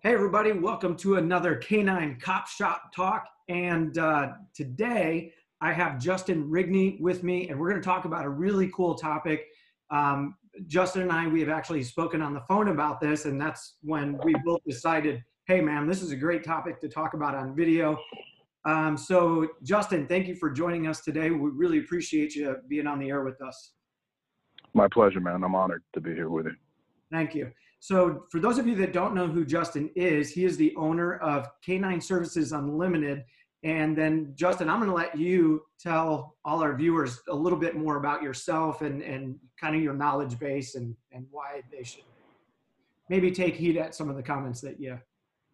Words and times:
Hey, 0.00 0.14
everybody, 0.14 0.52
welcome 0.52 0.94
to 0.98 1.16
another 1.16 1.56
Canine 1.56 2.20
Cop 2.20 2.46
Shop 2.46 2.92
Talk. 2.94 3.26
And 3.48 3.98
uh, 3.98 4.28
today 4.54 5.32
I 5.60 5.72
have 5.72 5.98
Justin 5.98 6.48
Rigney 6.48 7.00
with 7.00 7.24
me, 7.24 7.48
and 7.48 7.58
we're 7.58 7.68
going 7.68 7.82
to 7.82 7.84
talk 7.84 8.04
about 8.04 8.24
a 8.24 8.28
really 8.28 8.70
cool 8.72 8.94
topic. 8.94 9.46
Um, 9.90 10.36
Justin 10.68 11.02
and 11.02 11.10
I, 11.10 11.26
we 11.26 11.40
have 11.40 11.48
actually 11.48 11.82
spoken 11.82 12.22
on 12.22 12.32
the 12.32 12.42
phone 12.42 12.68
about 12.68 13.00
this, 13.00 13.24
and 13.24 13.40
that's 13.40 13.74
when 13.82 14.16
we 14.22 14.36
both 14.44 14.60
decided, 14.64 15.24
hey, 15.48 15.60
man, 15.60 15.88
this 15.88 16.00
is 16.00 16.12
a 16.12 16.16
great 16.16 16.44
topic 16.44 16.80
to 16.82 16.88
talk 16.88 17.14
about 17.14 17.34
on 17.34 17.56
video. 17.56 17.98
Um, 18.66 18.96
so, 18.96 19.48
Justin, 19.64 20.06
thank 20.06 20.28
you 20.28 20.36
for 20.36 20.48
joining 20.48 20.86
us 20.86 21.00
today. 21.00 21.30
We 21.30 21.50
really 21.50 21.80
appreciate 21.80 22.36
you 22.36 22.54
being 22.68 22.86
on 22.86 23.00
the 23.00 23.08
air 23.08 23.24
with 23.24 23.42
us. 23.42 23.72
My 24.74 24.86
pleasure, 24.86 25.18
man. 25.18 25.42
I'm 25.42 25.56
honored 25.56 25.82
to 25.94 26.00
be 26.00 26.14
here 26.14 26.30
with 26.30 26.46
you. 26.46 26.54
Thank 27.10 27.34
you. 27.34 27.50
So, 27.80 28.24
for 28.30 28.40
those 28.40 28.58
of 28.58 28.66
you 28.66 28.74
that 28.76 28.92
don't 28.92 29.14
know 29.14 29.28
who 29.28 29.44
Justin 29.44 29.90
is, 29.94 30.30
he 30.30 30.44
is 30.44 30.56
the 30.56 30.74
owner 30.76 31.16
of 31.18 31.46
Canine 31.64 32.00
Services 32.00 32.52
Unlimited. 32.52 33.24
And 33.64 33.96
then, 33.96 34.32
Justin, 34.34 34.68
I'm 34.68 34.78
going 34.78 34.90
to 34.90 34.96
let 34.96 35.16
you 35.18 35.62
tell 35.80 36.36
all 36.44 36.60
our 36.60 36.76
viewers 36.76 37.20
a 37.28 37.34
little 37.34 37.58
bit 37.58 37.76
more 37.76 37.96
about 37.96 38.22
yourself 38.22 38.82
and, 38.82 39.02
and 39.02 39.36
kind 39.60 39.74
of 39.74 39.82
your 39.82 39.94
knowledge 39.94 40.38
base 40.38 40.74
and, 40.74 40.94
and 41.12 41.26
why 41.30 41.62
they 41.72 41.82
should 41.82 42.04
maybe 43.08 43.30
take 43.30 43.56
heed 43.56 43.76
at 43.76 43.94
some 43.94 44.08
of 44.08 44.16
the 44.16 44.22
comments 44.22 44.60
that 44.60 44.80
you, 44.80 44.98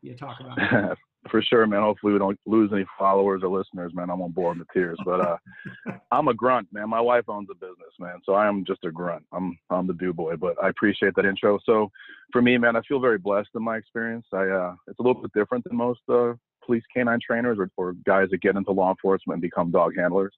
you 0.03 0.15
talk 0.15 0.41
about. 0.41 0.99
for 1.31 1.43
sure, 1.43 1.67
man. 1.67 1.83
Hopefully 1.83 2.13
we 2.13 2.19
don't 2.19 2.39
lose 2.47 2.71
any 2.73 2.85
followers 2.99 3.43
or 3.43 3.49
listeners, 3.49 3.93
man. 3.95 4.11
I'm 4.11 4.23
on 4.23 4.33
board 4.33 4.59
with 4.59 4.67
the 4.67 4.73
tears, 4.73 4.99
but 5.05 5.21
uh, 5.21 5.37
I'm 6.13 6.29
a 6.29 6.35
grunt, 6.35 6.69
man. 6.73 6.89
My 6.89 7.01
wife 7.01 7.25
owns 7.29 7.49
a 7.51 7.55
business, 7.55 7.95
man, 7.99 8.21
so 8.25 8.35
I 8.35 8.47
am 8.47 8.65
just 8.65 8.85
a 8.85 8.91
grunt. 8.91 9.25
I'm 9.33 9.59
I'm 9.71 9.87
the 9.87 9.95
do 9.95 10.13
boy, 10.13 10.37
but 10.37 10.63
I 10.63 10.69
appreciate 10.69 11.15
that 11.17 11.25
intro. 11.25 11.59
So 11.65 11.91
for 12.33 12.43
me, 12.43 12.59
man, 12.59 12.77
I 12.77 12.83
feel 12.83 13.01
very 13.01 13.19
blessed 13.19 13.51
in 13.55 13.63
my 13.63 13.77
experience. 13.77 14.27
I 14.33 14.49
uh, 14.49 14.75
it's 14.87 14.99
a 14.99 15.03
little 15.03 15.21
bit 15.21 15.33
different 15.35 15.65
than 15.65 15.77
most 15.77 16.01
uh, 16.09 16.35
police 16.65 16.85
canine 16.95 17.21
trainers 17.25 17.59
or, 17.59 17.71
or 17.77 17.95
guys 18.07 18.29
that 18.31 18.41
get 18.41 18.57
into 18.57 18.73
law 18.73 18.91
enforcement 18.91 19.37
and 19.37 19.43
become 19.43 19.71
dog 19.71 19.93
handlers. 19.97 20.35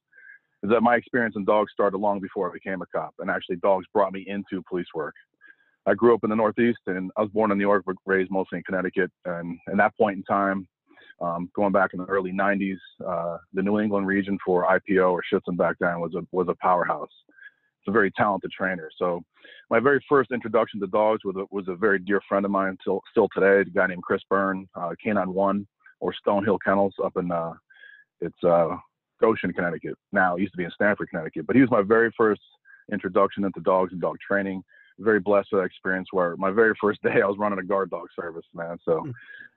Is 0.63 0.71
that 0.71 0.81
my 0.83 0.97
experience 0.97 1.35
in 1.37 1.45
dogs 1.45 1.73
started 1.73 1.99
long 1.99 2.21
before 2.21 2.49
I 2.49 2.53
became 2.53 2.83
a 2.83 2.87
cop, 2.87 3.15
and 3.19 3.31
actually 3.31 3.57
dogs 3.57 3.87
brought 3.93 4.13
me 4.13 4.25
into 4.27 4.63
police 4.69 4.87
work. 4.95 5.15
I 5.87 5.95
grew 5.95 6.15
up 6.15 6.25
in 6.25 6.31
the 6.31 6.37
Northeast, 6.37 6.81
and 6.87 7.13
I 7.17 7.23
was 7.23 7.31
born 7.31 7.53
in 7.53 7.59
New 7.59 7.65
York, 7.65 7.85
but 7.87 7.95
raised 8.07 8.31
mostly 8.31 8.59
in 8.59 8.65
Connecticut. 8.65 9.11
And 9.25 9.59
at 9.71 9.77
that 9.77 9.97
point 9.97 10.17
in 10.17 10.25
time, 10.25 10.67
um, 11.21 11.51
going 11.55 11.73
back 11.73 11.91
in 11.95 12.01
the 12.01 12.07
early 12.07 12.33
90s, 12.33 12.77
uh, 13.07 13.39
the 13.55 13.63
New 13.63 13.81
England 13.81 14.07
region 14.07 14.39
for 14.45 14.65
IPO 14.65 15.13
or 15.13 15.23
Schutzhund 15.33 15.57
back 15.57 15.77
then 15.81 16.01
was 16.01 16.15
a, 16.15 16.23
was 16.33 16.49
a 16.49 16.55
powerhouse. 16.61 17.11
It's 17.29 17.89
a 17.89 17.93
very 17.93 18.11
talented 18.13 18.51
trainer. 18.51 18.91
So 18.99 19.23
my 19.71 19.81
very 19.81 20.05
first 20.09 20.31
introduction 20.31 20.81
to 20.81 20.87
dogs 20.87 21.25
was 21.25 21.37
a, 21.37 21.45
was 21.51 21.69
a 21.69 21.75
very 21.75 21.99
dear 21.99 22.21
friend 22.29 22.45
of 22.45 22.51
mine 22.51 22.77
still, 22.81 23.01
still 23.11 23.29
today, 23.35 23.61
a 23.61 23.65
guy 23.65 23.87
named 23.87 24.03
Chris 24.03 24.23
Byrne, 24.29 24.69
uh, 24.75 24.91
Canine 25.03 25.33
One 25.33 25.67
or 26.01 26.15
Stonehill 26.27 26.59
Kennels 26.65 26.95
up 27.03 27.17
in, 27.17 27.31
uh, 27.33 27.53
it's 28.21 28.45
uh, 28.45 28.77
Goshen, 29.21 29.53
Connecticut. 29.53 29.95
Now 30.13 30.37
it 30.37 30.41
used 30.41 30.53
to 30.53 30.59
be 30.59 30.65
in 30.65 30.71
Stamford, 30.71 31.09
Connecticut, 31.09 31.47
but 31.47 31.57
he 31.57 31.63
was 31.63 31.71
my 31.71 31.83
very 31.83 32.13
first 32.17 32.43
introduction 32.93 33.45
into 33.45 33.61
dogs 33.61 33.93
and 33.93 34.01
dog 34.01 34.17
training 34.27 34.63
very 34.99 35.21
blessed 35.21 35.49
with 35.53 35.61
that 35.63 35.67
experience 35.67 36.09
where 36.11 36.37
my 36.37 36.51
very 36.51 36.75
first 36.81 37.03
day 37.05 37.23
I 37.23 37.27
was 37.27 37.39
running 37.39 37.59
a 37.59 37.65
guard 37.65 37.91
dog 37.91 38.07
service, 38.19 38.47
man. 38.55 38.79
So, 38.85 39.01
hmm. 39.01 39.11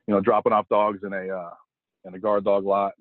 you 0.07 0.13
know, 0.13 0.21
dropping 0.21 0.53
off 0.53 0.67
dogs 0.69 0.99
in 1.03 1.13
a 1.13 1.27
uh, 1.29 1.53
in 2.05 2.13
a 2.13 2.19
guard 2.19 2.45
dog 2.45 2.65
lot, 2.65 2.93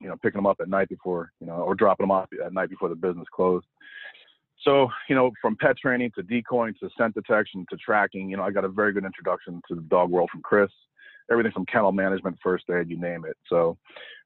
you 0.00 0.08
know, 0.08 0.16
picking 0.22 0.38
them 0.38 0.46
up 0.46 0.58
at 0.60 0.68
night 0.68 0.88
before, 0.88 1.30
you 1.40 1.46
know, 1.46 1.54
or 1.54 1.74
dropping 1.74 2.04
them 2.04 2.10
off 2.10 2.28
at 2.44 2.52
night 2.52 2.70
before 2.70 2.88
the 2.88 2.94
business 2.94 3.26
closed. 3.34 3.66
So, 4.62 4.88
you 5.08 5.14
know, 5.14 5.30
from 5.40 5.56
pet 5.56 5.76
training 5.78 6.10
to 6.16 6.22
decoying 6.22 6.74
to 6.80 6.90
scent 6.98 7.14
detection 7.14 7.64
to 7.70 7.76
tracking, 7.76 8.28
you 8.28 8.36
know, 8.36 8.42
I 8.42 8.50
got 8.50 8.64
a 8.64 8.68
very 8.68 8.92
good 8.92 9.04
introduction 9.04 9.62
to 9.68 9.76
the 9.76 9.82
dog 9.82 10.10
world 10.10 10.30
from 10.32 10.42
Chris. 10.42 10.70
Everything 11.30 11.52
from 11.52 11.66
kennel 11.66 11.92
management, 11.92 12.38
first 12.42 12.64
aid, 12.70 12.88
you 12.88 12.98
name 12.98 13.24
it. 13.26 13.36
So, 13.48 13.76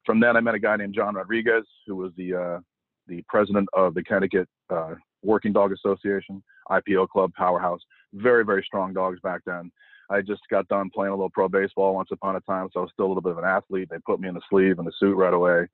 from 0.07 0.21
then 0.21 0.37
I 0.37 0.41
met 0.41 0.55
a 0.55 0.59
guy 0.59 0.77
named 0.77 0.95
John 0.95 1.17
Rodriguez, 1.17 1.65
who 1.87 1.97
was 1.97 2.13
the 2.17 2.35
uh, 2.35 2.61
the 3.09 3.25
president 3.29 3.69
of 3.73 3.95
the 3.95 4.03
Connecticut 4.05 4.49
uh, 4.71 4.95
Working 5.23 5.53
Dog 5.53 5.73
Association, 5.73 6.43
IPO 6.71 7.09
Club, 7.09 7.33
Powerhouse. 7.35 7.81
Very, 8.15 8.45
very 8.45 8.63
strong 8.67 8.93
dogs 8.93 9.21
back 9.21 9.41
then. 9.47 9.71
I 10.11 10.21
just 10.21 10.43
got 10.51 10.69
done 10.69 10.91
playing 10.93 11.13
a 11.13 11.17
little 11.17 11.31
pro 11.31 11.49
baseball 11.49 11.95
once 11.95 12.11
upon 12.13 12.37
a 12.37 12.41
time, 12.41 12.69
so 12.73 12.81
I 12.81 12.83
was 12.83 12.91
still 12.93 13.07
a 13.07 13.09
little 13.09 13.23
bit 13.23 13.33
of 13.33 13.39
an 13.39 13.45
athlete. 13.45 13.89
They 13.91 13.99
put 14.05 14.21
me 14.21 14.29
in 14.29 14.35
the 14.35 14.43
sleeve 14.51 14.79
and 14.79 14.87
the 14.87 14.93
suit 14.99 15.17
right 15.17 15.33
away. 15.33 15.67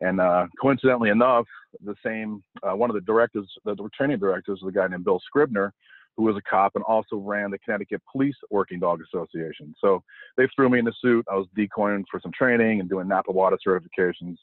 And 0.00 0.20
uh, 0.20 0.46
coincidentally 0.60 1.10
enough, 1.10 1.46
the 1.84 1.94
same 2.04 2.42
uh, 2.62 2.74
one 2.74 2.88
of 2.88 2.94
the 2.94 3.02
directors, 3.02 3.46
the, 3.64 3.76
training 3.94 4.18
directors, 4.18 4.60
was 4.62 4.70
a 4.70 4.78
guy 4.78 4.86
named 4.86 5.04
Bill 5.04 5.20
Scribner, 5.26 5.74
who 6.16 6.22
was 6.22 6.36
a 6.36 6.50
cop 6.50 6.72
and 6.74 6.84
also 6.84 7.16
ran 7.16 7.50
the 7.50 7.58
Connecticut 7.58 8.00
Police 8.10 8.36
Working 8.50 8.80
Dog 8.80 9.00
Association. 9.02 9.74
So 9.80 10.02
they 10.36 10.48
threw 10.54 10.68
me 10.68 10.78
in 10.78 10.84
the 10.84 10.94
suit. 11.02 11.26
I 11.30 11.34
was 11.34 11.46
decoying 11.56 12.04
for 12.10 12.20
some 12.20 12.32
training 12.32 12.80
and 12.80 12.88
doing 12.88 13.08
NAPWDA 13.08 13.58
certifications, 13.66 14.36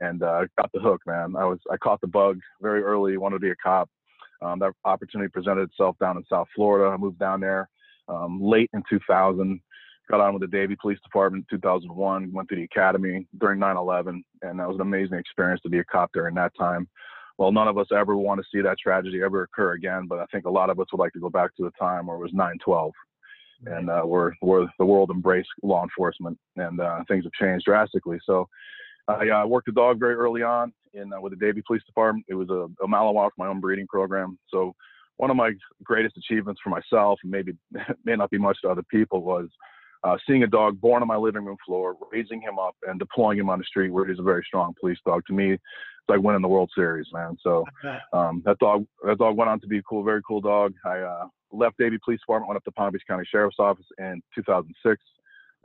and 0.00 0.22
uh, 0.22 0.46
got 0.58 0.70
the 0.72 0.80
hook, 0.80 1.00
man. 1.06 1.34
I 1.36 1.44
was 1.44 1.58
I 1.70 1.76
caught 1.76 2.00
the 2.00 2.06
bug 2.06 2.38
very 2.60 2.82
early. 2.82 3.16
Wanted 3.16 3.36
to 3.36 3.40
be 3.40 3.50
a 3.50 3.56
cop. 3.56 3.90
Um, 4.42 4.58
that 4.60 4.72
opportunity 4.84 5.28
presented 5.28 5.62
itself 5.62 5.96
down 6.00 6.16
in 6.16 6.24
South 6.30 6.48
Florida. 6.54 6.90
I 6.90 6.96
moved 6.96 7.18
down 7.18 7.40
there 7.40 7.68
um, 8.08 8.40
late 8.42 8.70
in 8.72 8.82
2000. 8.88 9.60
Got 10.10 10.20
on 10.20 10.34
with 10.34 10.40
the 10.40 10.48
Davie 10.48 10.76
Police 10.80 10.98
Department 11.04 11.46
in 11.50 11.58
2001. 11.58 12.32
Went 12.32 12.48
through 12.48 12.58
the 12.58 12.64
academy 12.64 13.28
during 13.38 13.60
9/11, 13.60 14.22
and 14.42 14.58
that 14.58 14.68
was 14.68 14.74
an 14.76 14.80
amazing 14.80 15.18
experience 15.18 15.60
to 15.62 15.68
be 15.68 15.78
a 15.78 15.84
cop 15.84 16.10
during 16.12 16.34
that 16.34 16.52
time. 16.58 16.88
Well, 17.38 17.52
none 17.52 17.68
of 17.68 17.78
us 17.78 17.86
ever 17.96 18.16
want 18.16 18.40
to 18.40 18.46
see 18.52 18.60
that 18.60 18.78
tragedy 18.78 19.22
ever 19.22 19.42
occur 19.42 19.72
again, 19.72 20.06
but 20.08 20.18
I 20.18 20.26
think 20.26 20.46
a 20.46 20.50
lot 20.50 20.68
of 20.68 20.80
us 20.80 20.88
would 20.92 20.98
like 20.98 21.12
to 21.12 21.20
go 21.20 21.30
back 21.30 21.54
to 21.56 21.62
the 21.62 21.70
time 21.78 22.06
where 22.06 22.16
it 22.16 22.20
was 22.20 22.32
9/12, 22.32 22.90
and 23.66 23.88
uh, 23.88 24.02
where 24.02 24.36
where 24.40 24.66
the 24.78 24.84
world 24.84 25.10
embraced 25.10 25.48
law 25.62 25.84
enforcement, 25.84 26.36
and 26.56 26.80
uh, 26.80 27.04
things 27.06 27.24
have 27.24 27.32
changed 27.34 27.66
drastically. 27.66 28.18
So 28.24 28.48
I 29.06 29.28
uh, 29.28 29.46
worked 29.46 29.68
a 29.68 29.72
dog 29.72 30.00
very 30.00 30.14
early 30.14 30.42
on 30.42 30.72
in 30.94 31.12
uh, 31.12 31.20
with 31.20 31.32
the 31.32 31.44
Davie 31.44 31.62
Police 31.66 31.84
Department. 31.84 32.24
It 32.28 32.34
was 32.34 32.48
a, 32.50 32.68
a 32.82 32.88
Malinois, 32.88 33.30
my 33.38 33.46
own 33.46 33.60
breeding 33.60 33.86
program. 33.86 34.38
So 34.48 34.74
one 35.16 35.30
of 35.30 35.36
my 35.36 35.52
greatest 35.84 36.16
achievements 36.16 36.60
for 36.62 36.70
myself, 36.70 37.18
and 37.22 37.30
maybe 37.30 37.52
may 38.04 38.16
not 38.16 38.30
be 38.30 38.38
much 38.38 38.58
to 38.62 38.68
other 38.68 38.84
people, 38.90 39.22
was 39.22 39.48
uh, 40.02 40.16
seeing 40.26 40.42
a 40.44 40.46
dog 40.46 40.80
born 40.80 41.02
on 41.02 41.08
my 41.08 41.16
living 41.16 41.44
room 41.44 41.58
floor, 41.66 41.94
raising 42.10 42.40
him 42.40 42.58
up, 42.58 42.74
and 42.86 42.98
deploying 42.98 43.38
him 43.38 43.50
on 43.50 43.58
the 43.58 43.64
street 43.64 43.90
where 43.90 44.06
he's 44.06 44.18
a 44.18 44.22
very 44.22 44.42
strong 44.46 44.74
police 44.80 44.98
dog. 45.04 45.22
To 45.26 45.34
me, 45.34 45.52
it's 45.52 45.62
like 46.08 46.20
winning 46.20 46.42
the 46.42 46.48
World 46.48 46.70
Series, 46.74 47.06
man. 47.12 47.36
So 47.42 47.64
um, 48.12 48.42
that 48.46 48.58
dog, 48.58 48.86
that 49.04 49.18
dog 49.18 49.36
went 49.36 49.50
on 49.50 49.60
to 49.60 49.66
be 49.66 49.78
a 49.78 49.82
cool, 49.82 50.02
very 50.02 50.22
cool 50.26 50.40
dog. 50.40 50.72
I 50.86 51.00
uh, 51.00 51.26
left 51.52 51.76
Davie 51.78 51.98
Police 52.02 52.20
Department, 52.20 52.48
went 52.48 52.56
up 52.56 52.64
to 52.64 52.72
Palm 52.72 52.92
Beach 52.92 53.02
County 53.06 53.24
Sheriff's 53.30 53.56
Office 53.58 53.86
in 53.98 54.22
2006. 54.34 55.02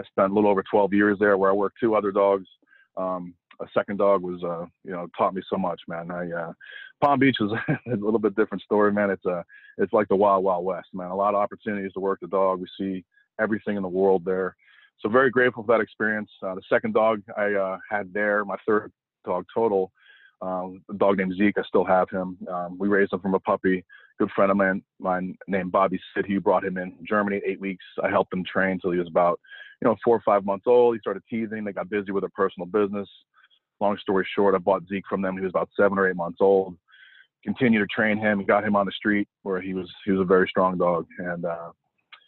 I 0.02 0.04
spent 0.04 0.32
a 0.32 0.36
little 0.36 0.50
over 0.50 0.64
12 0.70 0.94
years 0.94 1.18
there, 1.20 1.38
where 1.38 1.50
I 1.50 1.54
worked 1.54 1.78
two 1.80 1.96
other 1.96 2.12
dogs 2.12 2.46
um, 2.98 3.34
a 3.62 3.66
second 3.74 3.98
dog 3.98 4.22
was, 4.22 4.44
uh, 4.44 4.66
you 4.84 4.92
know, 4.92 5.08
taught 5.18 5.34
me 5.34 5.42
so 5.50 5.58
much, 5.58 5.82
man. 5.88 6.12
I, 6.12 6.32
uh, 6.32 6.54
Palm 7.02 7.20
Beach 7.20 7.38
is 7.42 7.52
a 7.52 7.96
little 7.96 8.20
bit 8.20 8.36
different 8.36 8.64
story, 8.64 8.92
man. 8.92 9.10
It's 9.10 9.26
uh, 9.26 9.44
it's 9.78 9.94
like 9.94 10.08
the 10.08 10.16
wild, 10.16 10.44
wild 10.44 10.66
west, 10.66 10.88
man. 10.94 11.12
A 11.12 11.16
lot 11.16 11.34
of 11.34 11.42
opportunities 11.42 11.94
to 11.94 12.00
work 12.00 12.20
the 12.22 12.28
dog. 12.28 12.62
We 12.62 12.68
see 12.80 13.04
everything 13.40 13.76
in 13.78 13.84
the 13.84 13.90
world 13.90 14.24
there. 14.26 14.56
So 15.00 15.10
very 15.10 15.30
grateful 15.30 15.64
for 15.64 15.78
that 15.78 15.84
experience. 15.84 16.30
Uh, 16.42 16.56
the 16.56 16.62
second 16.70 16.94
dog 16.94 17.22
I 17.38 17.54
uh, 17.54 17.78
had 17.90 18.14
there, 18.14 18.46
my 18.46 18.56
third 18.66 18.92
dog 19.26 19.46
total, 19.54 19.92
um, 20.42 20.82
a 20.90 20.94
dog 20.94 21.18
named 21.18 21.36
Zeke. 21.38 21.58
I 21.58 21.64
still 21.68 21.84
have 21.84 22.10
him. 22.10 22.38
Um, 22.50 22.78
we 22.78 22.88
raised 22.88 23.12
him 23.12 23.20
from 23.20 23.34
a 23.34 23.40
puppy. 23.40 23.84
Good 24.18 24.32
friend 24.32 24.52
of 24.52 24.58
mine, 24.58 24.82
mine 25.00 25.36
named 25.48 25.74
Bobby 25.74 26.00
Sid. 26.16 26.26
He 26.26 26.38
brought 26.38 26.64
him 26.64 26.78
in 26.78 26.94
Germany 27.08 27.42
eight 27.46 27.60
weeks. 27.60 27.84
I 28.02 28.10
helped 28.10 28.34
him 28.34 28.46
train 28.46 28.80
till 28.80 28.92
he 28.92 29.00
was 29.00 29.10
about, 29.10 29.40
you 29.82 29.90
know, 29.90 29.98
four 30.04 30.16
or 30.16 30.22
five 30.26 30.46
months 30.46 30.66
old. 30.68 30.96
He 30.96 31.00
started 31.00 31.24
teasing. 31.30 31.66
They 31.66 31.74
got 31.74 31.90
busy 31.90 32.12
with 32.14 32.22
their 32.22 32.30
personal 32.34 32.68
business 32.68 33.10
long 33.80 33.98
story 33.98 34.28
short, 34.36 34.56
I 34.56 34.60
bought 34.60 34.88
Zeke 34.88 35.06
from 35.10 35.22
them. 35.22 35.38
He 35.38 35.44
was 35.44 35.52
about 35.52 35.70
seven 35.78 35.98
or 35.98 36.10
eight 36.10 36.16
months 36.16 36.38
old. 36.42 36.78
Continued 37.44 37.80
to 37.80 37.88
train 37.88 38.18
him, 38.18 38.44
got 38.46 38.64
him 38.64 38.76
on 38.76 38.86
the 38.86 38.92
street 38.92 39.28
where 39.44 39.62
he 39.62 39.74
was 39.74 39.92
he 40.04 40.12
was 40.12 40.22
a 40.22 40.26
very 40.26 40.48
strong 40.48 40.78
dog. 40.78 41.06
And 41.20 41.46
uh, 41.46 41.72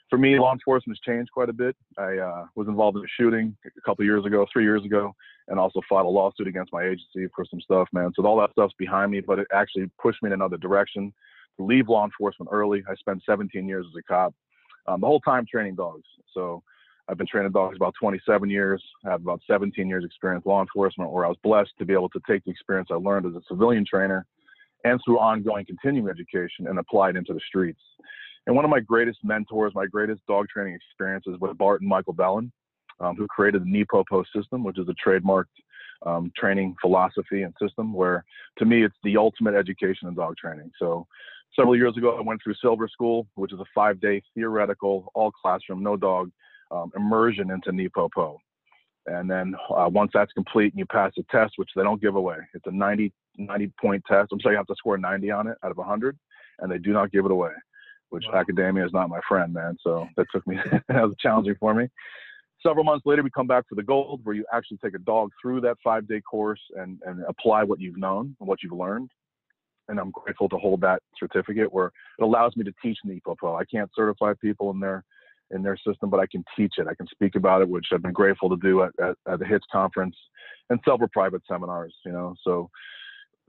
for 0.10 0.18
me, 0.18 0.40
law 0.40 0.54
enforcement 0.54 0.98
has 0.98 1.14
changed 1.14 1.32
quite 1.32 1.50
a 1.50 1.54
bit. 1.54 1.76
I 1.98 2.18
uh, 2.18 2.46
was 2.56 2.68
involved 2.68 2.98
in 2.98 3.04
a 3.04 3.08
shooting 3.20 3.56
a 3.66 3.82
couple 3.82 4.06
years 4.06 4.26
ago, 4.26 4.46
three 4.54 4.64
years 4.64 4.86
ago, 4.86 5.14
and 5.48 5.60
also 5.60 5.82
fought 5.90 6.06
a 6.06 6.10
lawsuit 6.10 6.48
against 6.48 6.72
my 6.72 6.84
agency 6.84 7.28
for 7.36 7.46
some 7.50 7.60
stuff, 7.62 7.88
man. 7.92 8.12
So 8.16 8.26
all 8.26 8.40
that 8.40 8.52
stuff's 8.52 8.76
behind 8.78 9.12
me, 9.12 9.22
but 9.22 9.40
it 9.40 9.48
actually 9.52 9.90
pushed 10.00 10.22
me 10.22 10.28
in 10.28 10.34
another 10.34 10.58
direction 10.58 11.12
to 11.58 11.66
leave 11.66 11.90
law 11.90 12.06
enforcement 12.06 12.50
early. 12.52 12.84
I 12.90 12.96
spent 12.96 13.24
17 13.26 13.68
years 13.68 13.86
as 13.90 13.98
a 13.98 14.04
cop, 14.04 14.34
um, 14.88 15.02
the 15.02 15.08
whole 15.08 15.22
time 15.22 15.46
training 15.50 15.76
dogs. 15.76 16.06
So 16.34 16.64
I've 17.10 17.18
been 17.18 17.28
training 17.28 17.52
dogs 17.52 17.78
about 17.78 17.94
27 18.00 18.50
years. 18.50 18.84
I 19.06 19.12
have 19.12 19.22
about 19.22 19.42
17 19.50 19.88
years 19.88 20.04
experience 20.04 20.46
law 20.46 20.62
enforcement, 20.62 21.12
where 21.12 21.26
I 21.26 21.30
was 21.30 21.38
blessed 21.44 21.72
to 21.80 21.86
be 21.86 21.94
able 21.94 22.10
to 22.10 22.20
take 22.28 22.44
the 22.44 22.52
experience 22.52 22.90
I 22.92 22.96
learned 22.96 23.26
as 23.26 23.36
a 23.36 23.42
civilian 23.48 23.86
trainer 23.90 24.26
and 24.84 25.00
through 25.04 25.20
ongoing 25.20 25.66
continuing 25.66 26.10
education 26.10 26.68
and 26.68 26.80
apply 26.80 27.10
it 27.10 27.16
into 27.16 27.34
the 27.34 27.40
streets. 27.48 27.82
And 28.46 28.56
one 28.56 28.66
of 28.66 28.72
my 28.72 28.80
greatest 28.80 29.20
mentors, 29.24 29.74
my 29.74 29.86
greatest 29.86 30.22
dog 30.28 30.48
training 30.50 30.76
experiences 30.76 31.38
was 31.40 31.56
Bart 31.58 31.82
and 31.82 31.90
Michael 31.90 32.14
Bellon, 32.14 32.52
um, 33.00 33.16
who 33.16 33.28
created 33.28 33.64
the 33.64 33.86
NePoPo 33.86 34.26
system, 34.36 34.64
which 34.64 34.78
is 34.78 34.88
a 34.88 35.10
trademarked 35.10 35.46
um, 36.06 36.32
training 36.38 36.76
philosophy 36.80 37.42
and 37.42 37.54
system 37.62 37.94
where 37.94 38.24
to 38.60 38.66
me 38.66 38.84
it's 38.84 38.96
the 39.04 39.18
ultimate 39.18 39.56
education 39.56 40.08
in 40.08 40.14
dog 40.14 40.36
training. 40.38 40.72
So 40.78 41.08
several 41.56 41.76
years 41.76 41.98
ago, 41.98 42.18
I 42.18 42.22
went 42.22 42.42
through 42.44 42.56
Silver 42.62 42.88
School, 42.88 43.28
which 43.36 43.52
is 43.52 43.60
a 43.60 43.66
five 43.74 44.00
day 44.00 44.22
theoretical, 44.36 45.12
all 45.16 45.32
classroom, 45.32 45.82
no 45.82 45.96
dog 45.98 46.32
um, 46.72 46.92
immersion 46.96 47.52
into 47.52 47.72
NePoPo. 47.72 48.38
And 49.08 49.30
then 49.30 49.56
uh, 49.70 49.90
once 49.90 50.12
that's 50.14 50.34
complete 50.34 50.74
and 50.74 50.80
you 50.80 50.86
pass 50.86 51.14
the 51.16 51.24
test, 51.32 51.54
which 51.56 51.70
they 51.76 51.84
don't 51.84 52.02
give 52.02 52.16
away, 52.16 52.38
it's 52.54 52.66
a 52.68 52.72
90, 52.72 53.12
90 53.38 53.72
point 53.82 54.04
test. 54.06 54.30
I'm 54.32 54.40
sorry, 54.42 54.56
you 54.56 54.58
have 54.58 54.68
to 54.68 54.76
score 54.78 54.98
90 54.98 55.32
on 55.32 55.48
it 55.48 55.58
out 55.64 55.72
of 55.72 55.78
100, 55.78 56.18
and 56.60 56.72
they 56.72 56.78
do 56.78 56.92
not 56.92 57.12
give 57.12 57.26
it 57.26 57.32
away, 57.32 57.52
which 58.10 58.26
wow. 58.32 58.40
academia 58.40 58.86
is 58.86 58.92
not 58.92 59.10
my 59.10 59.22
friend, 59.28 59.54
man. 59.54 59.78
So 59.82 60.08
that 60.18 60.28
took 60.34 60.46
me, 60.46 60.58
that 60.90 61.04
was 61.04 61.16
challenging 61.20 61.56
for 61.60 61.74
me. 61.74 61.88
Several 62.66 62.84
months 62.84 63.06
later, 63.06 63.24
we 63.24 63.30
come 63.30 63.48
back 63.48 63.66
for 63.70 63.76
the 63.76 63.84
gold, 63.84 64.22
where 64.24 64.36
you 64.36 64.46
actually 64.52 64.78
take 64.84 64.96
a 64.96 65.00
dog 65.00 65.30
through 65.42 65.62
that 65.62 65.78
five 65.84 66.08
day 66.08 66.20
course 66.20 66.60
and, 66.76 67.00
and 67.06 67.24
apply 67.30 67.64
what 67.64 67.80
you've 67.80 67.98
known 67.98 68.36
and 68.40 68.50
what 68.50 68.62
you've 68.62 68.74
learned. 68.74 69.10
And 69.88 70.00
I'm 70.00 70.12
grateful 70.12 70.50
to 70.50 70.58
hold 70.58 70.82
that 70.82 71.02
certificate 71.18 71.72
where 71.72 71.88
it 72.20 72.24
allows 72.24 72.58
me 72.58 72.66
to 72.66 72.74
teach 72.84 72.98
NePoPo. 73.06 73.58
I 73.58 73.64
can't 73.64 73.90
certify 73.96 74.34
people 74.42 74.72
in 74.72 74.82
their 74.82 75.06
in 75.52 75.64
their 75.64 75.78
system, 75.78 76.10
but 76.10 76.20
I 76.20 76.28
can 76.28 76.44
teach 76.56 76.74
it. 76.78 76.88
I 76.88 76.96
can 76.96 77.08
speak 77.08 77.36
about 77.36 77.62
it, 77.62 77.70
which 77.70 77.88
I've 77.94 78.02
been 78.02 78.14
grateful 78.14 78.50
to 78.50 78.58
do 78.58 78.84
at, 78.84 78.92
at, 79.02 79.16
at 79.32 79.40
the 79.40 79.46
HITS 79.46 79.66
conference 79.72 80.16
and 80.70 80.80
several 80.86 81.10
private 81.10 81.42
seminars. 81.48 81.94
You 82.06 82.12
know, 82.12 82.36
so 82.44 82.70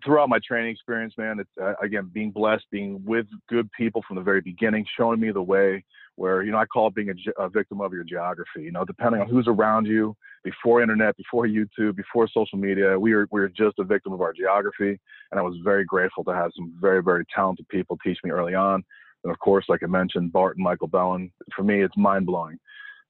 throughout 0.04 0.28
my 0.28 0.38
training 0.46 0.70
experience, 0.70 1.14
man, 1.18 1.40
it's 1.40 1.50
uh, 1.60 1.74
again 1.82 2.10
being 2.12 2.30
blessed, 2.30 2.64
being 2.70 3.02
with 3.04 3.26
good 3.48 3.70
people 3.72 4.02
from 4.06 4.16
the 4.16 4.22
very 4.22 4.40
beginning, 4.40 4.84
showing 4.96 5.20
me 5.20 5.30
the 5.30 5.42
way. 5.42 5.84
Where 6.16 6.42
you 6.42 6.50
know 6.50 6.58
I 6.58 6.66
call 6.66 6.88
it 6.88 6.96
being 6.96 7.10
a, 7.10 7.42
a, 7.44 7.48
victim 7.48 7.80
of 7.80 7.92
your 7.92 8.02
geography. 8.02 8.62
You 8.62 8.72
know, 8.72 8.84
depending 8.84 9.20
on 9.20 9.28
who's 9.28 9.46
around 9.46 9.86
you, 9.86 10.16
before 10.42 10.82
internet, 10.82 11.16
before 11.16 11.46
YouTube, 11.46 11.94
before 11.94 12.26
social 12.26 12.58
media, 12.58 12.98
we 12.98 13.14
were 13.14 13.28
we 13.30 13.40
were 13.40 13.48
just 13.48 13.78
a 13.78 13.84
victim 13.84 14.12
of 14.12 14.20
our 14.20 14.32
geography. 14.32 14.98
And 15.30 15.38
I 15.38 15.42
was 15.42 15.56
very 15.62 15.84
grateful 15.84 16.24
to 16.24 16.32
have 16.32 16.50
some 16.56 16.74
very 16.80 17.04
very 17.04 17.24
talented 17.32 17.68
people 17.68 17.96
teach 18.04 18.18
me 18.24 18.30
early 18.30 18.56
on. 18.56 18.82
And 19.28 19.34
of 19.34 19.40
course, 19.40 19.66
like 19.68 19.82
I 19.82 19.86
mentioned, 19.86 20.32
Bart 20.32 20.56
and 20.56 20.64
Michael 20.64 20.88
Bellon. 20.88 21.30
For 21.54 21.62
me, 21.62 21.82
it's 21.82 21.96
mind 21.98 22.24
blowing. 22.24 22.58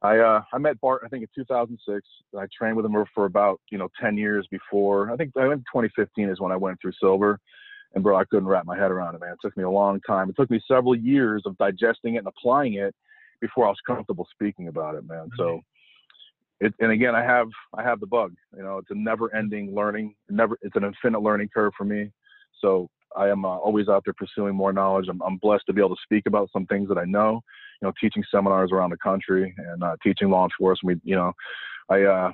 I 0.03 0.19
uh, 0.19 0.43
I 0.53 0.59
met 0.59 0.81
Bart 0.81 1.03
I 1.05 1.09
think 1.09 1.23
in 1.23 1.29
2006. 1.33 2.05
I 2.37 2.47
trained 2.57 2.77
with 2.77 2.85
him 2.85 3.05
for 3.15 3.25
about 3.25 3.61
you 3.71 3.79
know 3.79 3.89
10 4.01 4.17
years 4.17 4.45
before. 4.51 5.13
I 5.13 5.17
think 5.17 5.31
I 5.37 5.49
think 5.49 5.61
2015 5.73 6.29
is 6.29 6.41
when 6.41 6.51
I 6.51 6.57
went 6.57 6.81
through 6.81 6.91
silver, 7.01 7.39
and 7.95 8.03
bro, 8.03 8.17
I 8.17 8.25
couldn't 8.25 8.49
wrap 8.49 8.67
my 8.67 8.77
head 8.77 8.91
around 8.91 9.15
it, 9.15 9.21
man. 9.21 9.31
It 9.31 9.39
took 9.41 9.57
me 9.57 9.63
a 9.63 9.71
long 9.71 10.01
time. 10.09 10.29
It 10.29 10.35
took 10.35 10.51
me 10.51 10.61
several 10.67 10.97
years 10.97 11.45
of 11.47 11.57
digesting 11.57 12.17
it 12.17 12.19
and 12.19 12.27
applying 12.27 12.75
it 12.75 12.97
before 13.41 13.67
I 13.67 13.69
was 13.69 13.79
comfortable 13.87 14.27
speaking 14.33 14.67
about 14.67 14.97
it, 14.97 15.07
man. 15.07 15.29
So, 15.37 15.61
it 16.59 16.75
and 16.81 16.91
again, 16.91 17.15
I 17.15 17.23
have 17.23 17.47
I 17.75 17.85
have 17.85 18.01
the 18.01 18.09
bug. 18.09 18.35
You 18.57 18.65
know, 18.65 18.79
it's 18.79 18.91
a 18.91 18.97
never-ending 18.97 19.73
learning. 19.73 20.17
Never, 20.29 20.59
it's 20.63 20.75
an 20.75 20.83
infinite 20.83 21.23
learning 21.23 21.51
curve 21.55 21.75
for 21.79 21.85
me. 21.85 22.11
So 22.61 22.91
I 23.17 23.29
am 23.29 23.45
uh, 23.45 23.49
always 23.49 23.89
out 23.89 24.03
there 24.05 24.15
pursuing 24.15 24.55
more 24.55 24.73
knowledge. 24.73 25.07
I'm, 25.09 25.21
I'm 25.23 25.37
blessed 25.39 25.65
to 25.67 25.73
be 25.73 25.81
able 25.81 25.97
to 25.97 26.03
speak 26.03 26.25
about 26.27 26.51
some 26.53 26.67
things 26.67 26.89
that 26.89 26.99
I 26.99 27.05
know 27.05 27.43
you 27.81 27.87
know, 27.87 27.93
teaching 28.01 28.25
seminars 28.31 28.71
around 28.73 28.91
the 28.91 28.97
country 28.97 29.55
and 29.57 29.83
uh, 29.83 29.97
teaching 30.03 30.31
law 30.31 30.45
enforcement. 30.45 31.01
We, 31.05 31.11
you 31.11 31.17
know, 31.17 31.33
I 31.89 32.03
uh, 32.03 32.33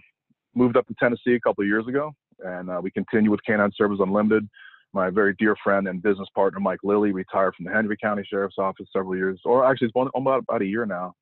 moved 0.55 0.77
up 0.77 0.87
to 0.89 0.95
Tennessee 0.99 1.35
a 1.35 1.41
couple 1.41 1.63
of 1.63 1.69
years 1.69 1.87
ago, 1.87 2.13
and 2.41 2.71
uh, 2.71 2.81
we 2.83 2.91
continue 2.91 3.31
with 3.31 3.41
Canine 3.47 3.73
Service 3.77 3.99
Unlimited. 4.01 4.49
My 4.93 5.11
very 5.11 5.35
dear 5.39 5.57
friend 5.63 5.89
and 5.89 6.03
business 6.03 6.29
partner, 6.35 6.61
Mike 6.61 6.81
Lilly, 6.85 7.13
retired 7.13 7.55
from 7.57 7.67
the 7.67 7.73
Henry 7.73 7.97
County 7.97 8.23
Sheriff's 8.29 8.59
Office 8.59 8.87
several 8.93 9.17
years, 9.17 9.41
or 9.45 9.65
actually, 9.65 9.89
it's 9.89 9.97
about, 9.97 10.45
about 10.49 10.63
a 10.63 10.67
year 10.67 10.87
now. 10.87 11.15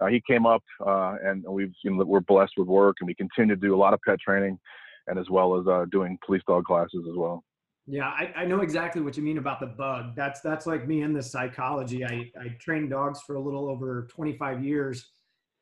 Uh, 0.00 0.06
he 0.06 0.22
came 0.28 0.46
up, 0.46 0.62
uh, 0.86 1.16
and 1.24 1.42
we've 1.48 1.72
you 1.82 1.90
know, 1.90 2.04
we're 2.04 2.20
blessed 2.20 2.52
with 2.56 2.68
work, 2.68 2.96
and 3.00 3.06
we 3.06 3.14
continue 3.14 3.54
to 3.54 3.60
do 3.60 3.74
a 3.74 3.76
lot 3.76 3.94
of 3.94 4.00
pet 4.06 4.20
training, 4.20 4.58
and 5.06 5.18
as 5.18 5.28
well 5.28 5.58
as 5.58 5.88
doing 5.90 6.18
police 6.24 6.42
dog 6.46 6.64
classes 6.64 7.04
as 7.08 7.16
well. 7.16 7.42
Yeah, 7.88 8.08
I, 8.08 8.32
I 8.36 8.44
know 8.44 8.62
exactly 8.62 9.00
what 9.00 9.16
you 9.16 9.22
mean 9.22 9.38
about 9.38 9.60
the 9.60 9.66
bug. 9.66 10.16
That's 10.16 10.40
that's 10.40 10.66
like 10.66 10.88
me 10.88 11.02
in 11.02 11.12
the 11.12 11.22
psychology. 11.22 12.04
I, 12.04 12.30
I 12.40 12.48
trained 12.58 12.90
dogs 12.90 13.20
for 13.22 13.36
a 13.36 13.40
little 13.40 13.68
over 13.68 14.08
25 14.10 14.64
years, 14.64 15.06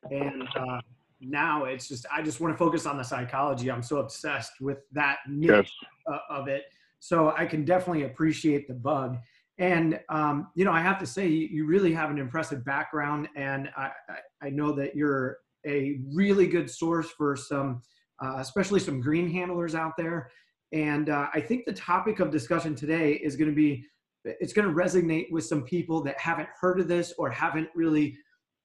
and 0.09 0.47
uh, 0.55 0.81
now 1.21 1.65
it's 1.65 1.87
just 1.87 2.07
I 2.11 2.23
just 2.23 2.41
want 2.41 2.51
to 2.53 2.57
focus 2.57 2.87
on 2.87 2.97
the 2.97 3.03
psychology. 3.03 3.69
I'm 3.69 3.83
so 3.83 3.97
obsessed 3.97 4.53
with 4.59 4.79
that 4.93 5.17
niche 5.29 5.49
yes. 5.49 5.71
uh, 6.11 6.17
of 6.33 6.47
it. 6.47 6.63
So 6.99 7.31
I 7.37 7.45
can 7.45 7.63
definitely 7.63 8.03
appreciate 8.03 8.67
the 8.67 8.73
bug. 8.73 9.17
And 9.59 9.99
um, 10.09 10.47
you 10.55 10.65
know, 10.65 10.71
I 10.71 10.81
have 10.81 10.97
to 10.99 11.05
say, 11.05 11.27
you 11.27 11.67
really 11.67 11.93
have 11.93 12.09
an 12.09 12.17
impressive 12.17 12.65
background, 12.65 13.29
and 13.35 13.69
I, 13.77 13.91
I, 14.09 14.47
I 14.47 14.49
know 14.49 14.71
that 14.71 14.95
you're 14.95 15.37
a 15.67 15.99
really 16.11 16.47
good 16.47 16.71
source 16.71 17.09
for 17.11 17.35
some, 17.35 17.83
uh, 18.19 18.37
especially 18.39 18.79
some 18.79 18.99
green 18.99 19.29
handlers 19.29 19.75
out 19.75 19.93
there 19.95 20.31
and 20.71 21.09
uh, 21.09 21.27
I 21.33 21.39
think 21.39 21.65
the 21.65 21.73
topic 21.73 22.19
of 22.19 22.31
discussion 22.31 22.75
today 22.75 23.13
is 23.13 23.35
going 23.35 23.49
to 23.49 23.55
be, 23.55 23.85
it's 24.23 24.53
going 24.53 24.67
to 24.67 24.73
resonate 24.73 25.31
with 25.31 25.45
some 25.45 25.63
people 25.63 26.01
that 26.03 26.19
haven't 26.19 26.49
heard 26.59 26.79
of 26.79 26.87
this 26.87 27.13
or 27.17 27.29
haven't 27.29 27.69
really 27.75 28.17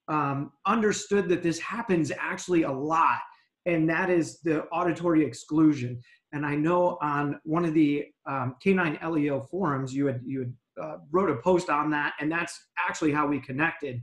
um, 0.09 0.53
understood 0.67 1.29
that 1.29 1.43
this 1.43 1.59
happens 1.59 2.11
actually 2.19 2.63
a 2.63 2.73
lot. 2.73 3.19
And 3.67 3.89
that 3.91 4.11
is 4.11 4.41
the 4.41 4.65
auditory 4.67 5.25
exclusion. 5.25 6.01
And 6.33 6.47
I 6.47 6.55
know 6.55 6.99
on 7.03 7.39
one 7.45 7.65
of 7.65 7.75
the 7.75 8.07
um, 8.27 8.57
Canine 8.63 8.99
LEO 9.07 9.41
forums, 9.41 9.95
you 9.95 10.07
had, 10.07 10.21
you 10.25 10.41
had 10.41 10.53
uh, 10.81 10.97
wrote 11.11 11.31
a 11.31 11.37
post 11.37 11.69
on 11.69 11.91
that, 11.91 12.15
and 12.21 12.31
that's 12.31 12.59
actually 12.79 13.13
how 13.13 13.27
we 13.27 13.41
connected. 13.41 14.01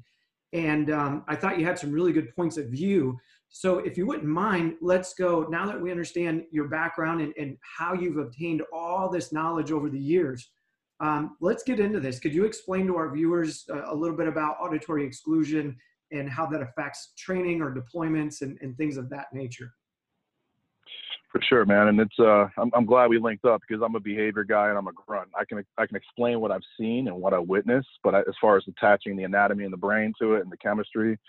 And 0.54 0.92
um, 0.92 1.24
I 1.28 1.36
thought 1.36 1.60
you 1.60 1.66
had 1.66 1.80
some 1.80 1.92
really 1.92 2.14
good 2.14 2.34
points 2.36 2.58
of 2.58 2.68
view. 2.68 3.18
So, 3.50 3.80
if 3.80 3.98
you 3.98 4.06
wouldn't 4.06 4.28
mind, 4.28 4.76
let's 4.82 5.14
go 5.14 5.48
now 5.50 5.66
that 5.66 5.80
we 5.80 5.90
understand 5.90 6.44
your 6.52 6.68
background 6.68 7.22
and, 7.22 7.34
and 7.38 7.58
how 7.78 7.94
you've 7.94 8.18
obtained 8.18 8.62
all 8.74 9.10
this 9.10 9.32
knowledge 9.32 9.72
over 9.72 9.90
the 9.90 10.00
years. 10.00 10.50
Um, 11.00 11.38
let's 11.42 11.64
get 11.64 11.80
into 11.80 12.00
this. 12.00 12.20
Could 12.20 12.34
you 12.34 12.46
explain 12.46 12.88
to 12.88 12.96
our 12.96 13.14
viewers 13.14 13.66
a, 13.70 13.94
a 13.94 13.96
little 13.96 14.18
bit 14.18 14.28
about 14.28 14.58
auditory 14.60 15.06
exclusion 15.06 15.78
and 16.12 16.30
how 16.30 16.46
that 16.48 16.62
affects 16.62 17.14
training 17.18 17.62
or 17.62 17.74
deployments 17.74 18.42
and, 18.42 18.58
and 18.62 18.76
things 18.78 18.98
of 18.98 19.10
that 19.10 19.28
nature? 19.34 19.72
For 21.32 21.42
sure, 21.42 21.66
man, 21.66 21.90
and 21.90 22.00
it's 22.00 22.18
uh, 22.20 22.48
I'm, 22.58 22.72
I'm 22.74 22.86
glad 22.86 23.10
we 23.10 23.20
linked 23.20 23.44
up 23.44 23.62
because 23.68 23.84
I'm 23.84 23.96
a 23.96 24.00
behavior 24.00 24.46
guy 24.46 24.70
and 24.70 24.78
I'm 24.78 24.88
a 24.88 24.94
grunt. 24.94 25.30
I 25.38 25.44
can 25.44 25.64
I 25.78 25.86
can 25.86 25.98
explain 25.98 26.40
what 26.40 26.52
I've 26.52 26.62
seen 26.80 27.10
and 27.10 27.18
what 27.18 27.34
I 27.34 27.40
witnessed, 27.40 27.90
but 28.02 28.16
I, 28.16 28.20
as 28.22 28.36
far 28.40 28.56
as 28.56 28.64
attaching 28.68 29.18
the 29.18 29.26
anatomy 29.26 29.66
and 29.66 29.74
the 29.74 29.78
brain 29.78 30.14
to 30.22 30.36
it 30.36 30.42
and 30.42 30.52
the 30.52 30.58
chemistry, 30.58 31.20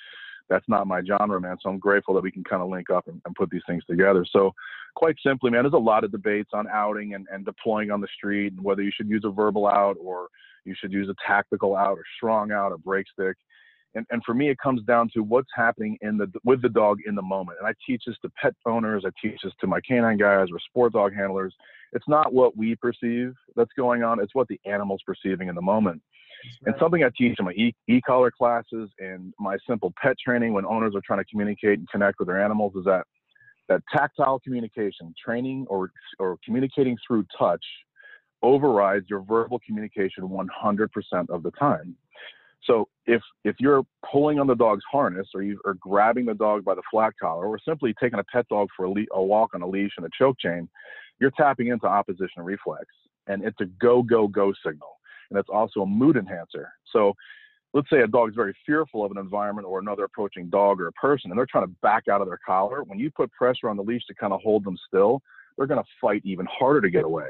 that's 0.48 0.68
not 0.68 0.86
my 0.86 1.02
genre, 1.04 1.40
man. 1.40 1.56
So 1.60 1.70
I'm 1.70 1.78
grateful 1.78 2.14
that 2.14 2.22
we 2.22 2.30
can 2.30 2.44
kind 2.44 2.62
of 2.62 2.68
link 2.68 2.90
up 2.90 3.06
and, 3.08 3.20
and, 3.24 3.34
put 3.34 3.50
these 3.50 3.62
things 3.66 3.84
together. 3.88 4.24
So, 4.30 4.52
quite 4.94 5.16
simply, 5.24 5.50
man, 5.50 5.62
there's 5.62 5.74
a 5.74 5.78
lot 5.78 6.04
of 6.04 6.10
debates 6.10 6.50
on 6.52 6.66
outing 6.68 7.14
and, 7.14 7.26
and 7.32 7.44
deploying 7.44 7.90
on 7.90 8.00
the 8.00 8.08
street 8.16 8.52
and 8.52 8.64
whether 8.64 8.82
you 8.82 8.90
should 8.94 9.08
use 9.08 9.22
a 9.24 9.30
verbal 9.30 9.66
out 9.66 9.96
or 10.00 10.28
you 10.64 10.74
should 10.78 10.92
use 10.92 11.08
a 11.08 11.14
tactical 11.26 11.76
out 11.76 11.98
or 11.98 12.04
strong 12.16 12.50
out 12.50 12.72
or 12.72 12.78
break 12.78 13.06
stick. 13.12 13.36
And, 13.94 14.06
and 14.10 14.22
for 14.24 14.34
me, 14.34 14.50
it 14.50 14.58
comes 14.58 14.82
down 14.82 15.08
to 15.14 15.22
what's 15.22 15.48
happening 15.54 15.96
in 16.02 16.18
the 16.18 16.30
with 16.44 16.62
the 16.62 16.68
dog 16.68 16.98
in 17.06 17.14
the 17.14 17.22
moment. 17.22 17.58
And 17.60 17.68
I 17.68 17.72
teach 17.86 18.02
this 18.06 18.16
to 18.22 18.30
pet 18.40 18.54
owners. 18.66 19.04
I 19.06 19.10
teach 19.20 19.40
this 19.42 19.52
to 19.60 19.66
my 19.66 19.80
canine 19.80 20.18
guys 20.18 20.48
or 20.52 20.58
sport 20.60 20.92
dog 20.92 21.14
handlers. 21.14 21.54
It's 21.92 22.08
not 22.08 22.34
what 22.34 22.56
we 22.56 22.76
perceive 22.76 23.34
that's 23.56 23.72
going 23.78 24.02
on. 24.02 24.20
It's 24.20 24.34
what 24.34 24.48
the 24.48 24.60
animal's 24.66 25.02
perceiving 25.06 25.48
in 25.48 25.54
the 25.54 25.62
moment. 25.62 26.02
And 26.66 26.74
something 26.80 27.02
I 27.02 27.10
teach 27.16 27.36
in 27.38 27.44
my 27.44 27.52
e- 27.52 27.74
e-collar 27.88 28.30
classes 28.30 28.90
and 28.98 29.32
my 29.38 29.56
simple 29.68 29.92
pet 30.00 30.16
training 30.24 30.52
when 30.52 30.64
owners 30.64 30.94
are 30.94 31.02
trying 31.04 31.20
to 31.20 31.24
communicate 31.30 31.78
and 31.78 31.88
connect 31.88 32.18
with 32.18 32.28
their 32.28 32.42
animals 32.42 32.74
is 32.76 32.84
that 32.84 33.04
that 33.68 33.82
tactile 33.94 34.40
communication, 34.40 35.14
training 35.22 35.66
or 35.68 35.90
or 36.18 36.38
communicating 36.44 36.96
through 37.06 37.24
touch 37.38 37.64
overrides 38.42 39.06
your 39.10 39.20
verbal 39.20 39.60
communication 39.66 40.24
100% 40.24 40.88
of 41.28 41.42
the 41.42 41.50
time. 41.52 41.96
So 42.64 42.88
if 43.06 43.22
if 43.44 43.56
you're 43.58 43.82
pulling 44.10 44.38
on 44.38 44.46
the 44.46 44.54
dog's 44.54 44.84
harness 44.90 45.28
or 45.34 45.42
you 45.42 45.60
are 45.64 45.74
grabbing 45.74 46.26
the 46.26 46.34
dog 46.34 46.64
by 46.64 46.74
the 46.74 46.82
flat 46.90 47.12
collar 47.20 47.46
or 47.46 47.58
simply 47.66 47.94
taking 48.00 48.18
a 48.18 48.24
pet 48.24 48.46
dog 48.48 48.68
for 48.76 48.86
a, 48.86 48.90
le- 48.90 49.06
a 49.12 49.22
walk 49.22 49.50
on 49.54 49.62
a 49.62 49.66
leash 49.66 49.92
and 49.96 50.06
a 50.06 50.10
choke 50.18 50.38
chain, 50.38 50.68
you're 51.20 51.32
tapping 51.36 51.68
into 51.68 51.86
opposition 51.86 52.42
reflex 52.42 52.86
and 53.26 53.44
it's 53.44 53.60
a 53.60 53.66
go 53.80 54.02
go 54.02 54.26
go 54.26 54.52
signal 54.64 54.97
and 55.30 55.38
it's 55.38 55.48
also 55.48 55.80
a 55.80 55.86
mood 55.86 56.16
enhancer. 56.16 56.72
So 56.92 57.14
let's 57.74 57.88
say 57.90 58.00
a 58.00 58.06
dog 58.06 58.30
is 58.30 58.34
very 58.34 58.56
fearful 58.64 59.04
of 59.04 59.10
an 59.10 59.18
environment 59.18 59.66
or 59.66 59.78
another 59.78 60.04
approaching 60.04 60.48
dog 60.48 60.80
or 60.80 60.88
a 60.88 60.92
person, 60.92 61.30
and 61.30 61.38
they're 61.38 61.46
trying 61.50 61.66
to 61.66 61.74
back 61.82 62.08
out 62.08 62.20
of 62.20 62.28
their 62.28 62.40
collar. 62.44 62.82
When 62.84 62.98
you 62.98 63.10
put 63.10 63.30
pressure 63.32 63.68
on 63.68 63.76
the 63.76 63.82
leash 63.82 64.04
to 64.06 64.14
kind 64.14 64.32
of 64.32 64.40
hold 64.42 64.64
them 64.64 64.78
still, 64.86 65.20
they're 65.56 65.66
going 65.66 65.82
to 65.82 65.88
fight 66.00 66.22
even 66.24 66.46
harder 66.46 66.80
to 66.80 66.90
get 66.90 67.04
away. 67.04 67.28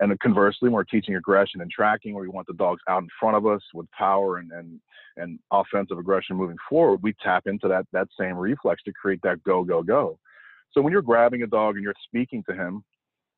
And 0.00 0.18
conversely, 0.20 0.68
when 0.68 0.72
we're 0.72 0.84
teaching 0.84 1.14
aggression 1.14 1.60
and 1.60 1.70
tracking, 1.70 2.14
where 2.14 2.22
we 2.22 2.28
want 2.28 2.48
the 2.48 2.54
dogs 2.54 2.82
out 2.88 3.02
in 3.02 3.08
front 3.20 3.36
of 3.36 3.46
us 3.46 3.62
with 3.72 3.90
power 3.92 4.38
and 4.38 4.50
and, 4.50 4.80
and 5.16 5.38
offensive 5.52 5.98
aggression 5.98 6.36
moving 6.36 6.56
forward, 6.68 7.00
we 7.02 7.14
tap 7.22 7.46
into 7.46 7.68
that 7.68 7.86
that 7.92 8.08
same 8.18 8.36
reflex 8.36 8.82
to 8.84 8.92
create 8.92 9.20
that 9.22 9.42
go 9.44 9.62
go 9.62 9.82
go. 9.82 10.18
So 10.72 10.82
when 10.82 10.92
you're 10.92 11.02
grabbing 11.02 11.42
a 11.42 11.46
dog 11.46 11.76
and 11.76 11.84
you're 11.84 11.94
speaking 12.04 12.42
to 12.48 12.54
him, 12.54 12.82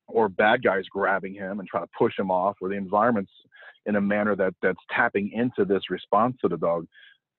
or 0.09 0.29
bad 0.29 0.63
guys 0.63 0.85
grabbing 0.91 1.35
him 1.35 1.61
and 1.61 1.69
trying 1.69 1.85
to 1.85 1.91
push 1.99 2.19
him 2.19 2.31
off, 2.31 2.57
or 2.61 2.69
the 2.69 2.77
environment's 2.77 3.33
in 3.87 3.97
a 3.97 4.01
manner 4.01 4.35
that 4.37 4.55
that's 4.63 4.79
tapping 4.95 5.31
into 5.33 5.65
this 5.65 5.91
response 5.91 6.37
to 6.41 6.49
the 6.49 6.57
dog, 6.57 6.87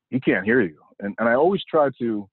he 0.10 0.20
can't 0.20 0.46
hear 0.46 0.62
you. 0.62 0.80
And 1.00 1.16
and 1.20 1.30
I 1.30 1.36
always 1.36 1.64
try 1.70 1.90
to 2.00 2.30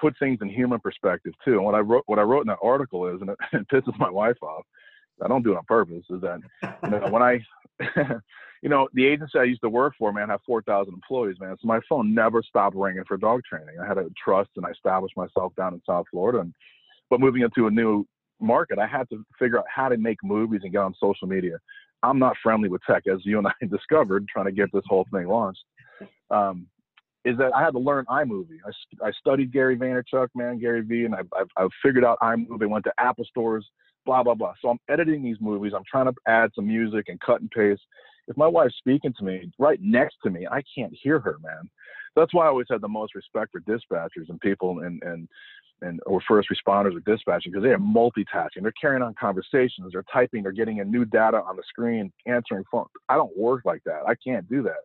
put 0.00 0.18
things 0.18 0.38
in 0.42 0.48
human 0.48 0.80
perspective 0.80 1.32
too. 1.44 1.54
And 1.54 1.64
what 1.64 1.74
I 1.74 1.80
wrote 1.80 2.04
what 2.06 2.18
I 2.18 2.22
wrote 2.22 2.42
in 2.42 2.48
that 2.48 2.58
article 2.62 3.06
is, 3.08 3.20
and 3.20 3.30
it, 3.30 3.36
it 3.52 3.68
pisses 3.68 3.98
my 3.98 4.10
wife 4.10 4.42
off. 4.42 4.64
I 5.22 5.28
don't 5.28 5.42
do 5.42 5.52
it 5.52 5.56
on 5.56 5.64
purpose. 5.66 6.04
Is 6.10 6.20
that 6.22 6.40
you 6.82 6.90
know 6.90 7.08
when 7.10 7.22
I, 7.22 7.40
you 8.62 8.68
know, 8.68 8.88
the 8.94 9.06
agency 9.06 9.38
I 9.38 9.44
used 9.44 9.62
to 9.62 9.68
work 9.68 9.94
for, 9.98 10.12
man, 10.12 10.28
had 10.28 10.40
4,000 10.46 10.94
employees, 10.94 11.36
man. 11.40 11.56
So 11.60 11.66
my 11.66 11.80
phone 11.88 12.14
never 12.14 12.42
stopped 12.42 12.76
ringing 12.76 13.04
for 13.06 13.16
dog 13.16 13.42
training. 13.48 13.76
I 13.82 13.86
had 13.86 13.98
a 13.98 14.06
trust 14.22 14.50
and 14.56 14.64
I 14.64 14.70
established 14.70 15.16
myself 15.16 15.52
down 15.56 15.74
in 15.74 15.82
South 15.84 16.06
Florida. 16.10 16.40
And, 16.40 16.54
but 17.10 17.20
moving 17.20 17.42
into 17.42 17.66
a 17.66 17.70
new 17.70 18.06
market, 18.42 18.78
I 18.78 18.86
had 18.86 19.08
to 19.10 19.24
figure 19.38 19.58
out 19.58 19.64
how 19.74 19.88
to 19.88 19.96
make 19.96 20.18
movies 20.22 20.60
and 20.64 20.72
get 20.72 20.78
on 20.78 20.94
social 21.00 21.26
media. 21.26 21.58
I'm 22.02 22.18
not 22.18 22.36
friendly 22.42 22.68
with 22.68 22.82
tech, 22.88 23.04
as 23.06 23.20
you 23.24 23.38
and 23.38 23.46
I 23.46 23.52
discovered 23.66 24.26
trying 24.28 24.46
to 24.46 24.52
get 24.52 24.70
this 24.72 24.84
whole 24.86 25.06
thing 25.12 25.26
launched. 25.26 25.62
Um, 26.30 26.66
is 27.24 27.38
that 27.38 27.54
I 27.54 27.62
had 27.62 27.70
to 27.72 27.78
learn 27.78 28.04
iMovie. 28.06 28.58
I, 28.66 29.06
I 29.06 29.12
studied 29.12 29.52
Gary 29.52 29.76
Vaynerchuk, 29.76 30.28
man, 30.34 30.58
Gary 30.58 30.80
V, 30.80 31.04
and 31.04 31.14
I, 31.14 31.20
I've, 31.38 31.48
I've 31.56 31.70
figured 31.82 32.04
out 32.04 32.18
iMovie. 32.20 32.68
Went 32.68 32.84
to 32.84 32.92
Apple 32.98 33.24
stores, 33.24 33.64
blah 34.04 34.22
blah 34.22 34.34
blah. 34.34 34.54
So 34.60 34.68
I'm 34.70 34.80
editing 34.88 35.22
these 35.22 35.36
movies. 35.40 35.72
I'm 35.76 35.84
trying 35.88 36.06
to 36.06 36.14
add 36.26 36.50
some 36.54 36.66
music 36.66 37.06
and 37.08 37.20
cut 37.20 37.40
and 37.40 37.50
paste. 37.50 37.82
If 38.28 38.36
my 38.36 38.46
wife's 38.46 38.76
speaking 38.78 39.12
to 39.18 39.24
me 39.24 39.52
right 39.58 39.78
next 39.80 40.16
to 40.24 40.30
me, 40.30 40.46
I 40.50 40.62
can't 40.76 40.92
hear 41.00 41.20
her, 41.20 41.36
man. 41.42 41.70
That's 42.14 42.34
why 42.34 42.44
I 42.44 42.48
always 42.48 42.66
had 42.70 42.80
the 42.80 42.88
most 42.88 43.14
respect 43.14 43.52
for 43.52 43.60
dispatchers 43.60 44.28
and 44.28 44.40
people 44.40 44.80
and 44.80 45.02
and 45.02 45.28
and 45.80 46.00
or 46.06 46.20
first 46.28 46.48
responders 46.48 46.96
or 46.96 47.00
dispatching 47.00 47.52
because 47.52 47.64
they 47.64 47.70
are 47.70 47.78
multitasking. 47.78 48.62
They're 48.62 48.72
carrying 48.80 49.02
on 49.02 49.14
conversations. 49.18 49.92
They're 49.92 50.04
typing. 50.12 50.42
They're 50.42 50.52
getting 50.52 50.78
in 50.78 50.90
new 50.90 51.04
data 51.04 51.38
on 51.38 51.56
the 51.56 51.62
screen, 51.68 52.12
answering 52.26 52.64
phone. 52.70 52.86
I 53.08 53.16
don't 53.16 53.36
work 53.36 53.62
like 53.64 53.82
that. 53.84 54.02
I 54.06 54.14
can't 54.14 54.48
do 54.48 54.62
that. 54.62 54.80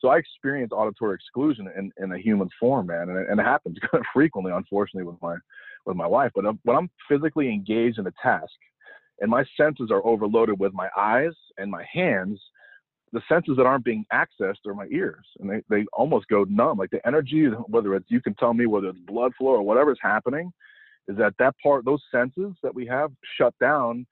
So 0.00 0.08
I 0.08 0.18
experience 0.18 0.70
auditory 0.72 1.16
exclusion 1.16 1.68
in, 1.76 1.90
in 1.96 2.12
a 2.12 2.18
human 2.18 2.48
form, 2.60 2.86
man, 2.86 3.08
and 3.08 3.18
it, 3.18 3.26
and 3.28 3.40
it 3.40 3.44
happens 3.44 3.78
frequently, 4.14 4.52
unfortunately, 4.52 5.10
with 5.10 5.20
my 5.20 5.36
with 5.86 5.96
my 5.96 6.06
wife. 6.06 6.30
But 6.34 6.46
um, 6.46 6.60
when 6.64 6.76
I'm 6.76 6.90
physically 7.08 7.48
engaged 7.48 7.98
in 7.98 8.06
a 8.06 8.12
task, 8.22 8.52
and 9.20 9.30
my 9.30 9.44
senses 9.56 9.90
are 9.90 10.04
overloaded 10.06 10.58
with 10.60 10.72
my 10.72 10.88
eyes 10.96 11.32
and 11.56 11.70
my 11.70 11.84
hands, 11.92 12.40
the 13.12 13.22
senses 13.28 13.56
that 13.56 13.66
aren't 13.66 13.84
being 13.84 14.04
accessed 14.12 14.66
are 14.66 14.74
my 14.74 14.86
ears, 14.90 15.24
and 15.40 15.50
they 15.50 15.62
they 15.68 15.86
almost 15.92 16.28
go 16.28 16.44
numb. 16.48 16.78
Like 16.78 16.90
the 16.90 17.06
energy, 17.06 17.46
whether 17.46 17.94
it's 17.94 18.10
you 18.10 18.20
can 18.20 18.34
tell 18.34 18.54
me 18.54 18.66
whether 18.66 18.88
it's 18.88 18.98
blood 19.00 19.32
flow 19.38 19.50
or 19.50 19.62
whatever's 19.62 19.98
happening, 20.02 20.52
is 21.08 21.16
that 21.16 21.34
that 21.38 21.54
part 21.62 21.84
those 21.84 22.02
senses 22.12 22.54
that 22.62 22.74
we 22.74 22.86
have 22.86 23.10
shut 23.36 23.54
down 23.60 24.06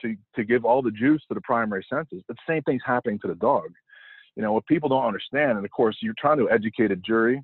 to 0.00 0.16
to 0.34 0.44
give 0.44 0.64
all 0.64 0.82
the 0.82 0.90
juice 0.90 1.22
to 1.28 1.34
the 1.34 1.40
primary 1.40 1.84
senses. 1.88 2.22
but 2.28 2.36
The 2.36 2.52
same 2.52 2.62
thing's 2.62 2.82
happening 2.84 3.18
to 3.20 3.28
the 3.28 3.34
dog 3.34 3.70
you 4.36 4.42
know 4.42 4.52
what 4.52 4.66
people 4.66 4.88
don't 4.88 5.04
understand 5.04 5.56
and 5.56 5.64
of 5.64 5.70
course 5.70 5.96
you're 6.00 6.14
trying 6.18 6.38
to 6.38 6.50
educate 6.50 6.90
a 6.90 6.96
jury 6.96 7.42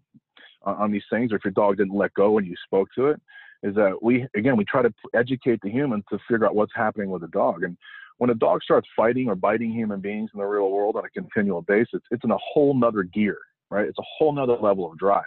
on, 0.63 0.77
on 0.77 0.93
these 0.93 1.03
things 1.11 1.33
or 1.33 1.37
if 1.37 1.45
your 1.45 1.53
dog 1.53 1.77
didn't 1.77 1.97
let 1.97 2.13
go 2.15 2.33
when 2.33 2.45
you 2.45 2.55
spoke 2.65 2.89
to 2.95 3.09
it 3.09 3.21
is 3.63 3.75
that 3.75 3.99
we 4.03 4.27
again 4.37 4.57
we 4.57 4.65
try 4.65 4.83
to 4.83 4.93
educate 5.15 5.61
the 5.63 5.71
human 5.71 6.03
to 6.11 6.19
figure 6.29 6.47
out 6.47 6.55
what's 6.55 6.75
happening 6.75 7.11
with 7.11 7.23
the 7.23 7.29
dog 7.29 7.63
and 7.63 7.77
when 8.19 8.31
a 8.31 8.35
dog 8.35 8.63
starts 8.63 8.89
fighting 8.95 9.29
or 9.29 9.35
biting 9.35 9.73
human 9.73 10.01
beings 10.01 10.31
in 10.35 10.41
the 10.41 10.47
real 10.47 10.71
world 10.71 10.97
on 10.97 11.05
a 11.05 11.11
continual 11.11 11.63
basis 11.63 12.01
it's 12.11 12.25
in 12.25 12.31
a 12.31 12.39
whole 12.39 12.75
nother 12.75 13.03
gear 13.03 13.39
right? 13.71 13.87
It's 13.87 13.99
a 13.99 14.05
whole 14.19 14.33
nother 14.33 14.57
level 14.57 14.91
of 14.91 14.99
drive. 14.99 15.25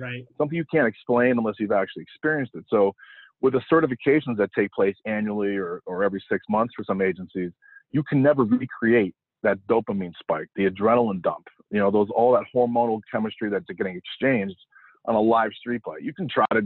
Right. 0.00 0.24
Something 0.38 0.56
you 0.56 0.64
can't 0.72 0.86
explain 0.86 1.38
unless 1.38 1.56
you've 1.58 1.72
actually 1.72 2.02
experienced 2.02 2.54
it. 2.54 2.64
So 2.68 2.94
with 3.40 3.52
the 3.52 3.60
certifications 3.70 4.36
that 4.38 4.50
take 4.56 4.72
place 4.72 4.96
annually 5.04 5.56
or, 5.56 5.82
or 5.86 6.02
every 6.04 6.22
six 6.30 6.44
months 6.48 6.74
for 6.76 6.84
some 6.84 7.02
agencies 7.02 7.50
you 7.90 8.02
can 8.02 8.22
never 8.22 8.44
recreate 8.44 9.14
that 9.42 9.58
dopamine 9.68 10.14
spike, 10.18 10.48
the 10.56 10.70
adrenaline 10.70 11.20
dump, 11.20 11.46
you 11.70 11.78
know, 11.78 11.90
those 11.90 12.08
all 12.14 12.32
that 12.32 12.44
hormonal 12.54 13.00
chemistry 13.10 13.50
that's 13.50 13.66
getting 13.76 13.96
exchanged 13.96 14.56
on 15.04 15.14
a 15.14 15.20
live 15.20 15.50
street 15.52 15.82
play. 15.82 15.98
You 16.00 16.14
can 16.14 16.26
try 16.26 16.46
to 16.54 16.62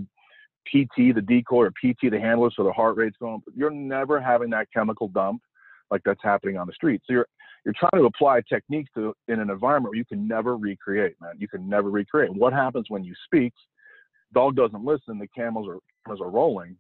PT 0.66 1.12
the 1.16 1.22
decoy 1.22 1.64
or 1.64 1.70
PT 1.70 2.12
the 2.12 2.20
handler 2.20 2.50
so 2.54 2.62
the 2.62 2.72
heart 2.72 2.96
rate's 2.96 3.16
going, 3.18 3.42
but 3.44 3.56
you're 3.56 3.72
never 3.72 4.20
having 4.20 4.50
that 4.50 4.68
chemical 4.72 5.08
dump 5.08 5.42
like 5.90 6.02
that's 6.04 6.22
happening 6.22 6.56
on 6.56 6.66
the 6.66 6.72
street. 6.72 7.00
So 7.06 7.12
you're 7.12 7.26
you're 7.64 7.74
trying 7.78 8.00
to 8.00 8.06
apply 8.06 8.42
techniques 8.48 8.90
to 8.96 9.12
in 9.28 9.40
an 9.40 9.50
environment 9.50 9.92
where 9.92 9.98
you 9.98 10.04
can 10.04 10.26
never 10.26 10.56
recreate, 10.56 11.14
man. 11.20 11.34
You 11.38 11.48
can 11.48 11.68
never 11.68 11.90
recreate. 11.90 12.32
What 12.32 12.52
happens 12.52 12.86
when 12.88 13.04
you 13.04 13.14
speak? 13.24 13.52
Dog 14.32 14.56
doesn't 14.56 14.84
listen. 14.84 15.18
The 15.18 15.28
camels 15.28 15.68
are 15.68 15.78
cameras 16.04 16.20
are 16.20 16.30
rolling. 16.30 16.76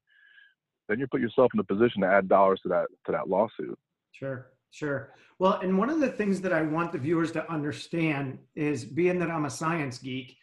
Then 0.88 1.00
you 1.00 1.06
put 1.08 1.20
yourself 1.20 1.50
in 1.54 1.60
a 1.60 1.64
position 1.64 2.02
to 2.02 2.08
add 2.08 2.28
dollars 2.28 2.60
to 2.62 2.68
that 2.68 2.86
to 3.06 3.12
that 3.12 3.28
lawsuit. 3.28 3.78
Sure. 4.12 4.48
Sure. 4.70 5.14
Well, 5.38 5.60
and 5.60 5.78
one 5.78 5.90
of 5.90 6.00
the 6.00 6.08
things 6.08 6.40
that 6.42 6.52
I 6.52 6.62
want 6.62 6.92
the 6.92 6.98
viewers 6.98 7.32
to 7.32 7.50
understand 7.50 8.38
is 8.54 8.84
being 8.84 9.18
that 9.20 9.30
I'm 9.30 9.46
a 9.46 9.50
science 9.50 9.98
geek, 9.98 10.36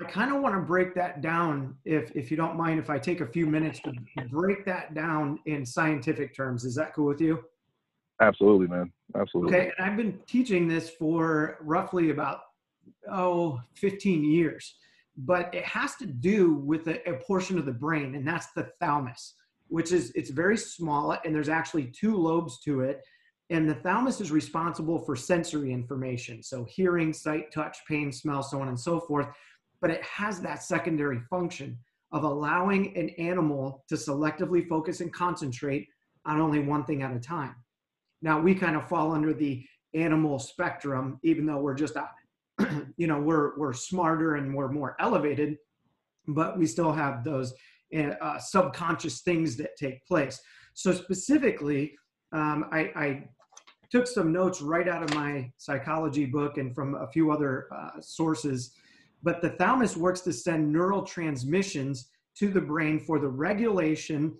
I 0.00 0.04
kind 0.04 0.34
of 0.34 0.42
want 0.42 0.54
to 0.54 0.60
break 0.60 0.94
that 0.96 1.20
down 1.20 1.76
if 1.84 2.10
if 2.14 2.30
you 2.30 2.36
don't 2.36 2.56
mind 2.56 2.78
if 2.78 2.90
I 2.90 2.98
take 2.98 3.20
a 3.20 3.26
few 3.26 3.46
minutes 3.46 3.80
to 3.80 3.92
break 4.30 4.64
that 4.66 4.94
down 4.94 5.38
in 5.46 5.64
scientific 5.64 6.34
terms. 6.34 6.64
Is 6.64 6.74
that 6.74 6.94
cool 6.94 7.06
with 7.06 7.20
you? 7.20 7.42
Absolutely, 8.20 8.66
man. 8.66 8.92
Absolutely. 9.16 9.54
Okay, 9.54 9.72
and 9.78 9.90
I've 9.90 9.96
been 9.96 10.18
teaching 10.26 10.68
this 10.68 10.90
for 10.90 11.58
roughly 11.60 12.10
about 12.10 12.40
oh 13.10 13.60
15 13.74 14.24
years. 14.24 14.74
But 15.16 15.54
it 15.54 15.64
has 15.64 15.96
to 15.96 16.06
do 16.06 16.54
with 16.54 16.86
a, 16.86 17.06
a 17.08 17.18
portion 17.18 17.58
of 17.58 17.66
the 17.66 17.72
brain 17.72 18.14
and 18.14 18.26
that's 18.26 18.52
the 18.52 18.70
thalamus, 18.80 19.34
which 19.68 19.92
is 19.92 20.12
it's 20.14 20.30
very 20.30 20.56
small 20.56 21.16
and 21.24 21.34
there's 21.34 21.48
actually 21.48 21.86
two 21.86 22.16
lobes 22.16 22.60
to 22.60 22.80
it 22.80 23.02
and 23.50 23.68
the 23.68 23.74
thalamus 23.74 24.20
is 24.20 24.30
responsible 24.30 24.98
for 25.00 25.16
sensory 25.16 25.72
information. 25.72 26.40
So 26.42 26.64
hearing, 26.64 27.12
sight, 27.12 27.52
touch, 27.52 27.78
pain, 27.88 28.12
smell, 28.12 28.44
so 28.44 28.62
on 28.62 28.68
and 28.68 28.78
so 28.78 29.00
forth. 29.00 29.26
But 29.80 29.90
it 29.90 30.02
has 30.04 30.40
that 30.40 30.62
secondary 30.62 31.20
function 31.28 31.76
of 32.12 32.22
allowing 32.22 32.96
an 32.96 33.10
animal 33.18 33.84
to 33.88 33.96
selectively 33.96 34.66
focus 34.68 35.00
and 35.00 35.12
concentrate 35.12 35.88
on 36.24 36.40
only 36.40 36.60
one 36.60 36.84
thing 36.84 37.02
at 37.02 37.14
a 37.14 37.18
time. 37.18 37.56
Now 38.22 38.40
we 38.40 38.54
kind 38.54 38.76
of 38.76 38.88
fall 38.88 39.12
under 39.12 39.32
the 39.32 39.64
animal 39.94 40.38
spectrum, 40.38 41.18
even 41.22 41.46
though 41.46 41.58
we're 41.58 41.74
just, 41.74 41.96
you 42.96 43.06
know, 43.06 43.20
we're, 43.20 43.58
we're 43.58 43.72
smarter 43.72 44.36
and 44.36 44.54
we're 44.54 44.70
more 44.70 44.96
elevated, 45.00 45.56
but 46.28 46.58
we 46.58 46.66
still 46.66 46.92
have 46.92 47.24
those 47.24 47.54
uh, 47.94 48.38
subconscious 48.38 49.20
things 49.22 49.56
that 49.56 49.76
take 49.76 50.04
place. 50.06 50.40
So 50.74 50.92
specifically, 50.92 51.92
um, 52.32 52.66
I, 52.70 52.92
I, 52.94 53.28
took 53.90 54.06
some 54.06 54.30
notes 54.30 54.62
right 54.62 54.86
out 54.86 55.02
of 55.02 55.12
my 55.16 55.50
psychology 55.58 56.24
book 56.24 56.58
and 56.58 56.72
from 56.72 56.94
a 56.94 57.08
few 57.08 57.32
other 57.32 57.66
uh, 57.74 58.00
sources. 58.00 58.72
But 59.24 59.42
the 59.42 59.50
thalamus 59.50 59.96
works 59.96 60.20
to 60.20 60.32
send 60.32 60.72
neural 60.72 61.02
transmissions 61.02 62.08
to 62.36 62.50
the 62.50 62.60
brain 62.60 63.00
for 63.00 63.18
the 63.18 63.28
regulation 63.28 64.36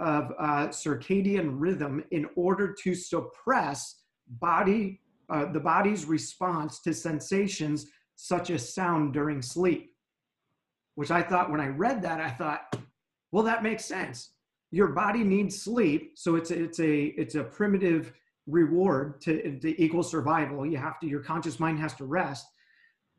of 0.00 0.32
uh, 0.38 0.68
circadian 0.68 1.50
rhythm 1.52 2.04
in 2.10 2.26
order 2.36 2.74
to 2.82 2.94
suppress 2.94 4.02
body 4.40 5.00
uh, 5.28 5.50
the 5.52 5.60
body's 5.60 6.04
response 6.04 6.80
to 6.80 6.92
sensations 6.92 7.86
such 8.16 8.50
as 8.50 8.74
sound 8.74 9.12
during 9.12 9.40
sleep 9.40 9.92
which 10.96 11.10
i 11.10 11.22
thought 11.22 11.50
when 11.50 11.60
i 11.60 11.68
read 11.68 12.02
that 12.02 12.20
i 12.20 12.30
thought 12.30 12.76
well 13.32 13.44
that 13.44 13.62
makes 13.62 13.84
sense 13.84 14.32
your 14.70 14.88
body 14.88 15.22
needs 15.22 15.62
sleep 15.62 16.12
so 16.14 16.36
it's 16.36 16.50
a, 16.50 16.64
it's 16.64 16.80
a 16.80 17.04
it's 17.18 17.34
a 17.34 17.44
primitive 17.44 18.12
reward 18.46 19.20
to, 19.22 19.58
to 19.58 19.82
equal 19.82 20.02
survival. 20.02 20.64
You 20.64 20.78
have 20.78 20.98
to, 21.00 21.06
your 21.06 21.20
conscious 21.20 21.58
mind 21.58 21.78
has 21.80 21.94
to 21.94 22.04
rest. 22.04 22.46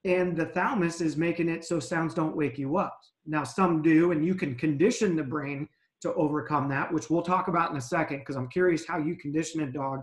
And 0.05 0.37
the 0.37 0.45
thalamus 0.45 1.01
is 1.01 1.17
making 1.17 1.49
it 1.49 1.65
so 1.65 1.79
sounds 1.79 2.13
don't 2.13 2.35
wake 2.35 2.57
you 2.57 2.77
up. 2.77 2.99
Now, 3.25 3.43
some 3.43 3.81
do, 3.81 4.11
and 4.11 4.25
you 4.25 4.35
can 4.35 4.55
condition 4.55 5.15
the 5.15 5.23
brain 5.23 5.67
to 6.01 6.13
overcome 6.13 6.69
that, 6.69 6.93
which 6.93 7.09
we'll 7.09 7.21
talk 7.21 7.47
about 7.47 7.71
in 7.71 7.77
a 7.77 7.81
second, 7.81 8.19
because 8.19 8.35
I'm 8.35 8.49
curious 8.49 8.85
how 8.85 8.97
you 8.97 9.15
condition 9.15 9.61
a 9.61 9.71
dog 9.71 10.01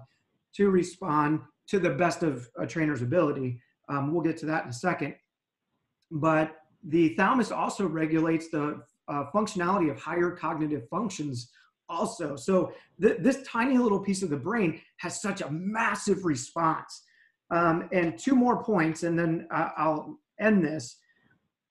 to 0.57 0.71
respond 0.71 1.41
to 1.69 1.79
the 1.79 1.91
best 1.91 2.23
of 2.23 2.49
a 2.59 2.67
trainer's 2.67 3.03
ability. 3.03 3.61
Um, 3.89 4.13
we'll 4.13 4.23
get 4.23 4.37
to 4.39 4.47
that 4.47 4.65
in 4.65 4.71
a 4.71 4.75
second. 4.75 5.15
But 6.11 6.57
the 6.83 7.15
thalamus 7.17 7.53
also 7.53 7.87
regulates 7.87 8.49
the 8.51 8.83
uh, 9.09 9.25
functionality 9.35 9.91
of 9.91 9.99
higher 9.99 10.31
cognitive 10.31 10.89
functions 10.89 11.51
also. 11.89 12.37
So 12.37 12.73
th- 13.01 13.19
this 13.21 13.43
tiny 13.47 13.79
little 13.79 14.01
piece 14.01 14.23
of 14.23 14.31
the 14.31 14.37
brain 14.37 14.81
has 14.99 15.21
such 15.21 15.41
a 15.41 15.51
massive 15.51 16.25
response. 16.25 17.03
Um, 17.51 17.89
and 17.93 18.19
two 18.19 18.35
more 18.35 18.65
points, 18.65 19.03
and 19.03 19.19
then 19.19 19.47
uh, 19.53 19.69
I'll 19.77 20.19
end 20.41 20.65
this. 20.65 20.97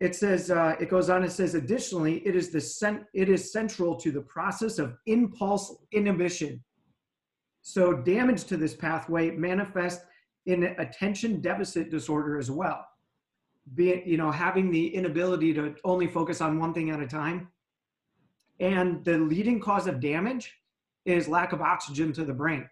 It 0.03 0.15
says 0.15 0.51
uh, 0.51 0.75
it 0.81 0.89
goes 0.89 1.09
on. 1.09 1.23
It 1.23 1.31
says 1.31 1.55
additionally, 1.55 2.17
it 2.27 2.35
is 2.35 2.51
the 2.51 2.59
cent- 2.59 3.05
it 3.13 3.29
is 3.29 3.53
central 3.53 3.95
to 4.01 4.11
the 4.11 4.19
process 4.21 4.77
of 4.77 4.97
impulse 5.05 5.77
inhibition. 5.93 6.61
So 7.61 7.93
damage 7.93 8.43
to 8.45 8.57
this 8.57 8.75
pathway 8.75 9.31
manifests 9.31 10.03
in 10.45 10.63
attention 10.63 11.39
deficit 11.39 11.89
disorder 11.89 12.37
as 12.37 12.51
well. 12.51 12.85
Be 13.75 13.91
it, 13.91 14.05
you 14.05 14.17
know, 14.17 14.29
having 14.29 14.71
the 14.71 14.93
inability 14.93 15.53
to 15.53 15.73
only 15.85 16.07
focus 16.07 16.41
on 16.41 16.59
one 16.59 16.73
thing 16.73 16.89
at 16.89 16.99
a 16.99 17.07
time 17.07 17.47
and 18.59 19.05
the 19.05 19.17
leading 19.17 19.61
cause 19.61 19.87
of 19.87 20.01
damage 20.01 20.53
is 21.05 21.29
lack 21.29 21.53
of 21.53 21.61
oxygen 21.61 22.11
to 22.11 22.25
the 22.25 22.33
brain, 22.33 22.69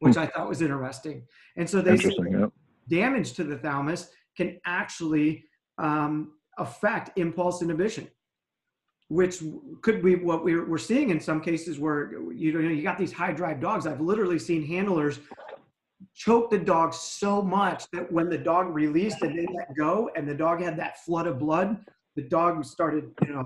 which. 0.00 0.16
I 0.16 0.26
thought 0.26 0.48
was 0.48 0.60
interesting. 0.60 1.22
And 1.56 1.70
so 1.70 1.80
they 1.80 1.96
say 1.96 2.10
yeah. 2.32 2.46
damage 2.88 3.34
to 3.34 3.44
the 3.44 3.58
thalamus 3.58 4.10
can 4.36 4.58
actually 4.66 5.44
um, 5.78 6.32
affect 6.58 7.16
impulse 7.18 7.62
inhibition, 7.62 8.08
which 9.08 9.42
could 9.82 10.02
be 10.02 10.16
what 10.16 10.44
we're, 10.44 10.68
we're 10.68 10.78
seeing 10.78 11.10
in 11.10 11.20
some 11.20 11.40
cases 11.40 11.78
where 11.78 12.12
you 12.32 12.52
know 12.52 12.60
you 12.60 12.82
got 12.82 12.98
these 12.98 13.12
high 13.12 13.32
drive 13.32 13.60
dogs. 13.60 13.86
I've 13.86 14.00
literally 14.00 14.38
seen 14.38 14.64
handlers 14.66 15.20
choke 16.14 16.50
the 16.50 16.58
dog 16.58 16.94
so 16.94 17.42
much 17.42 17.84
that 17.92 18.10
when 18.10 18.28
the 18.28 18.38
dog 18.38 18.74
released 18.74 19.22
and 19.22 19.38
they 19.38 19.46
let 19.54 19.74
go 19.76 20.10
and 20.16 20.26
the 20.28 20.34
dog 20.34 20.60
had 20.60 20.76
that 20.78 21.04
flood 21.04 21.26
of 21.26 21.38
blood, 21.38 21.78
the 22.16 22.22
dog 22.22 22.64
started, 22.64 23.10
you 23.22 23.34
know, 23.34 23.44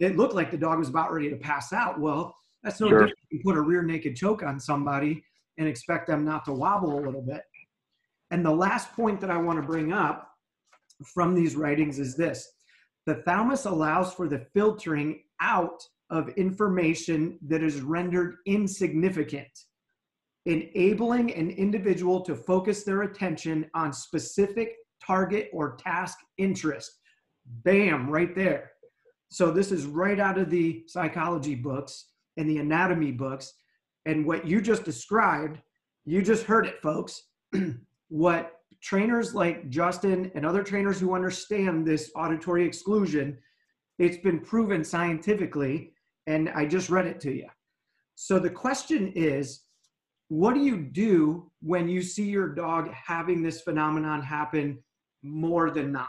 it 0.00 0.16
looked 0.16 0.34
like 0.34 0.50
the 0.50 0.56
dog 0.56 0.78
was 0.78 0.88
about 0.88 1.12
ready 1.12 1.30
to 1.30 1.36
pass 1.36 1.72
out. 1.72 1.98
Well, 2.00 2.34
that's 2.62 2.80
no 2.80 2.88
sure. 2.88 2.98
different. 2.98 3.18
You 3.30 3.40
put 3.44 3.56
a 3.56 3.60
rear 3.60 3.82
naked 3.82 4.16
choke 4.16 4.42
on 4.42 4.58
somebody 4.58 5.22
and 5.58 5.68
expect 5.68 6.06
them 6.06 6.24
not 6.24 6.44
to 6.44 6.52
wobble 6.52 6.98
a 6.98 7.00
little 7.00 7.22
bit. 7.22 7.42
And 8.30 8.44
the 8.44 8.50
last 8.50 8.92
point 8.92 9.20
that 9.20 9.30
I 9.30 9.36
want 9.38 9.60
to 9.60 9.66
bring 9.66 9.92
up 9.92 10.27
from 11.04 11.34
these 11.34 11.56
writings 11.56 11.98
is 11.98 12.16
this 12.16 12.48
the 13.06 13.22
thalamus 13.26 13.64
allows 13.64 14.12
for 14.12 14.28
the 14.28 14.44
filtering 14.52 15.22
out 15.40 15.82
of 16.10 16.28
information 16.30 17.38
that 17.46 17.62
is 17.62 17.80
rendered 17.80 18.36
insignificant, 18.46 19.48
enabling 20.46 21.32
an 21.34 21.50
individual 21.50 22.20
to 22.22 22.34
focus 22.34 22.84
their 22.84 23.02
attention 23.02 23.64
on 23.74 23.92
specific 23.92 24.74
target 25.04 25.48
or 25.52 25.76
task 25.76 26.18
interest. 26.36 26.98
Bam, 27.46 28.10
right 28.10 28.34
there. 28.34 28.72
So, 29.30 29.50
this 29.50 29.72
is 29.72 29.86
right 29.86 30.20
out 30.20 30.36
of 30.36 30.50
the 30.50 30.84
psychology 30.86 31.54
books 31.54 32.10
and 32.36 32.48
the 32.48 32.58
anatomy 32.58 33.12
books. 33.12 33.52
And 34.04 34.26
what 34.26 34.46
you 34.46 34.60
just 34.60 34.84
described, 34.84 35.60
you 36.04 36.20
just 36.20 36.44
heard 36.44 36.66
it, 36.66 36.80
folks. 36.82 37.22
what 38.08 38.57
trainers 38.82 39.34
like 39.34 39.68
Justin 39.68 40.30
and 40.34 40.46
other 40.46 40.62
trainers 40.62 41.00
who 41.00 41.14
understand 41.14 41.86
this 41.86 42.10
auditory 42.14 42.64
exclusion, 42.64 43.38
it's 43.98 44.18
been 44.18 44.40
proven 44.40 44.84
scientifically, 44.84 45.92
and 46.26 46.48
I 46.50 46.66
just 46.66 46.90
read 46.90 47.06
it 47.06 47.20
to 47.20 47.32
you. 47.32 47.48
So 48.14 48.38
the 48.38 48.50
question 48.50 49.12
is, 49.14 49.64
what 50.28 50.54
do 50.54 50.60
you 50.60 50.76
do 50.76 51.50
when 51.62 51.88
you 51.88 52.02
see 52.02 52.28
your 52.28 52.48
dog 52.48 52.92
having 52.92 53.42
this 53.42 53.62
phenomenon 53.62 54.22
happen 54.22 54.78
more 55.22 55.70
than 55.70 55.90
not? 55.90 56.08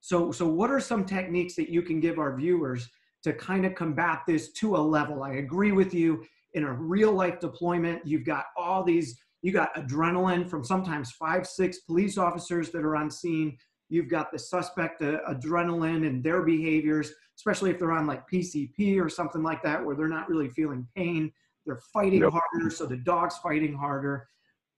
So, 0.00 0.30
so 0.32 0.46
what 0.46 0.70
are 0.70 0.80
some 0.80 1.04
techniques 1.04 1.54
that 1.56 1.68
you 1.68 1.82
can 1.82 2.00
give 2.00 2.18
our 2.18 2.36
viewers 2.36 2.88
to 3.24 3.32
kind 3.32 3.66
of 3.66 3.74
combat 3.74 4.22
this 4.26 4.52
to 4.52 4.76
a 4.76 4.78
level? 4.78 5.22
I 5.22 5.32
agree 5.32 5.72
with 5.72 5.92
you. 5.92 6.24
In 6.54 6.64
a 6.64 6.72
real 6.72 7.12
life 7.12 7.40
deployment, 7.40 8.06
you've 8.06 8.24
got 8.24 8.46
all 8.56 8.82
these 8.82 9.18
you 9.42 9.52
got 9.52 9.74
adrenaline 9.74 10.48
from 10.48 10.64
sometimes 10.64 11.12
five, 11.12 11.46
six 11.46 11.78
police 11.78 12.18
officers 12.18 12.70
that 12.70 12.84
are 12.84 12.96
on 12.96 13.10
scene. 13.10 13.56
You've 13.88 14.08
got 14.08 14.32
the 14.32 14.38
suspect 14.38 15.00
uh, 15.00 15.18
adrenaline 15.28 16.06
and 16.06 16.22
their 16.22 16.42
behaviors, 16.42 17.12
especially 17.36 17.70
if 17.70 17.78
they're 17.78 17.92
on 17.92 18.06
like 18.06 18.28
PCP 18.28 19.00
or 19.00 19.08
something 19.08 19.42
like 19.42 19.62
that, 19.62 19.84
where 19.84 19.96
they're 19.96 20.08
not 20.08 20.28
really 20.28 20.48
feeling 20.48 20.86
pain. 20.96 21.32
They're 21.64 21.80
fighting 21.92 22.22
yep. 22.22 22.32
harder, 22.32 22.70
so 22.70 22.86
the 22.86 22.96
dog's 22.96 23.38
fighting 23.38 23.74
harder. 23.74 24.28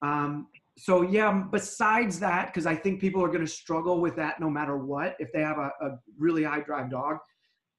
Um, 0.03 0.49
so 0.77 1.03
yeah, 1.03 1.45
besides 1.51 2.19
that, 2.21 2.47
because 2.47 2.67
I 2.67 2.75
think 2.75 3.01
people 3.01 3.23
are 3.23 3.29
going 3.29 3.45
to 3.45 3.51
struggle 3.51 4.01
with 4.01 4.17
that 4.17 4.41
no 4.41 4.49
matter 4.49 4.77
what 4.79 5.17
if 5.19 5.33
they 5.33 5.41
have 5.41 5.59
a, 5.59 5.71
a 5.81 5.99
really 6.19 6.45
high 6.45 6.61
drive 6.61 6.91
dog. 6.91 7.19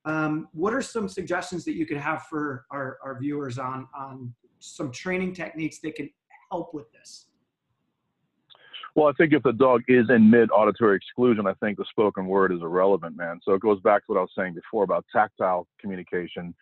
Um, 0.05 0.47
what 0.53 0.73
are 0.73 0.81
some 0.81 1.07
suggestions 1.07 1.63
that 1.65 1.75
you 1.75 1.85
could 1.85 1.97
have 1.97 2.23
for 2.23 2.65
our, 2.71 2.97
our 3.03 3.19
viewers 3.19 3.59
on 3.59 3.87
on 3.97 4.33
some 4.59 4.91
training 4.91 5.33
techniques 5.33 5.79
that 5.79 5.95
can 5.95 6.09
help 6.51 6.73
with 6.73 6.91
this? 6.91 7.27
Well, 8.93 9.07
I 9.07 9.13
think 9.13 9.31
if 9.31 9.43
the 9.43 9.53
dog 9.53 9.83
is 9.87 10.09
in 10.09 10.29
mid 10.29 10.51
auditory 10.51 10.97
exclusion, 10.97 11.47
I 11.47 11.53
think 11.55 11.77
the 11.77 11.85
spoken 11.89 12.27
word 12.27 12.51
is 12.51 12.61
irrelevant, 12.61 13.15
man. 13.15 13.39
So 13.43 13.53
it 13.53 13.61
goes 13.61 13.79
back 13.81 14.05
to 14.05 14.11
what 14.11 14.17
I 14.17 14.21
was 14.21 14.31
saying 14.37 14.53
before 14.53 14.83
about 14.83 15.05
tactile 15.13 15.65
communication 15.79 16.53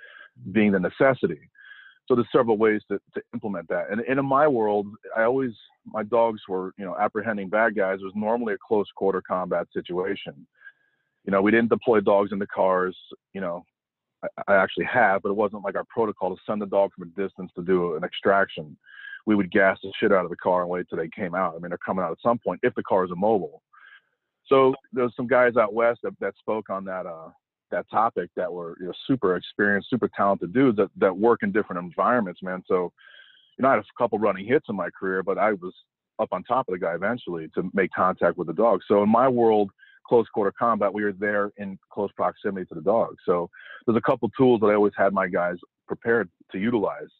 being 0.51 0.71
the 0.71 0.79
necessity. 0.79 1.49
So 2.07 2.15
there's 2.15 2.27
several 2.31 2.57
ways 2.57 2.81
to, 2.89 2.99
to 3.15 3.21
implement 3.33 3.67
that. 3.69 3.87
And, 3.91 4.01
and 4.01 4.19
in 4.19 4.25
my 4.25 4.47
world, 4.47 4.87
I 5.17 5.23
always, 5.23 5.51
my 5.85 6.03
dogs 6.03 6.41
were, 6.47 6.73
you 6.77 6.85
know, 6.85 6.95
apprehending 6.99 7.49
bad 7.49 7.75
guys. 7.75 7.99
It 8.01 8.05
was 8.05 8.13
normally 8.15 8.53
a 8.53 8.57
close 8.65 8.87
quarter 8.95 9.21
combat 9.21 9.67
situation. 9.73 10.47
You 11.25 11.31
know, 11.31 11.41
we 11.41 11.51
didn't 11.51 11.69
deploy 11.69 11.99
dogs 11.99 12.31
in 12.31 12.39
the 12.39 12.47
cars, 12.47 12.95
you 13.33 13.41
know, 13.41 13.63
I, 14.23 14.27
I 14.47 14.55
actually 14.55 14.85
have, 14.85 15.21
but 15.23 15.29
it 15.29 15.35
wasn't 15.35 15.63
like 15.63 15.75
our 15.75 15.85
protocol 15.89 16.35
to 16.35 16.41
send 16.45 16.61
the 16.61 16.67
dog 16.67 16.91
from 16.93 17.07
a 17.09 17.21
distance 17.21 17.51
to 17.55 17.63
do 17.63 17.95
an 17.95 18.03
extraction 18.03 18.77
we 19.29 19.35
would 19.35 19.51
gas 19.51 19.77
the 19.83 19.93
shit 19.99 20.11
out 20.11 20.23
of 20.25 20.31
the 20.31 20.35
car 20.37 20.61
and 20.61 20.71
wait 20.71 20.87
till 20.89 20.97
they 20.97 21.07
came 21.07 21.35
out. 21.35 21.53
I 21.55 21.59
mean, 21.59 21.69
they're 21.69 21.77
coming 21.77 22.03
out 22.03 22.11
at 22.11 22.17
some 22.19 22.39
point 22.39 22.61
if 22.63 22.73
the 22.73 22.81
car 22.81 23.05
is 23.05 23.11
immobile. 23.11 23.61
So 24.47 24.73
there's 24.91 25.15
some 25.15 25.27
guys 25.27 25.55
out 25.55 25.71
west 25.71 25.99
that, 26.01 26.19
that 26.19 26.33
spoke 26.39 26.71
on 26.71 26.83
that 26.85 27.05
uh, 27.05 27.29
that 27.69 27.87
topic 27.91 28.31
that 28.35 28.51
were 28.51 28.75
you 28.79 28.87
know, 28.87 28.93
super 29.05 29.35
experienced, 29.35 29.91
super 29.91 30.09
talented 30.17 30.51
dudes 30.51 30.77
that, 30.77 30.89
that 30.97 31.15
work 31.15 31.43
in 31.43 31.51
different 31.51 31.79
environments, 31.79 32.41
man. 32.41 32.63
So, 32.67 32.91
you 33.55 33.61
know, 33.61 33.67
I 33.67 33.73
had 33.73 33.81
a 33.81 33.85
couple 33.99 34.17
running 34.17 34.47
hits 34.47 34.65
in 34.67 34.75
my 34.75 34.89
career, 34.99 35.21
but 35.21 35.37
I 35.37 35.53
was 35.53 35.75
up 36.17 36.29
on 36.31 36.43
top 36.45 36.67
of 36.67 36.73
the 36.73 36.79
guy 36.79 36.95
eventually 36.95 37.49
to 37.53 37.69
make 37.71 37.91
contact 37.95 38.35
with 38.35 38.47
the 38.47 38.53
dog. 38.53 38.79
So 38.87 39.03
in 39.03 39.09
my 39.09 39.27
world, 39.27 39.69
close 40.07 40.25
quarter 40.33 40.51
combat, 40.57 40.91
we 40.91 41.03
were 41.03 41.13
there 41.13 41.51
in 41.57 41.77
close 41.93 42.09
proximity 42.15 42.65
to 42.65 42.73
the 42.73 42.81
dog. 42.81 43.13
So 43.27 43.47
there's 43.85 43.95
a 43.95 44.01
couple 44.01 44.31
tools 44.35 44.61
that 44.61 44.71
I 44.71 44.73
always 44.73 44.93
had 44.97 45.13
my 45.13 45.27
guys 45.27 45.57
prepared 45.87 46.27
to 46.51 46.57
utilize, 46.57 47.11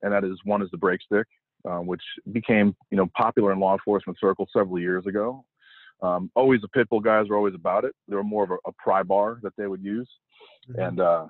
and 0.00 0.10
that 0.14 0.24
is 0.24 0.38
one 0.44 0.62
is 0.62 0.70
the 0.70 0.78
break 0.78 1.02
stick, 1.02 1.26
um, 1.68 1.86
which 1.86 2.02
became 2.32 2.74
you 2.90 2.96
know 2.96 3.08
popular 3.16 3.52
in 3.52 3.60
law 3.60 3.72
enforcement 3.72 4.18
circles 4.20 4.48
several 4.52 4.78
years 4.78 5.06
ago. 5.06 5.44
Um, 6.02 6.30
always 6.34 6.62
the 6.62 6.68
pit 6.68 6.88
bull 6.88 7.00
guys 7.00 7.28
were 7.28 7.36
always 7.36 7.54
about 7.54 7.84
it. 7.84 7.94
They 8.08 8.16
were 8.16 8.24
more 8.24 8.44
of 8.44 8.50
a, 8.50 8.56
a 8.66 8.72
pry 8.78 9.02
bar 9.02 9.38
that 9.42 9.52
they 9.56 9.66
would 9.66 9.82
use, 9.82 10.08
mm-hmm. 10.70 10.80
and 10.80 11.00
uh, 11.00 11.26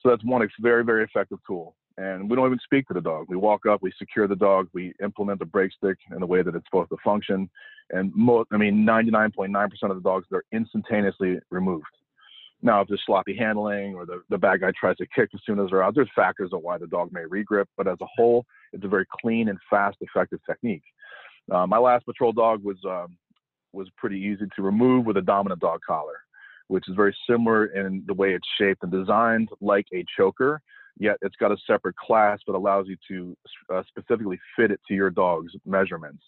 so 0.00 0.10
that's 0.10 0.24
one 0.24 0.46
very 0.60 0.84
very 0.84 1.04
effective 1.04 1.38
tool. 1.46 1.74
And 1.96 2.30
we 2.30 2.36
don't 2.36 2.46
even 2.46 2.60
speak 2.62 2.86
to 2.88 2.94
the 2.94 3.00
dog. 3.00 3.26
We 3.28 3.36
walk 3.36 3.66
up, 3.66 3.82
we 3.82 3.92
secure 3.98 4.28
the 4.28 4.36
dog, 4.36 4.68
we 4.72 4.92
implement 5.02 5.40
the 5.40 5.46
break 5.46 5.72
stick 5.72 5.98
in 6.12 6.20
the 6.20 6.26
way 6.26 6.42
that 6.42 6.54
it's 6.54 6.64
supposed 6.66 6.90
to 6.90 6.96
function, 7.02 7.50
and 7.90 8.12
most, 8.14 8.48
I 8.52 8.56
mean, 8.56 8.86
99.9% 8.86 9.50
of 9.82 9.96
the 9.96 10.02
dogs 10.02 10.26
they're 10.30 10.44
instantaneously 10.52 11.38
removed. 11.50 11.86
Now, 12.60 12.80
if 12.80 12.88
there's 12.88 13.02
sloppy 13.06 13.36
handling 13.36 13.94
or 13.94 14.04
the, 14.04 14.22
the 14.30 14.38
bad 14.38 14.60
guy 14.60 14.72
tries 14.78 14.96
to 14.96 15.06
kick 15.14 15.30
as 15.32 15.40
soon 15.46 15.60
as 15.60 15.70
they're 15.70 15.82
out, 15.82 15.94
there's 15.94 16.10
factors 16.16 16.50
of 16.52 16.62
why 16.62 16.76
the 16.76 16.88
dog 16.88 17.12
may 17.12 17.22
regrip. 17.22 17.66
But 17.76 17.86
as 17.86 17.98
a 18.00 18.06
whole, 18.16 18.44
it's 18.72 18.84
a 18.84 18.88
very 18.88 19.06
clean 19.20 19.48
and 19.48 19.58
fast, 19.70 19.96
effective 20.00 20.40
technique. 20.44 20.82
Uh, 21.50 21.66
my 21.66 21.78
last 21.78 22.04
patrol 22.04 22.32
dog 22.32 22.62
was 22.64 22.76
um, 22.84 23.16
was 23.72 23.88
pretty 23.96 24.18
easy 24.18 24.46
to 24.56 24.62
remove 24.62 25.06
with 25.06 25.16
a 25.18 25.22
dominant 25.22 25.60
dog 25.60 25.80
collar, 25.86 26.20
which 26.66 26.88
is 26.88 26.96
very 26.96 27.16
similar 27.28 27.66
in 27.66 28.02
the 28.06 28.14
way 28.14 28.34
it's 28.34 28.48
shaped 28.58 28.82
and 28.82 28.90
designed 28.90 29.48
like 29.60 29.86
a 29.92 30.04
choker. 30.16 30.60
Yet 30.98 31.16
it's 31.22 31.36
got 31.36 31.52
a 31.52 31.56
separate 31.64 31.96
clasp 31.96 32.42
that 32.48 32.56
allows 32.56 32.86
you 32.88 32.96
to 33.06 33.36
uh, 33.72 33.82
specifically 33.88 34.40
fit 34.56 34.72
it 34.72 34.80
to 34.88 34.94
your 34.94 35.10
dog's 35.10 35.52
measurements. 35.64 36.24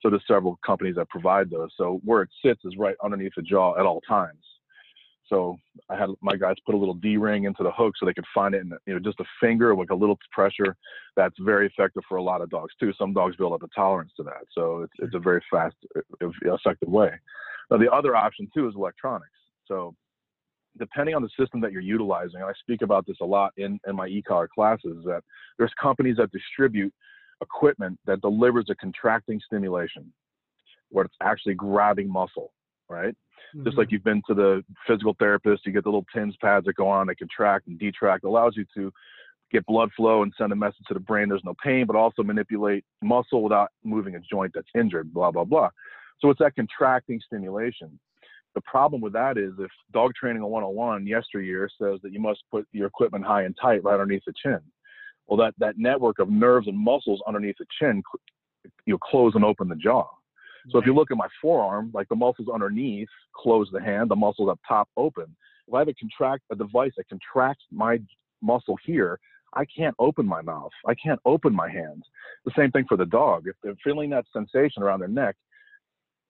So 0.00 0.08
there's 0.08 0.22
several 0.28 0.58
companies 0.64 0.94
that 0.94 1.08
provide 1.08 1.50
those. 1.50 1.70
So 1.76 2.00
where 2.04 2.22
it 2.22 2.28
sits 2.44 2.60
is 2.64 2.76
right 2.78 2.94
underneath 3.02 3.32
the 3.36 3.42
jaw 3.42 3.76
at 3.76 3.86
all 3.86 4.00
times. 4.02 4.38
So 5.28 5.56
I 5.90 5.96
had 5.96 6.08
my 6.22 6.36
guys 6.36 6.56
put 6.64 6.74
a 6.74 6.78
little 6.78 6.94
D 6.94 7.16
ring 7.16 7.44
into 7.44 7.62
the 7.62 7.70
hook 7.70 7.94
so 7.98 8.06
they 8.06 8.14
could 8.14 8.24
find 8.34 8.54
it 8.54 8.62
in 8.62 8.72
you 8.86 8.94
know 8.94 9.00
just 9.00 9.20
a 9.20 9.24
finger 9.40 9.74
with 9.74 9.90
a 9.90 9.94
little 9.94 10.18
pressure. 10.32 10.76
That's 11.16 11.34
very 11.40 11.66
effective 11.66 12.02
for 12.08 12.16
a 12.16 12.22
lot 12.22 12.40
of 12.40 12.50
dogs 12.50 12.72
too. 12.80 12.92
Some 12.98 13.12
dogs 13.12 13.36
build 13.36 13.52
up 13.52 13.62
a 13.62 13.68
tolerance 13.74 14.12
to 14.16 14.22
that, 14.24 14.46
so 14.52 14.82
it's 14.82 14.92
it's 14.98 15.14
a 15.14 15.18
very 15.18 15.42
fast, 15.50 15.76
effective 16.20 16.88
way. 16.88 17.10
Now 17.70 17.76
the 17.76 17.92
other 17.92 18.16
option 18.16 18.48
too 18.54 18.68
is 18.68 18.74
electronics. 18.74 19.30
So 19.66 19.94
depending 20.78 21.14
on 21.14 21.22
the 21.22 21.30
system 21.38 21.60
that 21.60 21.72
you're 21.72 21.82
utilizing, 21.82 22.42
I 22.42 22.52
speak 22.60 22.82
about 22.82 23.06
this 23.06 23.16
a 23.20 23.26
lot 23.26 23.52
in 23.56 23.78
in 23.86 23.96
my 23.96 24.06
e-collar 24.06 24.48
classes. 24.48 25.04
That 25.04 25.22
there's 25.58 25.72
companies 25.80 26.16
that 26.16 26.32
distribute 26.32 26.92
equipment 27.42 27.98
that 28.06 28.20
delivers 28.20 28.66
a 28.70 28.74
contracting 28.74 29.40
stimulation, 29.44 30.12
where 30.88 31.04
it's 31.04 31.14
actually 31.22 31.54
grabbing 31.54 32.10
muscle, 32.10 32.52
right? 32.88 33.14
Mm-hmm. 33.54 33.64
Just 33.64 33.78
like 33.78 33.88
mm-hmm. 33.88 33.94
you've 33.94 34.04
been 34.04 34.22
to 34.28 34.34
the 34.34 34.64
physical 34.86 35.16
therapist, 35.18 35.66
you 35.66 35.72
get 35.72 35.84
the 35.84 35.90
little 35.90 36.06
TENS 36.14 36.36
pads 36.40 36.66
that 36.66 36.76
go 36.76 36.88
on, 36.88 37.06
they 37.06 37.14
contract 37.14 37.66
and 37.66 37.78
detract, 37.78 38.24
allows 38.24 38.56
you 38.56 38.64
to 38.76 38.92
get 39.50 39.64
blood 39.66 39.90
flow 39.96 40.22
and 40.22 40.32
send 40.36 40.52
a 40.52 40.56
message 40.56 40.84
to 40.88 40.94
the 40.94 41.00
brain 41.00 41.28
there's 41.28 41.44
no 41.44 41.54
pain, 41.62 41.86
but 41.86 41.96
also 41.96 42.22
manipulate 42.22 42.84
muscle 43.02 43.42
without 43.42 43.70
moving 43.82 44.14
a 44.14 44.20
joint 44.20 44.52
that's 44.54 44.68
injured, 44.74 45.12
blah, 45.12 45.30
blah, 45.30 45.44
blah. 45.44 45.70
So 46.20 46.30
it's 46.30 46.38
that 46.40 46.56
contracting 46.56 47.20
stimulation. 47.24 47.98
The 48.54 48.60
problem 48.62 49.00
with 49.00 49.12
that 49.12 49.38
is 49.38 49.52
if 49.58 49.70
dog 49.92 50.12
training 50.14 50.42
101 50.42 51.06
yesteryear 51.06 51.68
says 51.80 52.00
that 52.02 52.12
you 52.12 52.20
must 52.20 52.42
put 52.50 52.66
your 52.72 52.86
equipment 52.86 53.24
high 53.24 53.42
and 53.42 53.56
tight 53.60 53.84
right 53.84 53.94
underneath 53.94 54.24
the 54.26 54.32
chin. 54.42 54.58
Well, 55.26 55.36
that, 55.38 55.54
that 55.58 55.78
network 55.78 56.18
of 56.18 56.30
nerves 56.30 56.66
and 56.66 56.76
muscles 56.76 57.20
underneath 57.26 57.56
the 57.58 57.66
chin, 57.78 58.02
you 58.86 58.94
know, 58.94 58.98
close 58.98 59.34
and 59.34 59.44
open 59.44 59.68
the 59.68 59.76
jaw. 59.76 60.06
So 60.70 60.78
if 60.78 60.86
you 60.86 60.94
look 60.94 61.10
at 61.10 61.16
my 61.16 61.28
forearm, 61.40 61.90
like 61.94 62.08
the 62.08 62.16
muscles 62.16 62.48
underneath 62.52 63.08
close 63.34 63.68
the 63.72 63.80
hand, 63.80 64.10
the 64.10 64.16
muscles 64.16 64.50
up 64.50 64.60
top 64.66 64.88
open. 64.96 65.34
If 65.66 65.74
I 65.74 65.80
have 65.80 65.88
a 65.88 65.94
contract 65.94 66.44
a 66.50 66.56
device 66.56 66.92
that 66.96 67.08
contracts 67.08 67.64
my 67.70 67.98
muscle 68.42 68.76
here, 68.84 69.18
I 69.54 69.64
can't 69.64 69.94
open 69.98 70.26
my 70.26 70.42
mouth. 70.42 70.70
I 70.86 70.94
can't 70.94 71.20
open 71.24 71.54
my 71.54 71.70
hands. 71.70 72.04
The 72.44 72.52
same 72.56 72.70
thing 72.70 72.84
for 72.88 72.96
the 72.96 73.06
dog. 73.06 73.46
If 73.46 73.56
they're 73.62 73.76
feeling 73.82 74.10
that 74.10 74.26
sensation 74.32 74.82
around 74.82 75.00
their 75.00 75.08
neck, 75.08 75.36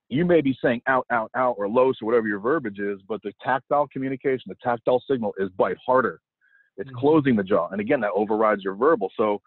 you 0.08 0.24
may 0.24 0.40
be 0.40 0.56
saying 0.62 0.82
out, 0.86 1.06
out, 1.10 1.30
out, 1.34 1.56
or 1.58 1.68
los, 1.68 1.96
or 2.00 2.06
whatever 2.06 2.28
your 2.28 2.38
verbiage 2.38 2.78
is, 2.78 3.00
but 3.08 3.22
the 3.22 3.32
tactile 3.44 3.88
communication, 3.88 4.44
the 4.46 4.56
tactile 4.62 5.02
signal 5.08 5.34
is 5.38 5.50
bite 5.50 5.76
harder. 5.84 6.20
It's 6.76 6.88
mm-hmm. 6.88 6.98
closing 6.98 7.36
the 7.36 7.42
jaw. 7.42 7.68
And 7.68 7.80
again, 7.80 8.00
that 8.00 8.12
overrides 8.14 8.62
your 8.62 8.74
verbal. 8.74 9.10
So 9.16 9.42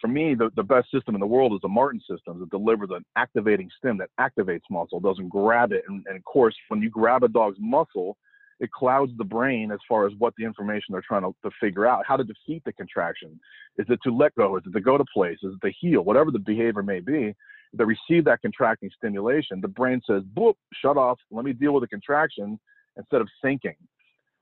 for 0.00 0.08
me, 0.08 0.34
the, 0.34 0.50
the 0.56 0.62
best 0.62 0.90
system 0.90 1.14
in 1.14 1.20
the 1.20 1.26
world 1.26 1.52
is 1.52 1.60
the 1.62 1.68
Martin 1.68 2.00
system 2.00 2.38
that 2.40 2.50
delivers 2.50 2.90
an 2.92 3.04
activating 3.16 3.68
stim 3.76 3.98
that 3.98 4.10
activates 4.20 4.62
muscle, 4.70 5.00
doesn't 5.00 5.28
grab 5.28 5.72
it. 5.72 5.82
And, 5.88 6.04
and 6.06 6.16
of 6.16 6.24
course, 6.24 6.54
when 6.68 6.80
you 6.82 6.90
grab 6.90 7.22
a 7.22 7.28
dog's 7.28 7.58
muscle, 7.60 8.16
it 8.60 8.70
clouds 8.72 9.12
the 9.16 9.24
brain 9.24 9.70
as 9.70 9.78
far 9.88 10.06
as 10.06 10.12
what 10.18 10.34
the 10.36 10.44
information 10.44 10.86
they're 10.90 11.02
trying 11.06 11.22
to, 11.22 11.34
to 11.44 11.50
figure 11.60 11.86
out, 11.86 12.04
how 12.06 12.16
to 12.16 12.24
defeat 12.24 12.62
the 12.64 12.72
contraction. 12.72 13.38
Is 13.76 13.86
it 13.88 14.00
to 14.02 14.14
let 14.14 14.34
go? 14.34 14.56
Is 14.56 14.64
it 14.66 14.72
to 14.72 14.80
go 14.80 14.98
to 14.98 15.04
place? 15.14 15.38
Is 15.42 15.54
it 15.54 15.66
to 15.66 15.72
heel? 15.80 16.02
Whatever 16.02 16.30
the 16.30 16.40
behavior 16.40 16.82
may 16.82 17.00
be, 17.00 17.34
they 17.72 17.84
receive 17.84 18.24
that 18.24 18.42
contracting 18.42 18.90
stimulation. 18.96 19.60
The 19.60 19.68
brain 19.68 20.00
says, 20.06 20.22
boop, 20.34 20.54
shut 20.74 20.96
off. 20.96 21.18
Let 21.30 21.44
me 21.44 21.52
deal 21.52 21.72
with 21.72 21.82
the 21.82 21.88
contraction 21.88 22.58
instead 22.96 23.20
of 23.20 23.28
thinking. 23.42 23.76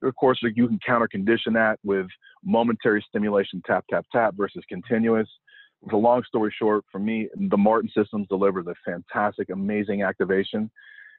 Of 0.02 0.14
course, 0.16 0.38
you 0.42 0.68
can 0.68 0.78
counter 0.86 1.08
condition 1.08 1.52
that 1.54 1.78
with 1.82 2.06
momentary 2.44 3.04
stimulation, 3.08 3.62
tap, 3.66 3.84
tap, 3.90 4.04
tap 4.12 4.34
versus 4.36 4.62
continuous. 4.68 5.28
For 5.90 5.98
long 5.98 6.22
story 6.26 6.54
short, 6.56 6.84
for 6.90 6.98
me, 6.98 7.28
the 7.34 7.56
Martin 7.56 7.90
systems 7.96 8.26
delivers 8.28 8.66
a 8.66 8.74
fantastic, 8.84 9.50
amazing 9.50 10.02
activation 10.02 10.70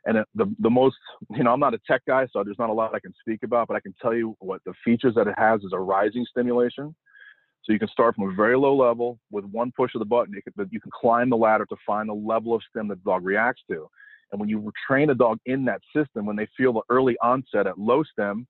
and 0.07 0.19
uh, 0.19 0.23
the, 0.35 0.53
the 0.59 0.69
most, 0.69 0.95
you 1.35 1.43
know, 1.43 1.51
I'm 1.51 1.59
not 1.59 1.73
a 1.73 1.79
tech 1.85 2.01
guy, 2.07 2.25
so 2.31 2.43
there's 2.43 2.57
not 2.57 2.69
a 2.69 2.73
lot 2.73 2.95
I 2.95 2.99
can 2.99 3.13
speak 3.19 3.43
about, 3.43 3.67
but 3.67 3.75
I 3.75 3.81
can 3.81 3.93
tell 4.01 4.15
you 4.15 4.35
what 4.39 4.61
the 4.65 4.73
features 4.83 5.13
that 5.15 5.27
it 5.27 5.35
has 5.37 5.61
is 5.61 5.73
a 5.73 5.79
rising 5.79 6.25
stimulation. 6.29 6.95
So 7.63 7.73
you 7.73 7.79
can 7.79 7.89
start 7.89 8.15
from 8.15 8.31
a 8.31 8.33
very 8.33 8.57
low 8.57 8.75
level 8.75 9.19
with 9.29 9.43
one 9.45 9.73
push 9.75 9.93
of 9.93 9.99
the 9.99 10.05
button. 10.05 10.33
You 10.33 10.41
can, 10.41 10.69
you 10.71 10.79
can 10.79 10.91
climb 10.93 11.29
the 11.29 11.35
ladder 11.35 11.65
to 11.65 11.75
find 11.85 12.07
the 12.07 12.13
level 12.13 12.55
of 12.55 12.61
stim 12.69 12.87
that 12.87 13.03
the 13.03 13.11
dog 13.11 13.25
reacts 13.25 13.63
to. 13.69 13.89
And 14.31 14.39
when 14.39 14.47
you 14.47 14.71
train 14.87 15.09
a 15.09 15.15
dog 15.15 15.39
in 15.45 15.65
that 15.65 15.81
system, 15.93 16.25
when 16.25 16.37
they 16.37 16.47
feel 16.55 16.71
the 16.71 16.81
early 16.89 17.17
onset 17.21 17.67
at 17.67 17.77
low 17.77 18.03
stim, 18.03 18.47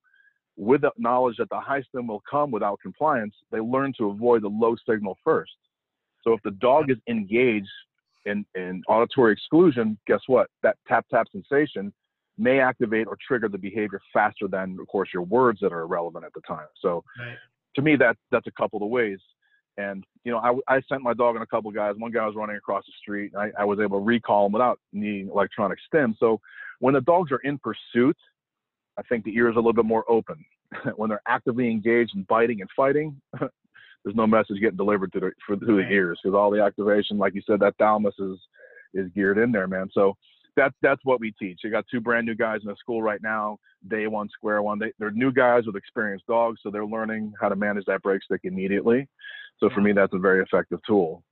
with 0.58 0.80
the 0.80 0.90
knowledge 0.98 1.36
that 1.38 1.48
the 1.50 1.60
high 1.60 1.82
stim 1.82 2.08
will 2.08 2.22
come 2.28 2.50
without 2.50 2.80
compliance, 2.80 3.34
they 3.52 3.60
learn 3.60 3.92
to 3.96 4.10
avoid 4.10 4.42
the 4.42 4.48
low 4.48 4.74
signal 4.88 5.16
first. 5.24 5.52
So 6.24 6.32
if 6.32 6.42
the 6.42 6.50
dog 6.50 6.90
is 6.90 6.96
engaged 7.08 7.68
in, 8.26 8.44
in 8.56 8.82
auditory 8.88 9.32
exclusion, 9.32 9.96
guess 10.08 10.20
what? 10.26 10.48
That 10.64 10.76
tap 10.88 11.06
tap 11.10 11.28
sensation 11.30 11.92
may 12.36 12.58
activate 12.58 13.06
or 13.06 13.16
trigger 13.26 13.48
the 13.48 13.56
behavior 13.56 14.00
faster 14.12 14.48
than, 14.48 14.76
of 14.80 14.88
course, 14.88 15.10
your 15.14 15.22
words 15.22 15.60
that 15.60 15.72
are 15.72 15.82
irrelevant 15.82 16.24
at 16.24 16.32
the 16.34 16.40
time. 16.40 16.66
So, 16.82 17.04
right. 17.20 17.36
to 17.76 17.82
me, 17.82 17.94
that 17.96 18.16
that's 18.32 18.48
a 18.48 18.52
couple 18.52 18.82
of 18.82 18.88
ways. 18.88 19.18
And 19.76 20.04
you 20.24 20.32
know, 20.32 20.38
I, 20.38 20.76
I 20.76 20.82
sent 20.88 21.02
my 21.02 21.14
dog 21.14 21.36
and 21.36 21.44
a 21.44 21.46
couple 21.46 21.68
of 21.68 21.76
guys. 21.76 21.94
One 21.96 22.10
guy 22.10 22.26
was 22.26 22.34
running 22.34 22.56
across 22.56 22.84
the 22.84 22.92
street. 23.00 23.32
I, 23.38 23.50
I 23.56 23.64
was 23.64 23.78
able 23.78 24.00
to 24.00 24.04
recall 24.04 24.46
him 24.46 24.52
without 24.52 24.80
needing 24.92 25.28
electronic 25.28 25.78
stim. 25.86 26.16
So, 26.18 26.40
when 26.80 26.94
the 26.94 27.00
dogs 27.00 27.30
are 27.30 27.40
in 27.44 27.58
pursuit, 27.58 28.16
I 28.98 29.02
think 29.02 29.24
the 29.24 29.34
ears 29.36 29.54
are 29.54 29.58
a 29.58 29.62
little 29.62 29.72
bit 29.72 29.84
more 29.84 30.04
open. 30.10 30.44
when 30.96 31.08
they're 31.08 31.22
actively 31.26 31.70
engaged 31.70 32.14
in 32.14 32.24
biting 32.24 32.60
and 32.60 32.70
fighting, 32.76 33.20
there's 33.40 34.16
no 34.16 34.26
message 34.26 34.60
getting 34.60 34.76
delivered 34.76 35.12
to 35.12 35.20
the 35.20 35.30
for, 35.46 35.56
through 35.56 35.82
the 35.82 35.90
ears 35.90 36.18
because 36.22 36.36
all 36.36 36.50
the 36.50 36.62
activation, 36.62 37.18
like 37.18 37.34
you 37.34 37.42
said, 37.46 37.60
that 37.60 37.76
thalamus 37.78 38.14
is 38.18 38.38
is 38.94 39.10
geared 39.14 39.38
in 39.38 39.52
there, 39.52 39.68
man. 39.68 39.88
So 39.92 40.14
that's 40.56 40.74
that's 40.82 41.04
what 41.04 41.20
we 41.20 41.32
teach. 41.32 41.60
You 41.62 41.70
got 41.70 41.84
two 41.90 42.00
brand 42.00 42.26
new 42.26 42.34
guys 42.34 42.60
in 42.62 42.68
the 42.68 42.76
school 42.76 43.02
right 43.02 43.22
now, 43.22 43.58
day 43.88 44.06
one, 44.06 44.28
square 44.30 44.62
one. 44.62 44.78
They, 44.78 44.92
they're 44.98 45.10
new 45.10 45.32
guys 45.32 45.64
with 45.66 45.76
experienced 45.76 46.26
dogs, 46.26 46.60
so 46.62 46.70
they're 46.70 46.86
learning 46.86 47.32
how 47.40 47.48
to 47.48 47.56
manage 47.56 47.84
that 47.86 48.02
break 48.02 48.22
stick 48.22 48.40
immediately. 48.44 49.08
So 49.58 49.70
for 49.74 49.80
me, 49.80 49.92
that's 49.92 50.14
a 50.14 50.18
very 50.18 50.42
effective 50.42 50.80
tool. 50.86 51.22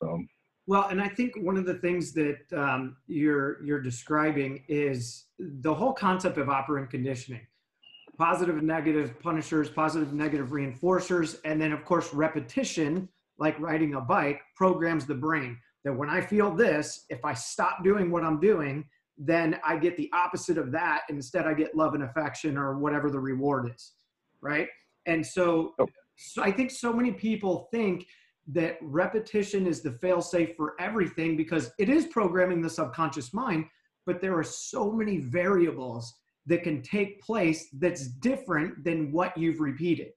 So. 0.00 0.22
Well, 0.68 0.88
and 0.90 1.00
I 1.00 1.08
think 1.08 1.32
one 1.38 1.56
of 1.56 1.64
the 1.64 1.78
things 1.78 2.12
that 2.12 2.40
um, 2.54 2.98
you're 3.06 3.64
you're 3.64 3.80
describing 3.80 4.64
is 4.68 5.24
the 5.38 5.72
whole 5.72 5.94
concept 5.94 6.36
of 6.36 6.50
operant 6.50 6.90
conditioning 6.90 7.46
positive 8.18 8.58
and 8.58 8.66
negative 8.66 9.18
punishers, 9.20 9.70
positive 9.70 10.08
and 10.08 10.18
negative 10.18 10.48
reinforcers, 10.48 11.38
and 11.44 11.58
then 11.58 11.72
of 11.72 11.84
course 11.84 12.12
repetition, 12.12 13.08
like 13.38 13.58
riding 13.58 13.94
a 13.94 14.00
bike, 14.00 14.40
programs 14.56 15.06
the 15.06 15.14
brain 15.14 15.56
that 15.84 15.92
when 15.92 16.10
I 16.10 16.20
feel 16.20 16.54
this, 16.54 17.06
if 17.08 17.24
I 17.24 17.32
stop 17.32 17.82
doing 17.82 18.10
what 18.10 18.22
I'm 18.22 18.38
doing, 18.38 18.84
then 19.16 19.58
I 19.64 19.78
get 19.78 19.96
the 19.96 20.10
opposite 20.12 20.58
of 20.58 20.70
that. 20.72 21.02
Instead, 21.08 21.46
I 21.46 21.54
get 21.54 21.76
love 21.76 21.94
and 21.94 22.02
affection 22.02 22.58
or 22.58 22.76
whatever 22.76 23.08
the 23.08 23.20
reward 23.20 23.72
is, 23.74 23.92
right? 24.42 24.68
And 25.06 25.24
so, 25.24 25.74
oh. 25.78 25.86
so 26.16 26.42
I 26.42 26.50
think 26.50 26.72
so 26.72 26.92
many 26.92 27.12
people 27.12 27.68
think 27.72 28.06
that 28.48 28.78
repetition 28.80 29.66
is 29.66 29.82
the 29.82 29.92
fail 29.92 30.22
safe 30.22 30.56
for 30.56 30.74
everything 30.80 31.36
because 31.36 31.70
it 31.78 31.88
is 31.88 32.06
programming 32.06 32.62
the 32.62 32.70
subconscious 32.70 33.34
mind, 33.34 33.66
but 34.06 34.20
there 34.20 34.36
are 34.36 34.44
so 34.44 34.90
many 34.90 35.18
variables 35.18 36.14
that 36.46 36.62
can 36.62 36.82
take 36.82 37.20
place 37.20 37.68
that's 37.74 38.08
different 38.08 38.82
than 38.84 39.12
what 39.12 39.36
you've 39.36 39.60
repeated. 39.60 40.12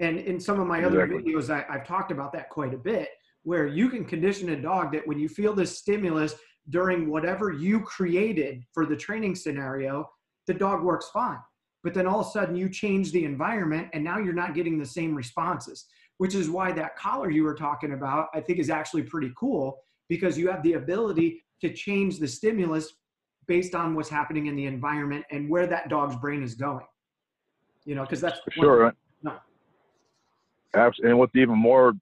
And 0.00 0.18
in 0.18 0.40
some 0.40 0.60
of 0.60 0.66
my 0.66 0.78
exactly. 0.78 1.02
other 1.02 1.12
videos, 1.12 1.50
I, 1.50 1.64
I've 1.72 1.86
talked 1.86 2.10
about 2.10 2.32
that 2.32 2.50
quite 2.50 2.74
a 2.74 2.78
bit, 2.78 3.10
where 3.44 3.66
you 3.66 3.88
can 3.88 4.04
condition 4.04 4.48
a 4.50 4.60
dog 4.60 4.92
that 4.92 5.06
when 5.06 5.18
you 5.18 5.28
feel 5.28 5.54
this 5.54 5.78
stimulus 5.78 6.34
during 6.68 7.08
whatever 7.08 7.52
you 7.52 7.80
created 7.80 8.64
for 8.74 8.86
the 8.86 8.96
training 8.96 9.36
scenario, 9.36 10.08
the 10.48 10.54
dog 10.54 10.82
works 10.82 11.08
fine. 11.12 11.38
But 11.84 11.94
then 11.94 12.08
all 12.08 12.20
of 12.20 12.26
a 12.26 12.30
sudden 12.30 12.56
you 12.56 12.68
change 12.68 13.12
the 13.12 13.24
environment 13.24 13.88
and 13.92 14.02
now 14.02 14.18
you're 14.18 14.34
not 14.34 14.54
getting 14.54 14.78
the 14.78 14.84
same 14.84 15.14
responses, 15.14 15.86
which 16.18 16.34
is 16.34 16.48
why 16.48 16.72
that 16.72 16.96
collar 16.96 17.30
you 17.30 17.44
were 17.44 17.54
talking 17.54 17.92
about, 17.92 18.28
I 18.34 18.40
think 18.40 18.58
is 18.58 18.70
actually 18.70 19.02
pretty 19.02 19.32
cool 19.36 19.78
because 20.08 20.38
you 20.38 20.50
have 20.50 20.62
the 20.62 20.74
ability 20.74 21.44
to 21.60 21.72
change 21.72 22.18
the 22.18 22.28
stimulus 22.28 22.94
based 23.46 23.74
on 23.74 23.94
what's 23.94 24.08
happening 24.08 24.46
in 24.46 24.56
the 24.56 24.66
environment 24.66 25.24
and 25.30 25.48
where 25.48 25.66
that 25.66 25.88
dog's 25.88 26.16
brain 26.16 26.42
is 26.42 26.54
going. 26.54 26.86
You 27.84 27.94
know, 27.94 28.02
because 28.02 28.20
that's 28.20 28.40
sure. 28.50 28.94
No. 29.22 29.34
Absolutely. 30.74 31.10
And 31.10 31.18
what's 31.18 31.36
even 31.36 31.56
more 31.56 31.92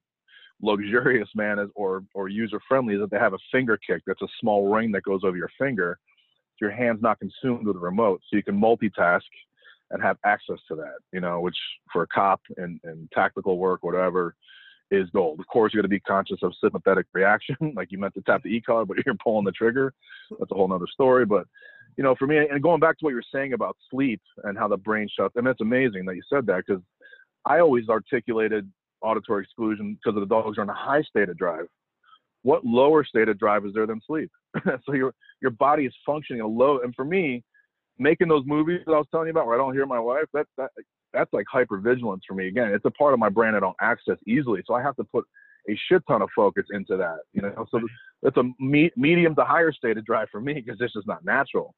luxurious, 0.61 1.29
man, 1.35 1.59
is 1.59 1.69
or 1.75 2.03
or 2.13 2.27
user 2.27 2.59
friendly 2.67 2.95
is 2.95 3.01
that 3.01 3.11
they 3.11 3.19
have 3.19 3.33
a 3.33 3.39
finger 3.51 3.77
kick. 3.77 4.01
That's 4.07 4.21
a 4.21 4.27
small 4.39 4.73
ring 4.73 4.91
that 4.93 5.03
goes 5.03 5.21
over 5.23 5.37
your 5.37 5.51
finger. 5.59 5.99
Your 6.59 6.71
hand's 6.71 7.01
not 7.01 7.19
consumed 7.19 7.67
with 7.67 7.75
the 7.75 7.81
remote, 7.81 8.21
so 8.29 8.37
you 8.37 8.43
can 8.43 8.59
multitask 8.59 9.21
and 9.91 10.01
have 10.01 10.17
access 10.25 10.59
to 10.67 10.75
that. 10.75 10.97
You 11.11 11.21
know, 11.21 11.39
which 11.39 11.57
for 11.91 12.03
a 12.03 12.07
cop 12.07 12.41
and 12.57 12.79
and 12.83 13.09
tactical 13.13 13.57
work, 13.57 13.83
whatever, 13.83 14.35
is 14.91 15.09
gold. 15.11 15.39
Of 15.39 15.47
course, 15.47 15.73
you 15.73 15.79
got 15.79 15.83
to 15.83 15.89
be 15.89 15.99
conscious 15.99 16.39
of 16.43 16.53
sympathetic 16.61 17.07
reaction, 17.13 17.55
like 17.75 17.91
you 17.91 17.97
meant 17.97 18.13
to 18.15 18.21
tap 18.21 18.43
the 18.43 18.49
e 18.49 18.61
collar, 18.61 18.85
but 18.85 18.97
you're 19.05 19.15
pulling 19.15 19.45
the 19.45 19.51
trigger. 19.51 19.93
That's 20.37 20.51
a 20.51 20.55
whole 20.55 20.67
nother 20.67 20.87
story. 20.91 21.25
But 21.25 21.47
you 21.97 22.03
know, 22.03 22.15
for 22.15 22.27
me, 22.27 22.37
and 22.37 22.61
going 22.61 22.79
back 22.79 22.97
to 22.99 23.05
what 23.05 23.11
you're 23.11 23.23
saying 23.33 23.53
about 23.53 23.77
sleep 23.89 24.21
and 24.43 24.57
how 24.57 24.67
the 24.67 24.77
brain 24.77 25.07
shuts, 25.17 25.35
I 25.37 25.41
mean, 25.41 25.51
it's 25.51 25.61
amazing 25.61 26.05
that 26.05 26.15
you 26.15 26.23
said 26.29 26.45
that 26.47 26.63
because 26.65 26.81
I 27.45 27.59
always 27.59 27.87
articulated 27.89 28.69
auditory 29.01 29.43
exclusion 29.43 29.97
because 30.03 30.19
the 30.19 30.25
dogs 30.25 30.57
are 30.57 30.63
in 30.63 30.69
a 30.69 30.73
high 30.73 31.03
state 31.03 31.29
of 31.29 31.37
drive. 31.37 31.67
What 32.41 32.65
lower 32.65 33.03
state 33.03 33.29
of 33.29 33.39
drive 33.39 33.65
is 33.65 33.73
there 33.73 33.87
than 33.87 34.01
sleep? 34.05 34.29
so 34.85 34.93
your 34.93 35.13
your 35.41 35.51
body 35.51 35.85
is 35.85 35.93
functioning 36.05 36.41
a 36.41 36.47
low. 36.47 36.79
And 36.81 36.93
for 36.95 37.05
me, 37.05 37.43
making 37.97 38.27
those 38.27 38.43
movies 38.45 38.81
that 38.85 38.93
I 38.93 38.97
was 38.97 39.07
telling 39.11 39.27
you 39.27 39.31
about, 39.31 39.47
where 39.47 39.55
I 39.55 39.57
don't 39.57 39.73
hear 39.73 39.85
my 39.85 39.99
wife, 39.99 40.25
that 40.33 40.47
that 40.57 40.71
that's 41.13 41.31
like 41.33 41.45
hypervigilance 41.53 42.21
for 42.27 42.33
me. 42.33 42.47
Again, 42.47 42.71
it's 42.73 42.85
a 42.85 42.91
part 42.91 43.13
of 43.13 43.19
my 43.19 43.29
brain 43.29 43.55
I 43.55 43.59
don't 43.59 43.75
access 43.81 44.17
easily, 44.27 44.61
so 44.65 44.73
I 44.73 44.81
have 44.81 44.95
to 44.97 45.03
put 45.03 45.25
a 45.69 45.77
shit 45.89 46.03
ton 46.07 46.21
of 46.21 46.29
focus 46.35 46.65
into 46.71 46.97
that. 46.97 47.19
You 47.33 47.41
know, 47.43 47.65
so 47.71 47.81
it's 48.23 48.37
a 48.37 48.43
me- 48.59 48.91
medium 48.95 49.35
to 49.35 49.45
higher 49.45 49.71
state 49.71 49.97
of 49.97 50.05
drive 50.05 50.27
for 50.31 50.41
me 50.41 50.53
because 50.53 50.77
this 50.79 50.91
is 50.95 51.03
not 51.07 51.23
natural. 51.25 51.73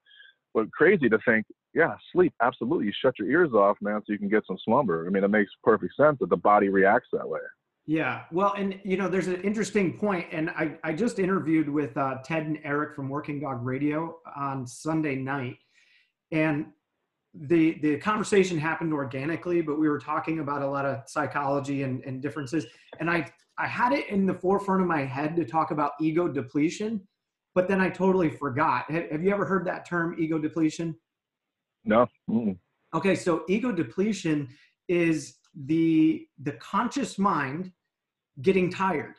But 0.54 0.72
crazy 0.72 1.08
to 1.10 1.20
think, 1.26 1.46
yeah, 1.74 1.96
sleep 2.12 2.34
absolutely. 2.42 2.88
You 2.88 2.94
shut 3.02 3.20
your 3.20 3.30
ears 3.30 3.54
off, 3.54 3.78
man, 3.82 4.02
so 4.06 4.14
you 4.14 4.18
can 4.18 4.30
get 4.30 4.44
some 4.48 4.58
slumber. 4.66 5.06
I 5.06 5.10
mean, 5.10 5.24
it 5.24 5.28
makes 5.28 5.52
perfect 5.64 5.96
sense 5.96 6.18
that 6.20 6.30
the 6.30 6.38
body 6.38 6.70
reacts 6.70 7.10
that 7.14 7.28
way. 7.28 7.40
Yeah, 7.86 8.24
well, 8.34 8.54
and 8.58 8.80
you 8.84 8.98
know, 8.98 9.08
there's 9.08 9.28
an 9.28 9.42
interesting 9.44 9.98
point, 9.98 10.26
and 10.32 10.50
I 10.50 10.78
I 10.84 10.92
just 10.92 11.20
interviewed 11.20 11.70
with 11.70 11.96
uh, 11.96 12.18
Ted 12.24 12.46
and 12.46 12.60
Eric 12.66 12.96
from 12.96 13.08
Working 13.08 13.40
Dog 13.40 13.66
Radio 13.66 14.18
on 14.36 14.68
Sunday 14.68 15.16
night, 15.16 15.58
and 16.32 16.68
the 17.34 17.80
the 17.82 17.98
conversation 17.98 18.58
happened 18.58 18.94
organically, 18.94 19.62
but 19.62 19.80
we 19.80 19.90
were 19.90 20.00
talking 20.00 20.40
about 20.40 20.62
a 20.62 20.68
lot 20.68 20.86
of 20.86 21.08
psychology 21.08 21.84
and, 21.84 22.04
and 22.04 22.22
differences. 22.22 22.66
And 23.00 23.10
I 23.10 23.30
I 23.58 23.68
had 23.68 23.94
it 23.94 24.08
in 24.10 24.26
the 24.26 24.34
forefront 24.34 24.82
of 24.82 24.88
my 24.88 25.04
head 25.04 25.36
to 25.36 25.46
talk 25.46 25.72
about 25.72 25.92
ego 26.00 26.28
depletion, 26.28 27.02
but 27.56 27.68
then 27.68 27.82
I 27.82 27.90
totally 27.90 28.30
forgot. 28.30 28.90
Have, 28.92 29.12
have 29.12 29.24
you 29.24 29.32
ever 29.32 29.46
heard 29.46 29.66
that 29.66 29.88
term, 29.88 30.16
ego 30.20 30.38
depletion? 30.38 30.96
No. 31.86 32.08
Mm-mm. 32.30 32.58
Okay, 32.94 33.16
so 33.16 33.44
ego 33.48 33.72
depletion 33.72 34.48
is 34.88 35.38
the 35.66 36.28
the 36.44 36.54
conscious 36.54 37.18
mind 37.20 37.72
getting 38.42 38.72
tired 38.72 39.16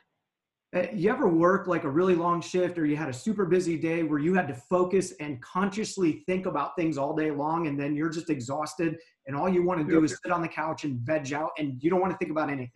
you 0.92 1.10
ever 1.10 1.28
work 1.28 1.66
like 1.66 1.84
a 1.84 1.88
really 1.88 2.14
long 2.14 2.42
shift 2.42 2.76
or 2.76 2.84
you 2.84 2.94
had 2.94 3.08
a 3.08 3.12
super 3.12 3.46
busy 3.46 3.78
day 3.78 4.02
where 4.02 4.18
you 4.18 4.34
had 4.34 4.46
to 4.48 4.54
focus 4.54 5.14
and 5.18 5.40
consciously 5.40 6.22
think 6.26 6.44
about 6.44 6.76
things 6.76 6.98
all 6.98 7.16
day 7.16 7.30
long 7.30 7.68
and 7.68 7.80
then 7.80 7.94
you're 7.94 8.10
just 8.10 8.28
exhausted 8.28 8.98
and 9.26 9.34
all 9.34 9.48
you 9.48 9.62
want 9.62 9.80
to 9.80 9.86
do 9.86 9.94
yep. 9.94 10.04
is 10.04 10.18
sit 10.22 10.30
on 10.30 10.42
the 10.42 10.48
couch 10.48 10.84
and 10.84 10.98
veg 11.00 11.32
out 11.32 11.50
and 11.58 11.82
you 11.82 11.88
don't 11.88 12.00
want 12.00 12.12
to 12.12 12.18
think 12.18 12.30
about 12.30 12.50
anything 12.50 12.70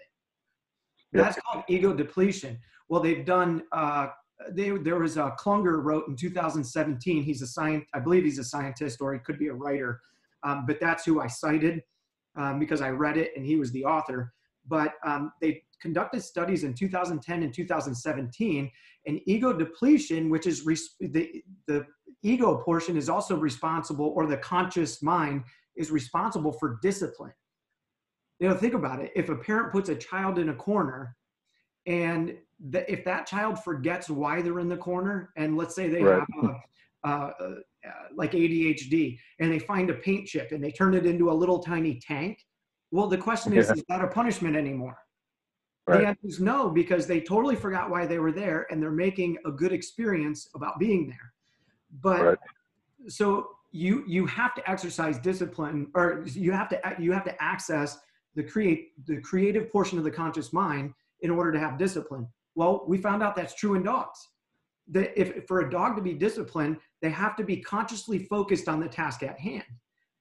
yep. 1.13 1.25
that's 1.25 1.39
called 1.41 1.65
ego 1.69 1.93
depletion 1.93 2.59
well 2.89 3.03
they've 3.03 3.27
done 3.27 3.63
uh, 3.73 4.09
they, 4.53 4.71
there 4.71 4.99
was 4.99 5.19
a 5.19 5.35
Klunger 5.39 5.85
wrote 5.85 6.09
in 6.09 6.17
2017 6.17 7.23
he's 7.23 7.43
a 7.43 7.47
science 7.47 7.85
i 7.93 8.01
believe 8.01 8.25
he's 8.25 8.39
a 8.39 8.45
scientist 8.45 9.03
or 9.03 9.13
he 9.13 9.21
could 9.21 9.39
be 9.39 9.49
a 9.49 9.55
writer 9.55 10.01
um, 10.45 10.65
but 10.67 10.81
that's 10.81 11.05
who 11.05 11.21
i 11.21 11.27
cited 11.27 11.83
um, 12.37 12.59
because 12.59 12.81
i 12.81 12.89
read 12.89 13.19
it 13.19 13.33
and 13.37 13.45
he 13.45 13.57
was 13.57 13.71
the 13.73 13.85
author 13.85 14.33
but 14.67 14.95
um, 15.05 15.33
they 15.43 15.63
conducted 15.83 16.23
studies 16.23 16.65
in 16.65 16.73
2010 16.73 17.43
and 17.43 17.53
2017, 17.53 18.71
and 19.07 19.21
ego 19.27 19.53
depletion, 19.53 20.31
which 20.31 20.47
is 20.47 20.65
res- 20.65 20.95
the, 21.01 21.43
the 21.67 21.85
ego 22.23 22.57
portion, 22.65 22.97
is 22.97 23.09
also 23.09 23.37
responsible, 23.37 24.13
or 24.17 24.27
the 24.27 24.37
conscious 24.37 25.03
mind 25.03 25.43
is 25.77 25.91
responsible 25.91 26.53
for 26.53 26.79
discipline. 26.81 27.33
You 28.39 28.49
know, 28.49 28.55
think 28.55 28.75
about 28.75 29.01
it. 29.01 29.11
If 29.17 29.29
a 29.29 29.37
parent 29.37 29.73
puts 29.73 29.89
a 29.89 29.97
child 29.97 30.39
in 30.39 30.49
a 30.51 30.55
corner, 30.55 31.17
and 31.87 32.37
the, 32.71 32.91
if 32.91 33.05
that 33.05 33.27
child 33.27 33.63
forgets 33.63 34.09
why 34.09 34.41
they're 34.41 34.61
in 34.61 34.69
the 34.69 34.77
corner, 34.77 35.33
and 35.37 35.57
let's 35.57 35.75
say 35.75 35.89
they 35.89 36.03
right. 36.03 36.23
have 36.41 36.45
a, 36.45 37.09
uh, 37.09 37.11
uh, 37.11 37.55
like 38.15 38.33
ADHD, 38.33 39.19
and 39.41 39.51
they 39.51 39.59
find 39.59 39.91
a 39.91 39.95
paint 39.95 40.29
chip 40.29 40.53
and 40.53 40.63
they 40.63 40.71
turn 40.71 40.95
it 40.95 41.05
into 41.05 41.31
a 41.31 41.35
little 41.35 41.59
tiny 41.59 41.99
tank, 41.99 42.39
well, 42.93 43.09
the 43.09 43.19
question 43.19 43.55
is, 43.55 43.67
yeah. 43.69 43.75
is 43.75 43.85
that 43.89 44.05
a 44.05 44.07
punishment 44.07 44.55
anymore? 44.55 44.97
Right. 45.93 46.01
The 46.01 46.07
answer 46.07 46.27
is 46.27 46.41
no, 46.41 46.71
because 46.71 47.07
they 47.07 47.21
totally 47.21 47.57
forgot 47.57 47.91
why 47.91 48.07
they 48.07 48.19
were 48.19 48.33
there 48.33 48.67
and 48.71 48.83
they're 48.83 48.91
making 48.91 49.39
a 49.45 49.51
good 49.51 49.73
experience 49.73 50.49
about 50.55 50.79
being 50.79 51.07
there. 51.09 51.33
But 52.01 52.23
right. 52.23 52.39
so 53.09 53.51
you 53.73 54.05
you 54.07 54.27
have 54.27 54.55
to 54.55 54.71
exercise 54.71 55.19
discipline 55.19 55.89
or 55.95 56.25
you 56.27 56.53
have 56.53 56.69
to 56.71 56.81
you 56.99 57.13
have 57.13 57.25
to 57.25 57.43
access 57.43 57.99
the 58.35 58.43
create 58.43 58.93
the 59.07 59.21
creative 59.21 59.71
portion 59.71 59.99
of 59.99 60.05
the 60.05 60.11
conscious 60.11 60.53
mind 60.53 60.95
in 61.21 61.31
order 61.31 61.53
to 61.53 61.59
have 61.59 61.79
discipline. 61.79 62.27
Well, 62.55 62.85
we 62.87 62.99
found 62.99 63.23
out 63.23 63.35
that's 63.35 63.55
true 63.55 63.75
in 63.75 63.83
dogs. 63.83 64.29
That 64.89 65.19
if 65.19 65.47
for 65.47 65.61
a 65.61 65.71
dog 65.71 65.97
to 65.97 66.03
be 66.03 66.15
disciplined, 66.15 66.77
they 67.01 67.11
have 67.11 67.37
to 67.37 67.45
be 67.45 67.59
consciously 67.59 68.19
focused 68.19 68.69
on 68.69 68.81
the 68.81 68.89
task 68.89 69.23
at 69.23 69.39
hand. 69.39 69.65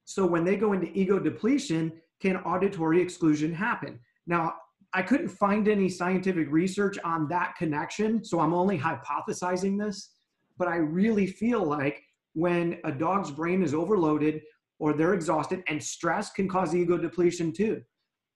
So 0.06 0.26
when 0.26 0.44
they 0.44 0.56
go 0.56 0.74
into 0.74 0.92
ego 0.98 1.20
depletion, 1.20 1.94
can 2.20 2.38
auditory 2.38 3.02
exclusion 3.02 3.54
happen? 3.54 4.00
Now, 4.28 4.56
I 4.94 5.02
couldn't 5.02 5.30
find 5.30 5.68
any 5.68 5.88
scientific 5.88 6.52
research 6.52 6.98
on 7.04 7.28
that 7.30 7.56
connection, 7.56 8.24
so 8.24 8.40
I'm 8.40 8.54
only 8.54 8.78
hypothesizing 8.78 9.80
this, 9.80 10.12
but 10.58 10.68
I 10.68 10.78
really 10.78 11.28
feel 11.28 11.64
like 11.64 12.04
when 12.34 12.80
a 12.84 12.92
dog's 12.92 13.32
brain 13.32 13.64
is 13.64 13.74
overloaded 13.74 14.42
or 14.80 14.94
they're 14.94 15.14
exhausted, 15.14 15.64
and 15.68 15.82
stress 15.82 16.32
can 16.32 16.50
cause 16.50 16.74
ego 16.74 16.98
depletion 16.98 17.54
too. 17.54 17.82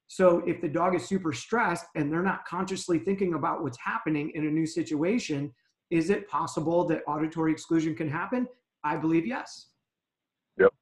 So 0.06 0.44
if 0.46 0.60
the 0.60 0.68
dog 0.68 0.94
is 0.94 1.04
super 1.04 1.32
stressed 1.32 1.86
and 1.96 2.10
they're 2.10 2.22
not 2.22 2.46
consciously 2.46 3.00
thinking 3.00 3.34
about 3.34 3.64
what's 3.64 3.78
happening 3.78 4.30
in 4.34 4.46
a 4.46 4.50
new 4.50 4.64
situation, 4.64 5.52
is 5.90 6.08
it 6.08 6.28
possible 6.28 6.86
that 6.86 7.02
auditory 7.08 7.50
exclusion 7.50 7.96
can 7.96 8.08
happen? 8.08 8.46
I 8.84 8.96
believe 8.96 9.26
yes. 9.26 9.70
Yep. 10.58 10.72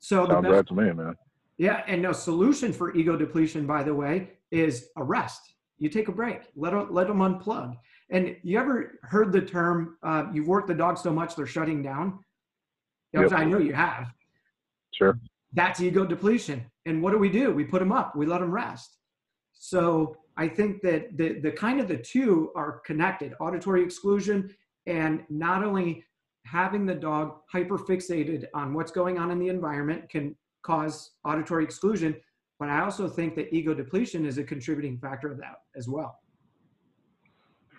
So 0.00 0.26
sounds 0.26 0.42
best, 0.42 0.52
right 0.52 0.66
to 0.66 0.74
me, 0.74 0.92
man. 0.92 1.16
Yeah, 1.56 1.82
and 1.86 2.02
no 2.02 2.12
solution 2.12 2.70
for 2.70 2.94
ego 2.94 3.16
depletion, 3.16 3.66
by 3.66 3.82
the 3.82 3.94
way, 3.94 4.32
is 4.50 4.88
a 4.96 5.04
rest. 5.04 5.40
You 5.78 5.88
take 5.88 6.08
a 6.08 6.12
break. 6.12 6.42
Let 6.56 6.72
them, 6.72 6.88
let 6.90 7.06
them 7.06 7.18
unplug. 7.18 7.76
And 8.10 8.36
you 8.42 8.58
ever 8.58 8.98
heard 9.02 9.32
the 9.32 9.40
term? 9.40 9.96
Uh, 10.02 10.24
you've 10.32 10.48
worked 10.48 10.68
the 10.68 10.74
dog 10.74 10.98
so 10.98 11.12
much 11.12 11.36
they're 11.36 11.46
shutting 11.46 11.82
down. 11.82 12.18
You 13.12 13.20
know, 13.20 13.28
yep. 13.28 13.38
I 13.38 13.44
know 13.44 13.58
you 13.58 13.72
have. 13.72 14.12
Sure. 14.92 15.18
That's 15.52 15.80
ego 15.80 16.04
depletion. 16.04 16.64
And 16.86 17.02
what 17.02 17.12
do 17.12 17.18
we 17.18 17.28
do? 17.28 17.52
We 17.52 17.64
put 17.64 17.80
them 17.80 17.92
up. 17.92 18.14
We 18.16 18.26
let 18.26 18.40
them 18.40 18.50
rest. 18.50 18.98
So 19.52 20.16
I 20.36 20.48
think 20.48 20.80
that 20.82 21.16
the 21.16 21.40
the 21.40 21.50
kind 21.52 21.80
of 21.80 21.88
the 21.88 21.96
two 21.96 22.50
are 22.56 22.80
connected: 22.86 23.34
auditory 23.40 23.82
exclusion 23.82 24.54
and 24.86 25.22
not 25.28 25.64
only 25.64 26.04
having 26.46 26.86
the 26.86 26.94
dog 26.94 27.36
hyper 27.52 27.78
fixated 27.78 28.46
on 28.54 28.72
what's 28.72 28.90
going 28.90 29.18
on 29.18 29.30
in 29.30 29.38
the 29.38 29.48
environment 29.48 30.08
can 30.08 30.34
cause 30.62 31.12
auditory 31.24 31.64
exclusion. 31.64 32.16
But 32.60 32.68
I 32.68 32.82
also 32.82 33.08
think 33.08 33.34
that 33.36 33.52
ego 33.54 33.72
depletion 33.72 34.26
is 34.26 34.36
a 34.36 34.44
contributing 34.44 34.98
factor 34.98 35.32
of 35.32 35.38
that 35.38 35.62
as 35.74 35.88
well. 35.88 36.20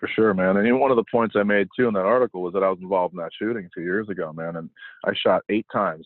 For 0.00 0.08
sure, 0.08 0.34
man. 0.34 0.56
And 0.56 0.80
one 0.80 0.90
of 0.90 0.96
the 0.96 1.04
points 1.08 1.36
I 1.38 1.44
made 1.44 1.68
too 1.78 1.86
in 1.86 1.94
that 1.94 2.00
article 2.00 2.42
was 2.42 2.52
that 2.54 2.64
I 2.64 2.68
was 2.68 2.80
involved 2.82 3.14
in 3.14 3.18
that 3.18 3.30
shooting 3.38 3.70
two 3.72 3.82
years 3.82 4.08
ago, 4.08 4.32
man. 4.32 4.56
And 4.56 4.68
I 5.06 5.12
shot 5.14 5.42
eight 5.48 5.66
times, 5.72 6.04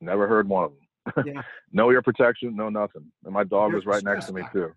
never 0.00 0.26
heard 0.26 0.48
one 0.48 0.64
of 0.64 0.70
them. 0.72 0.78
Yeah. 1.26 1.42
no 1.72 1.90
ear 1.90 2.02
protection, 2.02 2.54
no 2.54 2.68
nothing. 2.68 3.04
And 3.24 3.32
my 3.32 3.44
dog 3.44 3.72
was 3.72 3.86
right 3.86 4.02
next 4.02 4.26
to 4.26 4.32
me 4.32 4.42
too. 4.52 4.72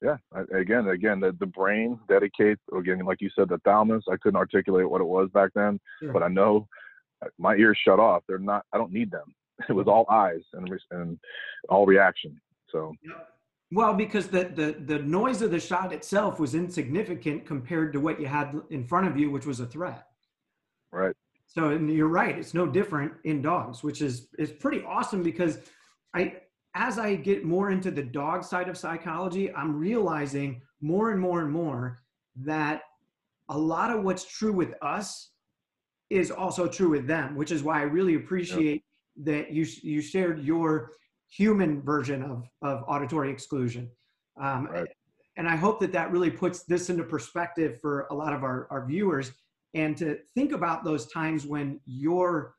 Yeah. 0.00 0.16
I, 0.32 0.42
again, 0.56 0.88
again, 0.88 1.18
the, 1.18 1.36
the 1.40 1.46
brain 1.46 1.98
dedicates 2.08 2.60
again, 2.76 3.00
like 3.00 3.20
you 3.20 3.30
said, 3.36 3.48
the 3.48 3.58
thalamus. 3.64 4.04
I 4.10 4.16
couldn't 4.16 4.38
articulate 4.38 4.88
what 4.88 5.00
it 5.00 5.06
was 5.06 5.28
back 5.34 5.50
then, 5.54 5.80
sure. 6.00 6.12
but 6.12 6.22
I 6.22 6.28
know 6.28 6.68
uh, 7.24 7.28
my 7.38 7.56
ears 7.56 7.78
shut 7.84 7.98
off. 7.98 8.22
They're 8.28 8.38
not. 8.38 8.64
I 8.72 8.78
don't 8.78 8.92
need 8.92 9.10
them. 9.10 9.34
it 9.68 9.72
was 9.72 9.86
all 9.86 10.06
eyes 10.10 10.42
and 10.52 10.68
and 10.90 11.18
all 11.68 11.86
reaction. 11.86 12.40
So. 12.70 12.94
Well, 13.70 13.94
because 13.94 14.28
the, 14.28 14.44
the 14.44 14.76
the 14.84 14.98
noise 15.02 15.40
of 15.40 15.50
the 15.50 15.60
shot 15.60 15.92
itself 15.92 16.38
was 16.38 16.54
insignificant 16.54 17.46
compared 17.46 17.92
to 17.94 18.00
what 18.00 18.20
you 18.20 18.26
had 18.26 18.54
in 18.70 18.84
front 18.84 19.08
of 19.08 19.16
you, 19.16 19.30
which 19.30 19.46
was 19.46 19.60
a 19.60 19.66
threat. 19.66 20.06
Right. 20.90 21.16
So 21.46 21.70
and 21.70 21.90
you're 21.90 22.08
right; 22.08 22.38
it's 22.38 22.54
no 22.54 22.66
different 22.66 23.12
in 23.24 23.40
dogs, 23.40 23.82
which 23.82 24.02
is 24.02 24.28
is 24.38 24.52
pretty 24.52 24.82
awesome 24.86 25.22
because 25.22 25.58
I 26.14 26.36
as 26.74 26.98
I 26.98 27.14
get 27.14 27.44
more 27.44 27.70
into 27.70 27.90
the 27.90 28.02
dog 28.02 28.44
side 28.44 28.68
of 28.68 28.76
psychology, 28.76 29.52
I'm 29.54 29.78
realizing 29.78 30.62
more 30.80 31.10
and 31.10 31.20
more 31.20 31.42
and 31.42 31.50
more 31.50 32.02
that 32.36 32.82
a 33.48 33.58
lot 33.58 33.90
of 33.90 34.02
what's 34.02 34.24
true 34.24 34.52
with 34.52 34.74
us 34.82 35.30
is 36.08 36.30
also 36.30 36.66
true 36.66 36.90
with 36.90 37.06
them, 37.06 37.36
which 37.36 37.50
is 37.50 37.62
why 37.62 37.80
I 37.80 37.82
really 37.82 38.14
appreciate 38.14 38.84
that 39.16 39.52
you 39.52 39.66
you 39.82 40.00
shared 40.00 40.42
your 40.44 40.92
human 41.28 41.82
version 41.82 42.22
of 42.22 42.48
of 42.62 42.84
auditory 42.88 43.30
exclusion. 43.30 43.90
Um, 44.40 44.66
right. 44.66 44.88
And 45.36 45.48
I 45.48 45.56
hope 45.56 45.80
that 45.80 45.92
that 45.92 46.10
really 46.10 46.30
puts 46.30 46.64
this 46.64 46.90
into 46.90 47.04
perspective 47.04 47.80
for 47.80 48.06
a 48.10 48.14
lot 48.14 48.34
of 48.34 48.44
our, 48.44 48.68
our 48.70 48.86
viewers 48.86 49.32
and 49.74 49.96
to 49.96 50.18
think 50.34 50.52
about 50.52 50.84
those 50.84 51.06
times 51.06 51.46
when 51.46 51.80
your 51.86 52.54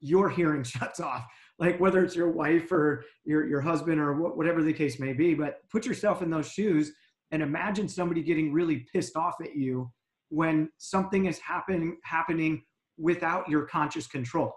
your 0.00 0.28
hearing 0.28 0.62
shuts 0.64 1.00
off 1.00 1.26
like 1.58 1.80
whether 1.80 2.04
it's 2.04 2.14
your 2.14 2.30
wife 2.30 2.70
or 2.70 3.04
your, 3.24 3.46
your 3.46 3.60
husband 3.60 4.00
or 4.00 4.14
whatever 4.14 4.62
the 4.62 4.72
case 4.72 5.00
may 5.00 5.12
be 5.12 5.34
but 5.34 5.58
put 5.70 5.86
yourself 5.86 6.22
in 6.22 6.30
those 6.30 6.50
shoes 6.50 6.92
and 7.30 7.42
imagine 7.42 7.88
somebody 7.88 8.22
getting 8.22 8.52
really 8.52 8.86
pissed 8.92 9.16
off 9.16 9.34
at 9.42 9.56
you 9.56 9.90
when 10.30 10.68
something 10.78 11.26
is 11.26 11.38
happening 11.38 11.96
happening 12.04 12.62
without 12.96 13.48
your 13.48 13.64
conscious 13.66 14.06
control 14.06 14.52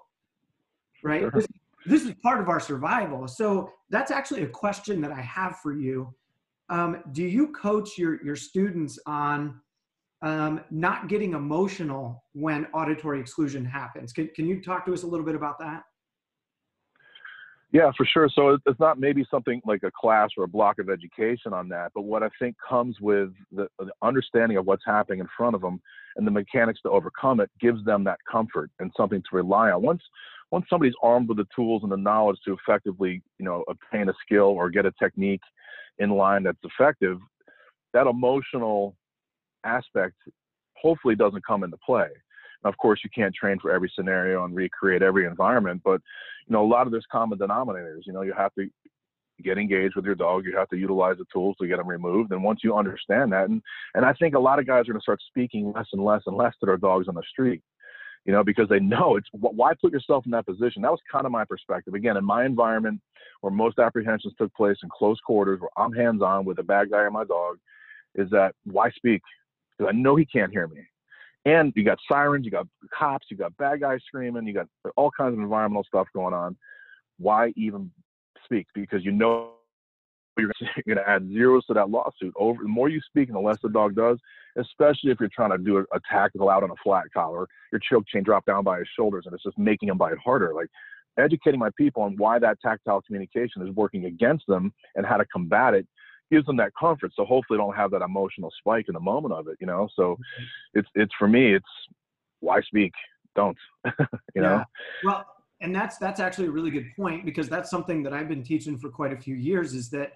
right? 1.04 1.22
Sure. 1.22 1.32
This, 1.32 1.48
this, 1.86 2.04
is 2.04 2.14
part 2.22 2.40
of 2.40 2.50
our 2.50 2.60
survival. 2.60 3.28
So 3.28 3.72
that's 3.90 4.12
actually 4.12 4.44
a 4.44 4.48
question 4.48 5.02
that 5.02 5.12
I 5.12 5.22
have 5.22 5.60
for 5.60 5.74
you. 5.74 6.14
Um, 6.70 7.04
do 7.12 7.24
you 7.24 7.52
coach 7.54 7.98
your, 7.98 8.24
your 8.24 8.36
students 8.36 8.98
on 9.06 9.60
um, 10.22 10.62
not 10.70 11.10
getting 11.10 11.34
emotional 11.34 12.24
when 12.34 12.68
auditory 12.74 13.20
exclusion 13.20 13.66
happens? 13.66 14.14
Can, 14.14 14.30
can 14.36 14.48
you 14.48 14.62
talk 14.62 14.86
to 14.86 14.94
us 14.94 15.04
a 15.04 15.08
little 15.08 15.26
bit 15.26 15.36
about 15.36 15.60
that? 15.60 15.84
Yeah, 17.72 17.90
for 17.96 18.06
sure. 18.06 18.30
So 18.34 18.58
it's 18.66 18.80
not 18.82 19.00
maybe 19.00 19.26
something 19.32 19.62
like 19.66 19.84
a 19.84 19.92
class 19.92 20.32
or 20.38 20.44
a 20.44 20.48
block 20.48 20.80
of 20.80 20.90
education 20.90 21.54
on 21.54 21.70
that, 21.70 21.94
but 21.96 22.02
what 22.02 22.22
I 22.22 22.30
think 22.38 22.58
comes 22.68 23.00
with 23.00 23.30
the, 23.52 23.68
the, 23.80 23.92
understanding 24.02 24.58
of 24.58 24.66
what's 24.66 24.84
happening 24.86 25.20
in 25.20 25.28
front 25.38 25.56
of 25.56 25.62
them 25.62 25.82
and 26.18 26.28
the 26.28 26.32
mechanics 26.32 26.82
to 26.82 26.90
overcome 26.90 27.40
it 27.40 27.50
gives 27.62 27.84
them 27.86 28.04
that 28.04 28.20
comfort 28.30 28.70
and 28.80 28.92
something 28.98 29.22
to 29.22 29.36
rely 29.36 29.72
on. 29.72 29.82
Once 29.82 30.02
once 30.52 30.66
somebody's 30.70 30.94
armed 31.02 31.30
with 31.30 31.38
the 31.38 31.48
tools 31.56 31.84
and 31.84 31.92
the 31.92 31.98
knowledge 31.98 32.38
to 32.46 32.54
effectively, 32.54 33.22
you 33.40 33.46
know, 33.46 33.64
obtain 33.70 34.10
a 34.10 34.14
skill 34.26 34.48
or 34.48 34.70
get 34.70 34.86
a 34.86 34.94
technique 35.02 35.42
in 36.00 36.10
line 36.10 36.44
that's 36.44 36.58
effective, 36.64 37.18
that 37.94 38.08
emotional 38.08 38.96
aspect 39.64 40.16
hopefully 40.76 41.16
doesn't 41.16 41.46
come 41.46 41.64
into 41.64 41.78
play. 41.86 42.08
Now, 42.64 42.70
of 42.70 42.78
course, 42.78 43.00
you 43.04 43.10
can't 43.16 43.34
train 43.34 43.58
for 43.60 43.72
every 43.72 43.92
scenario 43.96 44.44
and 44.44 44.56
recreate 44.56 45.02
every 45.02 45.26
environment, 45.26 45.82
but 45.84 46.02
you 46.48 46.54
know, 46.54 46.64
a 46.64 46.68
lot 46.68 46.86
of 46.86 46.92
there's 46.92 47.06
common 47.12 47.40
denominators. 47.40 48.02
You 48.06 48.14
know, 48.14 48.22
you 48.22 48.34
have 48.34 48.54
to 48.56 48.68
get 49.44 49.58
engaged 49.58 49.96
with 49.96 50.06
your 50.06 50.16
dog. 50.16 50.46
You 50.46 50.56
have 50.58 50.70
to 50.70 50.78
utilize 50.78 51.18
the 51.18 51.26
tools 51.34 51.56
to 51.60 51.68
get 51.68 51.78
them 51.78 51.88
removed. 51.88 52.32
And 52.32 52.44
once 52.44 52.60
you 52.64 52.76
understand 52.76 53.32
that, 53.32 53.50
and 53.50 53.62
and 53.96 54.06
I 54.06 54.14
think 54.14 54.36
a 54.36 54.40
lot 54.40 54.60
of 54.60 54.68
guys 54.68 54.82
are 54.82 54.92
going 54.92 55.00
to 55.00 55.04
start 55.04 55.22
speaking 55.28 55.72
less 55.74 55.88
and 55.94 56.04
less 56.04 56.24
and 56.26 56.36
less 56.36 56.54
to 56.60 56.66
their 56.66 56.78
dogs 56.78 57.08
on 57.08 57.16
the 57.16 57.24
street 57.30 57.62
you 58.26 58.32
know, 58.32 58.44
because 58.44 58.70
they 58.70 58.80
know 58.80 59.18
it's 59.18 59.28
why 59.34 59.74
put 59.82 59.92
yourself 59.92 60.26
in 60.26 60.32
that 60.32 60.46
position. 60.46 60.82
That 60.82 60.92
was 60.92 61.00
kind 61.12 61.26
of 61.26 61.32
my 61.32 61.46
perspective. 61.46 61.94
Again, 61.94 62.18
in 62.18 62.26
my 62.26 62.46
environment 62.46 63.02
where 63.42 63.52
most 63.52 63.80
apprehensions 63.80 64.34
took 64.38 64.54
place 64.54 64.78
in 64.84 64.90
close 64.90 65.20
quarters, 65.26 65.60
where 65.60 65.70
I'm 65.78 65.94
hands 65.94 66.22
on 66.22 66.46
with 66.46 66.60
a 66.60 66.64
bad 66.64 66.92
guy 66.92 67.04
and 67.04 67.14
my 67.14 67.24
dog, 67.24 67.58
is 68.16 68.30
that 68.30 68.54
why 68.66 68.92
speak? 68.92 69.22
Because 69.78 69.92
I 69.94 69.98
know 69.98 70.16
he 70.16 70.26
can't 70.26 70.52
hear 70.52 70.68
me. 70.68 70.82
And 71.46 71.74
you 71.76 71.84
got 71.84 71.98
sirens, 72.08 72.46
you 72.46 72.52
got 72.52 72.68
cops, 72.96 73.28
you 73.32 73.38
got 73.38 73.58
bad 73.58 73.82
guys 73.82 74.00
screaming, 74.06 74.46
you 74.46 74.54
got 74.54 74.68
all 74.96 75.10
kinds 75.10 75.34
of 75.34 75.40
environmental 75.40 75.84
stuff 75.84 76.08
going 76.14 76.36
on. 76.36 76.56
Why 77.18 77.52
even 77.56 77.90
speak? 78.44 78.68
Because 78.76 79.04
you 79.04 79.12
know 79.12 79.54
you're 80.38 80.52
going 80.88 80.98
to 80.98 81.10
add 81.10 81.28
zeros 81.28 81.66
to 81.66 81.74
that 81.74 81.90
lawsuit. 81.90 82.34
Over 82.36 82.64
the 82.64 82.70
more 82.70 82.90
you 82.90 83.02
speak 83.02 83.30
and 83.30 83.36
the 83.36 83.42
less 83.42 83.58
the 83.62 83.70
dog 83.70 83.96
does, 83.96 84.18
especially 84.58 85.12
if 85.12 85.20
you're 85.20 85.30
trying 85.34 85.52
to 85.52 85.58
do 85.58 85.78
a, 85.78 85.82
a 85.96 86.00
tactical 86.10 86.50
out 86.50 86.64
on 86.64 86.72
a 86.72 86.76
flat 86.84 87.06
collar, 87.14 87.48
your 87.72 87.82
choke 87.90 88.08
chain 88.08 88.24
drop 88.24 88.46
down 88.46 88.64
by 88.64 88.80
his 88.80 88.88
shoulders 88.96 89.24
and 89.26 89.34
it's 89.34 89.44
just 89.44 89.58
making 89.58 89.90
him 89.90 89.98
bite 89.98 90.18
harder. 90.24 90.54
Like 90.54 90.68
educating 91.18 91.60
my 91.60 91.70
people 91.78 92.04
on 92.04 92.16
why 92.18 92.40
that 92.40 92.60
tactile 92.62 93.02
communication 93.02 93.62
is 93.62 93.76
working 93.76 94.06
against 94.06 94.48
them 94.48 94.74
and 94.96 95.06
how 95.06 95.18
to 95.18 95.26
combat 95.26 95.74
it 95.74 95.88
gives 96.32 96.46
them 96.46 96.58
that 96.58 96.72
comfort. 96.80 97.12
So 97.16 97.26
hopefully 97.26 97.58
they 97.58 97.64
don't 97.64 97.76
have 97.76 97.92
that 97.92 98.02
emotional 98.02 98.52
spike 98.58 98.86
in 98.88 98.94
the 98.94 99.02
moment 99.02 99.34
of 99.34 99.48
it, 99.48 99.58
you 99.60 99.68
know? 99.68 99.90
So 99.96 100.14
mm-hmm. 100.14 100.80
it's, 100.80 100.88
it's 100.96 101.14
for 101.20 101.28
me, 101.28 101.54
it's 101.54 101.66
why 102.40 102.62
speak? 102.62 102.94
Don't, 103.36 103.58
you 103.86 103.92
yeah. 104.36 104.42
know? 104.42 104.64
Well, 105.04 105.26
and 105.62 105.74
that's, 105.76 105.98
that's 105.98 106.20
actually 106.20 106.48
a 106.48 106.52
really 106.52 106.72
good 106.72 106.88
point 106.96 107.24
because 107.24 107.48
that's 107.48 107.70
something 107.70 108.04
that 108.04 108.14
I've 108.14 108.28
been 108.28 108.44
teaching 108.44 108.78
for 108.78 108.90
quite 108.90 109.14
a 109.14 109.18
few 109.18 109.36
years 109.36 109.74
is 109.74 109.90
that 109.92 110.14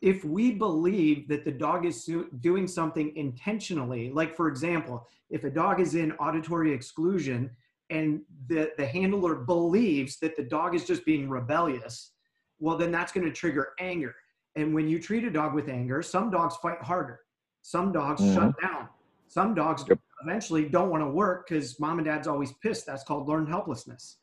if 0.00 0.24
we 0.24 0.52
believe 0.52 1.28
that 1.28 1.44
the 1.44 1.50
dog 1.50 1.84
is 1.84 2.08
doing 2.40 2.66
something 2.66 3.14
intentionally, 3.16 4.10
like 4.10 4.34
for 4.34 4.48
example, 4.48 5.06
if 5.28 5.44
a 5.44 5.50
dog 5.50 5.80
is 5.80 5.94
in 5.94 6.12
auditory 6.12 6.72
exclusion 6.72 7.50
and 7.90 8.22
the, 8.46 8.70
the 8.78 8.86
handler 8.86 9.34
believes 9.34 10.18
that 10.18 10.36
the 10.36 10.42
dog 10.42 10.74
is 10.74 10.84
just 10.84 11.04
being 11.04 11.28
rebellious, 11.28 12.12
well, 12.60 12.76
then 12.76 12.90
that's 12.90 13.12
going 13.12 13.26
to 13.26 13.32
trigger 13.32 13.70
anger. 13.78 14.14
And 14.56 14.74
when 14.74 14.88
you 14.88 15.00
treat 15.00 15.24
a 15.24 15.30
dog 15.30 15.54
with 15.54 15.68
anger, 15.68 16.02
some 16.02 16.30
dogs 16.30 16.56
fight 16.56 16.80
harder. 16.82 17.20
Some 17.62 17.92
dogs 17.92 18.22
mm-hmm. 18.22 18.34
shut 18.34 18.60
down. 18.60 18.88
Some 19.28 19.54
dogs 19.54 19.84
yep. 19.88 19.98
eventually 20.24 20.68
don't 20.68 20.90
want 20.90 21.02
to 21.02 21.08
work 21.08 21.48
because 21.48 21.78
mom 21.78 21.98
and 21.98 22.06
dad's 22.06 22.26
always 22.26 22.52
pissed. 22.62 22.86
That's 22.86 23.04
called 23.04 23.28
learned 23.28 23.48
helplessness. 23.48 24.16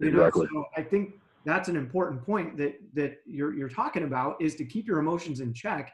You 0.00 0.08
exactly. 0.08 0.46
know, 0.52 0.62
so 0.62 0.66
I 0.76 0.82
think 0.82 1.14
that's 1.44 1.68
an 1.68 1.76
important 1.76 2.24
point 2.24 2.56
that 2.58 2.78
that 2.94 3.18
you're 3.26 3.54
you're 3.54 3.68
talking 3.68 4.04
about 4.04 4.40
is 4.40 4.54
to 4.56 4.64
keep 4.64 4.86
your 4.86 4.98
emotions 4.98 5.40
in 5.40 5.52
check. 5.52 5.92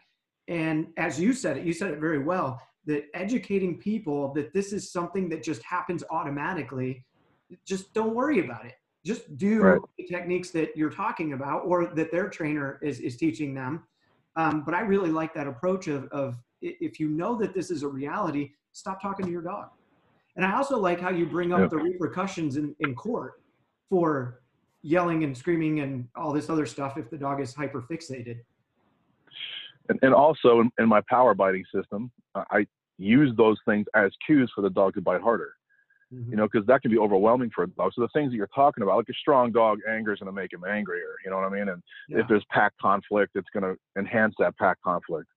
And 0.49 0.89
as 0.97 1.19
you 1.19 1.33
said 1.33 1.57
it, 1.57 1.65
you 1.65 1.73
said 1.73 1.91
it 1.91 2.01
very 2.01 2.19
well 2.19 2.61
that 2.87 3.05
educating 3.15 3.79
people 3.79 4.33
that 4.35 4.53
this 4.53 4.73
is 4.73 4.93
something 4.93 5.29
that 5.31 5.43
just 5.43 5.63
happens 5.63 6.05
automatically. 6.11 7.05
Just 7.67 7.95
don't 7.95 8.15
worry 8.15 8.45
about 8.45 8.67
it 8.67 8.75
just 9.05 9.37
do 9.37 9.61
right. 9.61 9.81
the 9.99 10.05
techniques 10.07 10.51
that 10.51 10.77
you're 10.77 10.91
talking 10.91 11.35
about 11.35 11.61
or 11.67 11.87
that 11.87 12.11
their 12.11 12.29
trainer 12.29 12.79
is, 12.83 13.01
is 13.01 13.17
teaching 13.17 13.55
them. 13.55 13.83
Um, 14.37 14.63
but 14.65 14.75
I 14.75 14.81
really 14.81 15.11
like 15.11 15.35
that 15.35 15.47
approach 15.47 15.89
of, 15.89 16.09
of 16.09 16.37
if 16.63 16.99
you 16.99 17.09
know 17.09 17.37
that 17.37 17.55
this 17.55 17.71
is 17.71 17.83
a 17.83 17.89
reality, 17.89 18.53
stop 18.73 19.01
talking 19.01 19.27
to 19.27 19.31
your 19.31 19.43
dog. 19.43 19.69
And 20.37 20.45
I 20.45 20.57
also 20.57 20.79
like 20.79 21.01
how 21.01 21.11
you 21.11 21.27
bring 21.27 21.53
up 21.53 21.71
the 21.71 21.77
repercussions 21.77 22.57
in, 22.57 22.75
in 22.81 22.95
court 22.95 23.35
for 23.91 24.41
yelling 24.83 25.25
and 25.25 25.37
screaming 25.37 25.81
and 25.81 26.07
all 26.15 26.33
this 26.33 26.51
other 26.51 26.67
stuff 26.67 26.99
if 26.99 27.11
the 27.11 27.17
dog 27.17 27.41
is 27.41 27.55
hyper 27.55 27.83
fixated. 27.83 28.41
And, 29.89 29.99
and 30.03 30.15
also 30.15 30.61
in, 30.61 30.71
in 30.79 30.89
my 30.89 31.03
power 31.09 31.35
biting 31.35 31.65
system, 31.75 32.11
I 32.35 32.67
use 32.99 33.35
those 33.37 33.59
things 33.67 33.87
as 33.95 34.11
cues 34.27 34.51
for 34.55 34.63
the 34.63 34.71
dog 34.71 34.95
to 34.95 35.01
bite 35.01 35.21
harder 35.21 35.55
mm-hmm. 36.15 36.31
you 36.31 36.37
know, 36.37 36.49
because 36.51 36.67
that 36.67 36.83
can 36.83 36.91
be 36.91 36.99
overwhelming 36.99 37.51
for 37.55 37.65
a 37.65 37.69
dog. 37.69 37.93
So 37.95 38.03
the 38.03 38.09
things 38.09 38.31
that 38.31 38.37
you're 38.37 38.49
talking 38.55 38.83
about, 38.83 38.97
like 38.97 39.09
a 39.09 39.15
strong 39.15 39.53
dog, 39.53 39.79
anger 39.89 40.13
is 40.13 40.21
going 40.21 40.35
to 40.35 40.41
make 40.41 40.53
him 40.53 40.65
angrier. 40.65 41.17
You 41.25 41.31
know 41.31 41.37
what 41.37 41.47
I 41.47 41.51
mean? 41.51 41.69
And 41.69 41.83
yeah. 42.09 42.21
if 42.21 42.29
there's 42.29 42.45
pack 42.51 42.73
conflict, 42.81 43.33
it's 43.35 43.49
going 43.53 43.63
to 43.63 43.79
enhance 43.99 44.35
that 44.39 44.57
pack 44.57 44.79
conflict. 44.83 45.29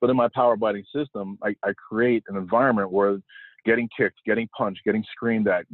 But 0.00 0.10
in 0.10 0.16
my 0.16 0.28
power 0.34 0.56
biting 0.56 0.84
system, 0.94 1.38
I, 1.42 1.54
I 1.64 1.72
create 1.88 2.24
an 2.28 2.36
environment 2.36 2.90
where 2.90 3.18
getting 3.66 3.88
kicked, 3.96 4.18
getting 4.24 4.48
punched, 4.56 4.80
getting 4.84 5.04
screamed 5.12 5.48
at, 5.48 5.66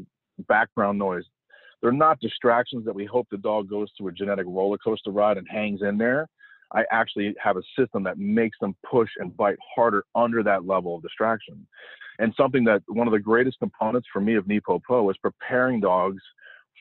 background 0.48 0.98
noise, 0.98 1.24
they're 1.82 1.92
not 1.92 2.20
distractions 2.20 2.84
that 2.84 2.94
we 2.94 3.04
hope 3.04 3.26
the 3.30 3.38
dog 3.38 3.68
goes 3.68 3.88
through 3.96 4.08
a 4.08 4.12
genetic 4.12 4.46
roller 4.46 4.78
coaster 4.78 5.10
ride 5.10 5.36
and 5.36 5.46
hangs 5.48 5.82
in 5.82 5.98
there. 5.98 6.26
I 6.72 6.84
actually 6.90 7.34
have 7.42 7.56
a 7.56 7.62
system 7.78 8.02
that 8.04 8.18
makes 8.18 8.58
them 8.60 8.74
push 8.90 9.10
and 9.18 9.36
bite 9.36 9.58
harder 9.74 10.04
under 10.14 10.42
that 10.42 10.66
level 10.66 10.96
of 10.96 11.02
distraction 11.02 11.66
and 12.18 12.32
something 12.36 12.64
that 12.64 12.82
one 12.88 13.06
of 13.06 13.12
the 13.12 13.18
greatest 13.18 13.58
components 13.58 14.08
for 14.12 14.20
me 14.20 14.34
of 14.34 14.46
NePoPo 14.46 15.10
is 15.10 15.16
preparing 15.18 15.80
dogs 15.80 16.22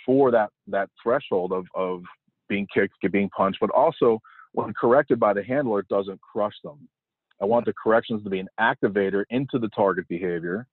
for 0.06 0.32
that 0.32 0.50
that 0.68 0.90
threshold 1.02 1.52
of 1.52 1.66
of 1.76 2.04
being 2.48 2.68
kicked, 2.74 2.94
being 3.12 3.30
punched, 3.36 3.60
but 3.60 3.72
also 3.72 4.20
when 4.54 4.72
corrected 4.80 5.20
by 5.20 5.34
the 5.34 5.44
handler, 5.44 5.80
it 5.80 5.88
doesn't 5.88 6.20
crush 6.22 6.54
them. 6.64 6.88
I 7.42 7.46
want 7.46 7.66
the 7.66 7.74
corrections 7.74 8.24
to 8.24 8.30
be 8.30 8.40
an 8.40 8.48
activator 8.60 9.24
into 9.30 9.60
the 9.60 9.70
target 9.70 10.08
behavior 10.08 10.68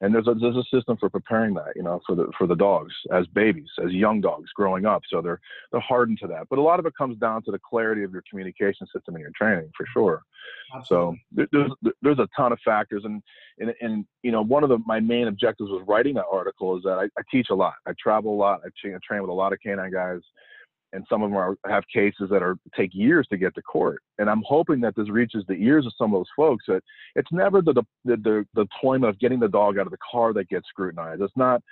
and 0.00 0.14
there's 0.14 0.28
a 0.28 0.34
there's 0.34 0.56
a 0.56 0.64
system 0.72 0.96
for 0.96 1.10
preparing 1.10 1.54
that 1.54 1.72
you 1.74 1.82
know 1.82 2.00
for 2.06 2.14
the 2.14 2.30
for 2.36 2.46
the 2.46 2.54
dogs 2.54 2.94
as 3.12 3.26
babies 3.28 3.68
as 3.84 3.92
young 3.92 4.20
dogs 4.20 4.50
growing 4.54 4.86
up. 4.86 5.02
So 5.08 5.20
they're 5.20 5.40
they're 5.72 5.80
hardened 5.80 6.18
to 6.22 6.28
that. 6.28 6.48
But 6.48 6.58
a 6.58 6.62
lot 6.62 6.78
of 6.78 6.86
it 6.86 6.94
comes 6.96 7.18
down 7.18 7.42
to 7.44 7.50
the 7.50 7.58
clarity 7.58 8.04
of 8.04 8.12
your 8.12 8.22
communication 8.28 8.86
system 8.86 9.14
and 9.14 9.22
your 9.22 9.32
training 9.36 9.70
for 9.76 9.86
sure. 9.92 10.22
Absolutely. 10.74 11.18
so 11.34 11.48
there's 11.52 11.94
there's 12.02 12.18
a 12.18 12.28
ton 12.36 12.52
of 12.52 12.58
factors. 12.64 13.04
And, 13.04 13.22
and 13.58 13.74
and 13.80 14.06
you 14.22 14.30
know 14.30 14.42
one 14.42 14.62
of 14.62 14.68
the 14.68 14.78
my 14.86 15.00
main 15.00 15.28
objectives 15.28 15.70
with 15.70 15.82
writing 15.86 16.14
that 16.14 16.26
article 16.30 16.76
is 16.76 16.84
that 16.84 16.98
I, 16.98 17.04
I 17.18 17.22
teach 17.30 17.48
a 17.50 17.54
lot. 17.54 17.74
I 17.86 17.92
travel 17.98 18.34
a 18.34 18.38
lot. 18.38 18.60
I 18.64 18.68
train 18.78 19.20
with 19.20 19.30
a 19.30 19.32
lot 19.32 19.52
of 19.52 19.58
canine 19.64 19.92
guys 19.92 20.20
and 20.92 21.04
some 21.08 21.22
of 21.22 21.30
them 21.30 21.36
are, 21.36 21.56
have 21.66 21.84
cases 21.92 22.28
that 22.30 22.42
are 22.42 22.56
take 22.76 22.90
years 22.94 23.26
to 23.28 23.36
get 23.36 23.54
to 23.54 23.62
court. 23.62 24.02
And 24.18 24.28
I'm 24.30 24.42
hoping 24.46 24.80
that 24.80 24.94
this 24.96 25.10
reaches 25.10 25.44
the 25.46 25.54
ears 25.54 25.86
of 25.86 25.92
some 25.98 26.14
of 26.14 26.18
those 26.20 26.30
folks 26.34 26.64
that 26.68 26.82
it's 27.14 27.30
never 27.32 27.60
the, 27.60 27.74
the 27.74 27.82
the 28.04 28.46
the 28.54 28.64
deployment 28.64 29.10
of 29.10 29.18
getting 29.18 29.40
the 29.40 29.48
dog 29.48 29.78
out 29.78 29.86
of 29.86 29.92
the 29.92 29.98
car 30.10 30.32
that 30.32 30.48
gets 30.48 30.68
scrutinized. 30.68 31.22
It's 31.22 31.36
not 31.36 31.62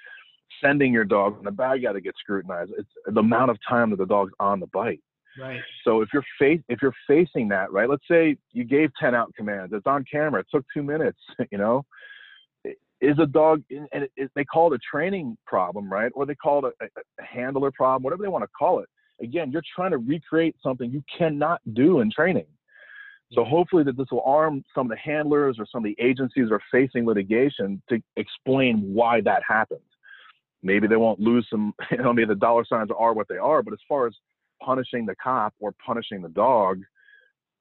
sending 0.62 0.92
your 0.92 1.04
dog 1.04 1.38
in 1.38 1.44
the 1.44 1.50
bag 1.50 1.84
out 1.86 1.92
to 1.92 2.00
get 2.00 2.14
scrutinized. 2.18 2.72
It's 2.78 2.88
the 3.06 3.20
amount 3.20 3.50
of 3.50 3.58
time 3.68 3.90
that 3.90 3.98
the 3.98 4.06
dog's 4.06 4.32
on 4.38 4.60
the 4.60 4.66
bite. 4.68 5.00
Right. 5.38 5.60
So 5.84 6.00
if 6.00 6.08
you're 6.14 6.24
face 6.38 6.60
if 6.68 6.80
you're 6.82 6.94
facing 7.06 7.48
that, 7.48 7.72
right? 7.72 7.88
Let's 7.88 8.06
say 8.10 8.36
you 8.52 8.64
gave 8.64 8.90
10 9.00 9.14
out 9.14 9.34
commands. 9.34 9.72
It's 9.74 9.86
on 9.86 10.04
camera. 10.10 10.40
It 10.40 10.46
took 10.52 10.64
two 10.74 10.82
minutes. 10.82 11.18
You 11.50 11.58
know, 11.58 11.84
is 13.00 13.18
a 13.20 13.26
dog 13.26 13.62
and 13.70 13.88
it, 13.92 14.10
it, 14.16 14.30
they 14.34 14.44
call 14.44 14.72
it 14.72 14.76
a 14.76 14.80
training 14.90 15.36
problem, 15.46 15.90
right? 15.90 16.10
Or 16.14 16.26
they 16.26 16.34
call 16.34 16.66
it 16.66 16.74
a, 16.80 16.86
a 16.86 17.24
handler 17.24 17.70
problem, 17.70 18.02
whatever 18.02 18.22
they 18.22 18.28
want 18.28 18.42
to 18.42 18.50
call 18.58 18.80
it 18.80 18.88
again, 19.20 19.50
you're 19.50 19.62
trying 19.74 19.92
to 19.92 19.98
recreate 19.98 20.56
something 20.62 20.90
you 20.90 21.02
cannot 21.16 21.60
do 21.74 22.00
in 22.00 22.10
training. 22.10 22.46
So 23.32 23.44
hopefully 23.44 23.82
that 23.84 23.96
this 23.96 24.06
will 24.12 24.22
arm 24.22 24.62
some 24.74 24.86
of 24.86 24.90
the 24.90 24.98
handlers 24.98 25.56
or 25.58 25.66
some 25.70 25.84
of 25.84 25.84
the 25.84 25.96
agencies 26.02 26.48
that 26.48 26.54
are 26.54 26.62
facing 26.70 27.06
litigation 27.06 27.82
to 27.88 28.00
explain 28.16 28.80
why 28.94 29.20
that 29.22 29.42
happened. 29.46 29.80
Maybe 30.62 30.86
they 30.86 30.96
won't 30.96 31.18
lose 31.18 31.46
some, 31.50 31.74
you 31.90 31.98
know, 31.98 32.12
maybe 32.12 32.28
the 32.28 32.36
dollar 32.36 32.64
signs 32.64 32.90
are 32.96 33.12
what 33.12 33.28
they 33.28 33.38
are, 33.38 33.62
but 33.62 33.72
as 33.72 33.80
far 33.88 34.06
as 34.06 34.14
punishing 34.62 35.06
the 35.06 35.16
cop 35.16 35.54
or 35.58 35.72
punishing 35.84 36.22
the 36.22 36.28
dog, 36.28 36.82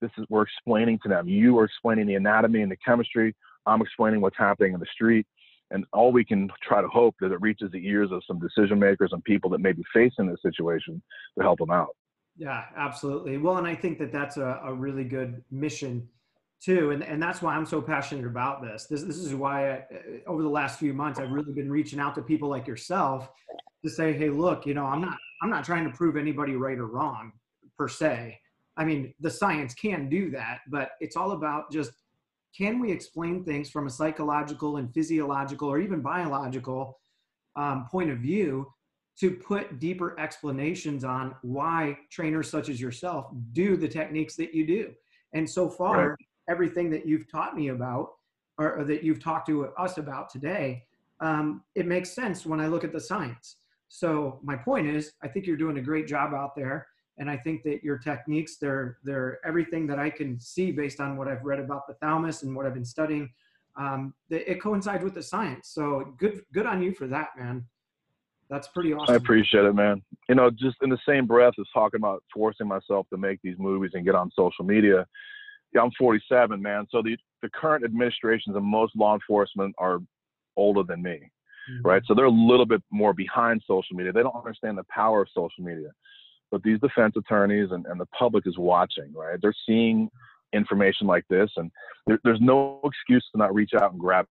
this 0.02 0.12
is 0.18 0.26
we're 0.30 0.44
explaining 0.44 1.00
to 1.04 1.10
them. 1.10 1.28
You 1.28 1.58
are 1.60 1.66
explaining 1.66 2.06
the 2.06 2.16
anatomy 2.16 2.62
and 2.62 2.72
the 2.72 2.78
chemistry. 2.78 3.36
I'm 3.66 3.82
explaining 3.82 4.22
what's 4.22 4.38
happening 4.38 4.74
in 4.74 4.80
the 4.80 4.86
street. 4.94 5.26
And 5.72 5.86
all 5.94 6.12
we 6.12 6.24
can 6.24 6.50
try 6.62 6.82
to 6.82 6.88
hope 6.88 7.16
that 7.22 7.32
it 7.32 7.42
reaches 7.42 7.72
the 7.72 7.86
ears 7.86 8.10
of 8.12 8.22
some 8.28 8.40
decision 8.40 8.80
makers 8.80 9.10
and 9.14 9.24
people 9.24 9.50
that 9.52 9.60
may 9.60 9.72
be 9.72 9.84
facing 9.94 10.28
this 10.28 10.42
situation 10.42 11.02
to 11.38 11.44
help 11.44 11.60
them 11.60 11.72
out. 11.72 11.96
Yeah, 12.38 12.66
absolutely. 12.76 13.38
Well, 13.38 13.58
and 13.58 13.66
I 13.66 13.76
think 13.76 13.98
that 14.00 14.12
that's 14.12 14.38
a, 14.38 14.60
a 14.64 14.74
really 14.74 15.06
good 15.06 15.44
mission 15.52 16.08
too. 16.62 16.92
And, 16.92 17.04
and 17.04 17.22
that's 17.22 17.42
why 17.42 17.56
I'm 17.56 17.66
so 17.66 17.82
passionate 17.82 18.26
about 18.26 18.62
this. 18.62 18.86
This, 18.86 19.04
this 19.04 19.18
is 19.18 19.34
why 19.34 19.70
I, 19.70 19.74
uh, 19.74 20.28
over 20.28 20.42
the 20.42 20.50
last 20.50 20.80
few 20.80 20.94
months, 20.94 21.20
I've 21.20 21.32
really 21.32 21.54
been 21.54 21.72
reaching 21.72 22.00
out 22.00 22.16
to 22.16 22.22
people 22.22 22.50
like 22.50 22.68
yourself 22.68 23.30
to 23.84 23.90
say, 23.90 24.14
Hey, 24.14 24.30
look, 24.30 24.66
you 24.66 24.74
know, 24.74 24.86
I'm 24.86 25.02
not, 25.02 25.18
I'm 25.42 25.50
not 25.50 25.64
trying 25.64 25.90
to 25.90 25.96
prove 25.96 26.18
anybody 26.18 26.56
right 26.56 26.78
or 26.78 26.88
wrong 26.88 27.32
per 27.78 27.88
se. 27.88 28.40
I 28.78 28.84
mean, 28.84 29.14
the 29.20 29.30
science 29.30 29.74
can 29.74 30.10
do 30.10 30.30
that, 30.32 30.60
but 30.70 30.92
it's 31.00 31.16
all 31.16 31.32
about 31.32 31.72
just 31.72 31.92
can 32.56 32.80
we 32.80 32.92
explain 32.92 33.44
things 33.44 33.70
from 33.70 33.88
a 33.88 33.90
psychological 33.90 34.78
and 34.78 34.94
physiological 34.94 35.68
or 35.68 35.80
even 35.80 36.02
biological 36.02 37.00
um, 37.56 37.86
point 37.90 38.10
of 38.10 38.20
view 38.20 38.72
to 39.20 39.32
put 39.32 39.80
deeper 39.80 40.20
explanations 40.20 41.04
on 41.04 41.36
why 41.42 41.98
trainers 42.12 42.50
such 42.50 42.70
as 42.70 42.80
yourself 42.80 43.28
do 43.54 43.78
the 43.78 43.88
techniques 43.88 44.36
that 44.36 44.54
you 44.54 44.66
do? 44.66 44.92
And 45.34 45.50
so 45.50 45.70
far 45.70 46.10
right. 46.10 46.18
everything 46.50 46.90
that 46.92 47.06
you've 47.06 47.30
taught 47.32 47.56
me 47.56 47.70
about 47.70 48.10
or, 48.58 48.80
or, 48.80 48.84
that 48.86 49.04
you've 49.04 49.24
talked 49.24 49.48
to 49.48 49.68
us 49.78 49.98
about 49.98 50.30
today 50.30 50.84
um, 51.22 51.64
it 51.76 51.88
makes 51.88 52.14
sense 52.14 52.46
when 52.46 52.60
i 52.60 52.68
look 52.68 52.84
at 52.84 52.92
the 52.92 53.00
science. 53.00 53.58
So 53.88 54.40
my 54.44 54.56
point 54.56 54.88
is 54.88 55.14
i 55.24 55.28
think 55.28 55.46
you're 55.46 55.58
doing 55.58 55.78
a 55.78 55.82
great 55.82 56.08
job 56.08 56.34
out 56.34 56.56
there 56.56 56.88
and 57.18 57.30
I 57.30 57.38
think 57.38 57.64
that 57.64 57.84
your 57.84 57.98
techniques, 57.98 58.58
they're 58.58 58.98
they're 59.04 59.40
everything 59.46 59.88
that 59.88 60.00
I 60.00 60.10
can 60.10 60.40
see 60.40 60.72
based 60.72 61.00
on 61.00 61.16
what 61.18 61.28
I've 61.28 61.44
read 61.44 61.60
about 61.60 61.88
the 61.88 61.94
thalamus 61.96 62.44
and 62.44 62.56
what 62.56 62.66
I've 62.66 62.74
been 62.74 62.86
studying. 62.86 63.30
Um, 63.78 64.14
it 64.30 64.62
coincides 64.62 65.04
with 65.04 65.14
the 65.14 65.24
science. 65.24 65.70
So 65.70 66.14
good 66.18 66.42
good 66.54 66.66
on 66.66 66.82
you 66.82 66.94
for 66.94 67.08
that, 67.08 67.30
man. 67.38 67.66
That's 68.50 68.68
pretty 68.68 68.94
awesome. 68.94 69.14
I 69.14 69.18
appreciate 69.18 69.66
it, 69.66 69.74
man. 69.74 70.04
You 70.30 70.36
know, 70.36 70.52
just 70.52 70.78
in 70.82 70.90
the 70.90 71.00
same 71.08 71.26
breath 71.26 71.54
as 71.60 71.66
talking 71.74 72.00
about 72.00 72.24
forcing 72.34 72.68
myself 72.68 73.08
to 73.12 73.18
make 73.18 73.40
these 73.44 73.56
movies 73.58 73.92
and 73.94 74.06
get 74.06 74.14
on 74.14 74.30
social 74.36 74.66
media. 74.66 75.06
Yeah, 75.74 75.82
I'm 75.82 75.92
47, 75.98 76.62
man. 76.62 76.86
So 76.90 77.02
the 77.02 77.18
the 77.42 77.50
current 77.50 77.86
administrations 77.86 78.56
and 78.56 78.66
most 78.66 78.96
law 78.96 79.14
enforcement 79.14 79.74
are 79.78 80.00
older 80.58 80.84
than 80.84 81.02
me, 81.02 81.32
mm-hmm. 81.72 81.88
right? 81.88 82.02
So 82.06 82.14
they're 82.14 82.26
a 82.26 82.30
little 82.30 82.66
bit 82.66 82.82
more 82.92 83.14
behind 83.14 83.62
social 83.66 83.96
media. 83.96 84.12
They 84.12 84.24
don't 84.24 84.36
understand 84.36 84.78
the 84.78 84.86
power 84.90 85.22
of 85.22 85.28
social 85.34 85.64
media 85.64 85.90
but 86.56 86.64
these 86.64 86.80
defense 86.80 87.16
attorneys 87.18 87.72
and, 87.72 87.86
and 87.86 88.00
the 88.00 88.06
public 88.18 88.48
is 88.48 88.58
watching, 88.58 89.12
right? 89.14 89.38
They're 89.42 89.54
seeing 89.68 90.10
information 90.54 91.06
like 91.06 91.26
this, 91.30 91.50
and 91.58 91.70
there, 92.08 92.18
there's 92.24 92.40
no 92.40 92.80
excuse 92.86 93.28
to 93.34 93.38
not 93.38 93.54
reach 93.54 93.72
out 93.74 93.92
and 93.92 94.00
grab 94.00 94.26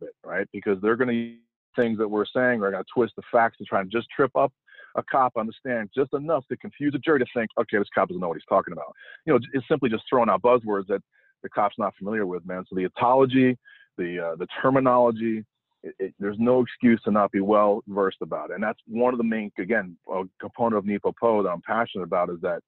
it, 0.00 0.10
right? 0.26 0.48
Because 0.52 0.78
they're 0.82 0.96
going 0.96 1.08
to 1.08 1.80
things 1.80 1.98
that 1.98 2.08
we're 2.08 2.26
saying 2.26 2.60
are 2.64 2.72
going 2.72 2.82
to 2.82 2.90
twist 2.92 3.12
the 3.14 3.22
facts 3.30 3.58
to 3.58 3.64
try 3.64 3.80
and 3.80 3.92
just 3.92 4.08
trip 4.10 4.34
up 4.34 4.52
a 4.96 5.04
cop 5.04 5.34
on 5.36 5.46
the 5.46 5.52
stand 5.56 5.88
just 5.94 6.12
enough 6.14 6.44
to 6.48 6.56
confuse 6.56 6.96
a 6.96 6.98
jury 6.98 7.20
to 7.20 7.26
think, 7.32 7.48
okay, 7.60 7.78
this 7.78 7.86
cop 7.94 8.08
doesn't 8.08 8.20
know 8.20 8.26
what 8.26 8.36
he's 8.36 8.44
talking 8.48 8.72
about. 8.72 8.92
You 9.24 9.34
know, 9.34 9.40
it's 9.52 9.68
simply 9.68 9.88
just 9.88 10.02
throwing 10.10 10.30
out 10.30 10.42
buzzwords 10.42 10.88
that 10.88 11.00
the 11.44 11.48
cop's 11.48 11.76
not 11.78 11.94
familiar 11.96 12.26
with, 12.26 12.44
man. 12.44 12.64
So 12.68 12.74
the 12.74 12.86
etology, 12.86 13.56
the 13.98 14.32
uh, 14.32 14.34
the 14.34 14.48
terminology, 14.60 15.44
it, 15.82 15.94
it, 15.98 16.14
there's 16.18 16.38
no 16.38 16.60
excuse 16.60 17.00
to 17.04 17.10
not 17.10 17.32
be 17.32 17.40
well 17.40 17.82
versed 17.88 18.18
about 18.20 18.50
it. 18.50 18.54
And 18.54 18.62
that's 18.62 18.78
one 18.86 19.14
of 19.14 19.18
the 19.18 19.24
main, 19.24 19.50
again, 19.58 19.96
a 20.10 20.22
component 20.40 20.76
of 20.78 20.84
NePoPo 20.84 21.42
that 21.42 21.50
I'm 21.50 21.62
passionate 21.62 22.04
about 22.04 22.30
is 22.30 22.40
that 22.42 22.62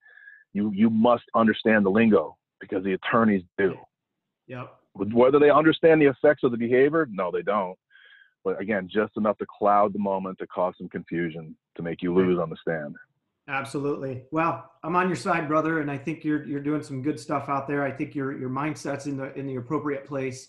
you 0.52 0.70
you 0.74 0.88
must 0.88 1.24
understand 1.34 1.84
the 1.84 1.90
lingo 1.90 2.36
because 2.60 2.84
the 2.84 2.94
attorneys 2.94 3.42
do. 3.58 3.76
Yep. 4.46 4.72
Whether 4.94 5.38
they 5.38 5.50
understand 5.50 6.00
the 6.00 6.06
effects 6.06 6.44
of 6.44 6.52
the 6.52 6.56
behavior, 6.56 7.08
no, 7.10 7.30
they 7.30 7.42
don't. 7.42 7.76
But 8.44 8.60
again, 8.60 8.88
just 8.92 9.16
enough 9.16 9.38
to 9.38 9.46
cloud 9.46 9.92
the 9.92 9.98
moment 9.98 10.38
to 10.38 10.46
cause 10.46 10.74
some 10.78 10.88
confusion 10.88 11.56
to 11.76 11.82
make 11.82 12.02
you 12.02 12.14
lose 12.14 12.38
on 12.38 12.50
the 12.50 12.56
stand. 12.60 12.94
Absolutely. 13.48 14.22
Well, 14.30 14.70
I'm 14.82 14.96
on 14.96 15.08
your 15.08 15.16
side, 15.16 15.48
brother, 15.48 15.80
and 15.80 15.90
I 15.90 15.98
think 15.98 16.24
you're 16.24 16.44
you're 16.44 16.60
doing 16.60 16.82
some 16.82 17.02
good 17.02 17.18
stuff 17.18 17.48
out 17.48 17.66
there. 17.66 17.84
I 17.84 17.90
think 17.90 18.14
your 18.14 18.38
your 18.38 18.50
mindset's 18.50 19.06
in 19.06 19.16
the 19.16 19.34
in 19.34 19.46
the 19.46 19.56
appropriate 19.56 20.06
place. 20.06 20.48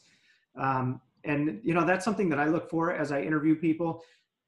Um, 0.58 1.02
and 1.26 1.60
you 1.64 1.74
know 1.74 1.86
that's 1.86 2.06
something 2.06 2.30
that 2.30 2.40
I 2.40 2.46
look 2.46 2.70
for 2.70 2.94
as 2.94 3.12
I 3.12 3.22
interview 3.22 3.56
people 3.56 4.04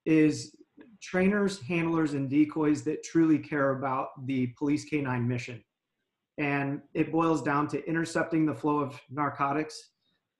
is 0.06 0.56
trainers, 1.02 1.62
handlers, 1.62 2.14
and 2.14 2.30
decoys 2.30 2.84
that 2.84 3.04
truly 3.04 3.38
care 3.38 3.72
about 3.72 4.26
the 4.26 4.48
police 4.58 4.86
canine 4.86 5.28
mission. 5.28 5.64
And 6.38 6.82
it 6.94 7.12
boils 7.12 7.42
down 7.42 7.68
to 7.70 7.86
intercepting 7.88 8.46
the 8.46 8.54
flow 8.54 8.80
of 8.80 9.00
narcotics 9.10 9.90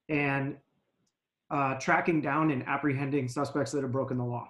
and 0.10 0.58
uh, 1.50 1.76
tracking 1.76 2.22
down 2.22 2.52
and 2.52 2.64
apprehending 2.68 3.28
suspects 3.28 3.72
that 3.72 3.82
have 3.82 3.92
broken 3.92 4.18
the 4.18 4.24
law. 4.24 4.48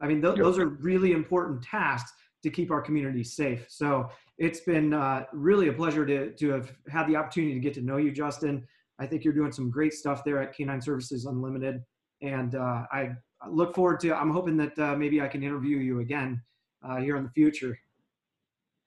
I 0.00 0.06
mean, 0.06 0.20
th- 0.20 0.36
yep. 0.36 0.44
those 0.44 0.58
are 0.58 0.66
really 0.66 1.12
important 1.12 1.62
tasks 1.62 2.12
to 2.42 2.50
keep 2.50 2.70
our 2.70 2.80
community 2.80 3.24
safe. 3.24 3.66
So 3.68 4.10
it's 4.38 4.60
been 4.60 4.92
uh, 4.92 5.24
really 5.32 5.68
a 5.68 5.72
pleasure 5.72 6.04
to, 6.06 6.32
to 6.32 6.50
have 6.50 6.72
had 6.88 7.08
the 7.08 7.16
opportunity 7.16 7.54
to 7.54 7.60
get 7.60 7.74
to 7.74 7.80
know 7.80 7.96
you, 7.96 8.12
Justin. 8.12 8.66
I 8.98 9.06
think 9.06 9.24
you're 9.24 9.34
doing 9.34 9.52
some 9.52 9.70
great 9.70 9.92
stuff 9.92 10.24
there 10.24 10.40
at 10.40 10.54
Canine 10.54 10.80
Services 10.80 11.26
Unlimited. 11.26 11.82
And 12.22 12.54
uh, 12.54 12.84
I 12.90 13.10
look 13.48 13.74
forward 13.74 14.00
to, 14.00 14.14
I'm 14.14 14.30
hoping 14.30 14.56
that 14.56 14.78
uh, 14.78 14.96
maybe 14.96 15.20
I 15.20 15.28
can 15.28 15.42
interview 15.42 15.78
you 15.78 16.00
again 16.00 16.42
uh, 16.82 16.96
here 16.96 17.16
in 17.16 17.24
the 17.24 17.30
future. 17.30 17.78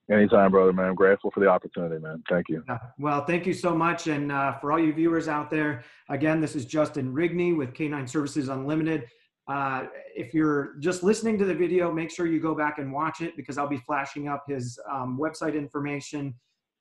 Anytime, 0.10 0.50
brother, 0.50 0.74
man. 0.74 0.88
I'm 0.88 0.96
grateful 0.96 1.30
for 1.30 1.40
the 1.40 1.48
opportunity, 1.48 2.02
man. 2.02 2.24
Thank 2.28 2.50
you. 2.50 2.64
well, 2.98 3.26
thank 3.26 3.46
you 3.46 3.54
so 3.54 3.76
much. 3.76 4.08
And 4.08 4.32
uh, 4.32 4.58
for 4.58 4.72
all 4.72 4.80
you 4.80 4.92
viewers 4.92 5.28
out 5.28 5.52
there, 5.52 5.84
again, 6.10 6.42
this 6.42 6.56
is 6.56 6.66
Justin 6.66 7.14
Rigney 7.14 7.56
with 7.56 7.76
Canine 7.76 8.08
Services 8.08 8.50
Unlimited. 8.50 9.06
Uh, 9.48 9.86
if 10.16 10.34
you're 10.34 10.76
just 10.80 11.04
listening 11.04 11.38
to 11.38 11.46
the 11.46 11.54
video, 11.54 11.92
make 11.92 12.10
sure 12.10 12.26
you 12.26 12.40
go 12.40 12.56
back 12.56 12.80
and 12.80 12.92
watch 12.92 13.22
it 13.22 13.36
because 13.36 13.60
I'll 13.60 13.68
be 13.68 13.78
flashing 13.78 14.28
up 14.28 14.46
his 14.48 14.80
um, 14.92 15.18
website 15.20 15.56
information, 15.56 16.34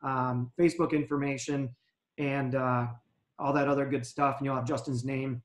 um, 0.02 0.50
Facebook 0.58 0.92
information, 0.92 1.74
and 2.16 2.54
uh, 2.54 2.86
all 3.38 3.52
that 3.52 3.68
other 3.68 3.86
good 3.86 4.04
stuff. 4.04 4.36
And 4.38 4.46
you'll 4.46 4.56
have 4.56 4.66
Justin's 4.66 5.04
name 5.04 5.42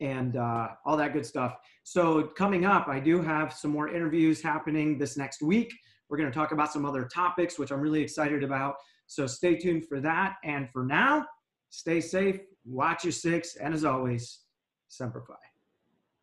and 0.00 0.36
uh, 0.36 0.68
all 0.84 0.96
that 0.96 1.12
good 1.12 1.26
stuff. 1.26 1.56
So, 1.84 2.22
coming 2.22 2.64
up, 2.64 2.88
I 2.88 3.00
do 3.00 3.22
have 3.22 3.52
some 3.52 3.70
more 3.70 3.88
interviews 3.88 4.42
happening 4.42 4.98
this 4.98 5.16
next 5.16 5.42
week. 5.42 5.72
We're 6.08 6.16
going 6.16 6.30
to 6.30 6.34
talk 6.34 6.52
about 6.52 6.72
some 6.72 6.84
other 6.84 7.04
topics, 7.04 7.58
which 7.58 7.70
I'm 7.70 7.80
really 7.80 8.00
excited 8.00 8.42
about. 8.42 8.76
So, 9.06 9.26
stay 9.26 9.56
tuned 9.56 9.86
for 9.86 10.00
that. 10.00 10.36
And 10.44 10.70
for 10.70 10.84
now, 10.84 11.26
stay 11.70 12.00
safe, 12.00 12.40
watch 12.64 13.04
your 13.04 13.12
six, 13.12 13.56
and 13.56 13.74
as 13.74 13.84
always, 13.84 14.40
Semper 14.88 15.22
Fi. 15.26 15.49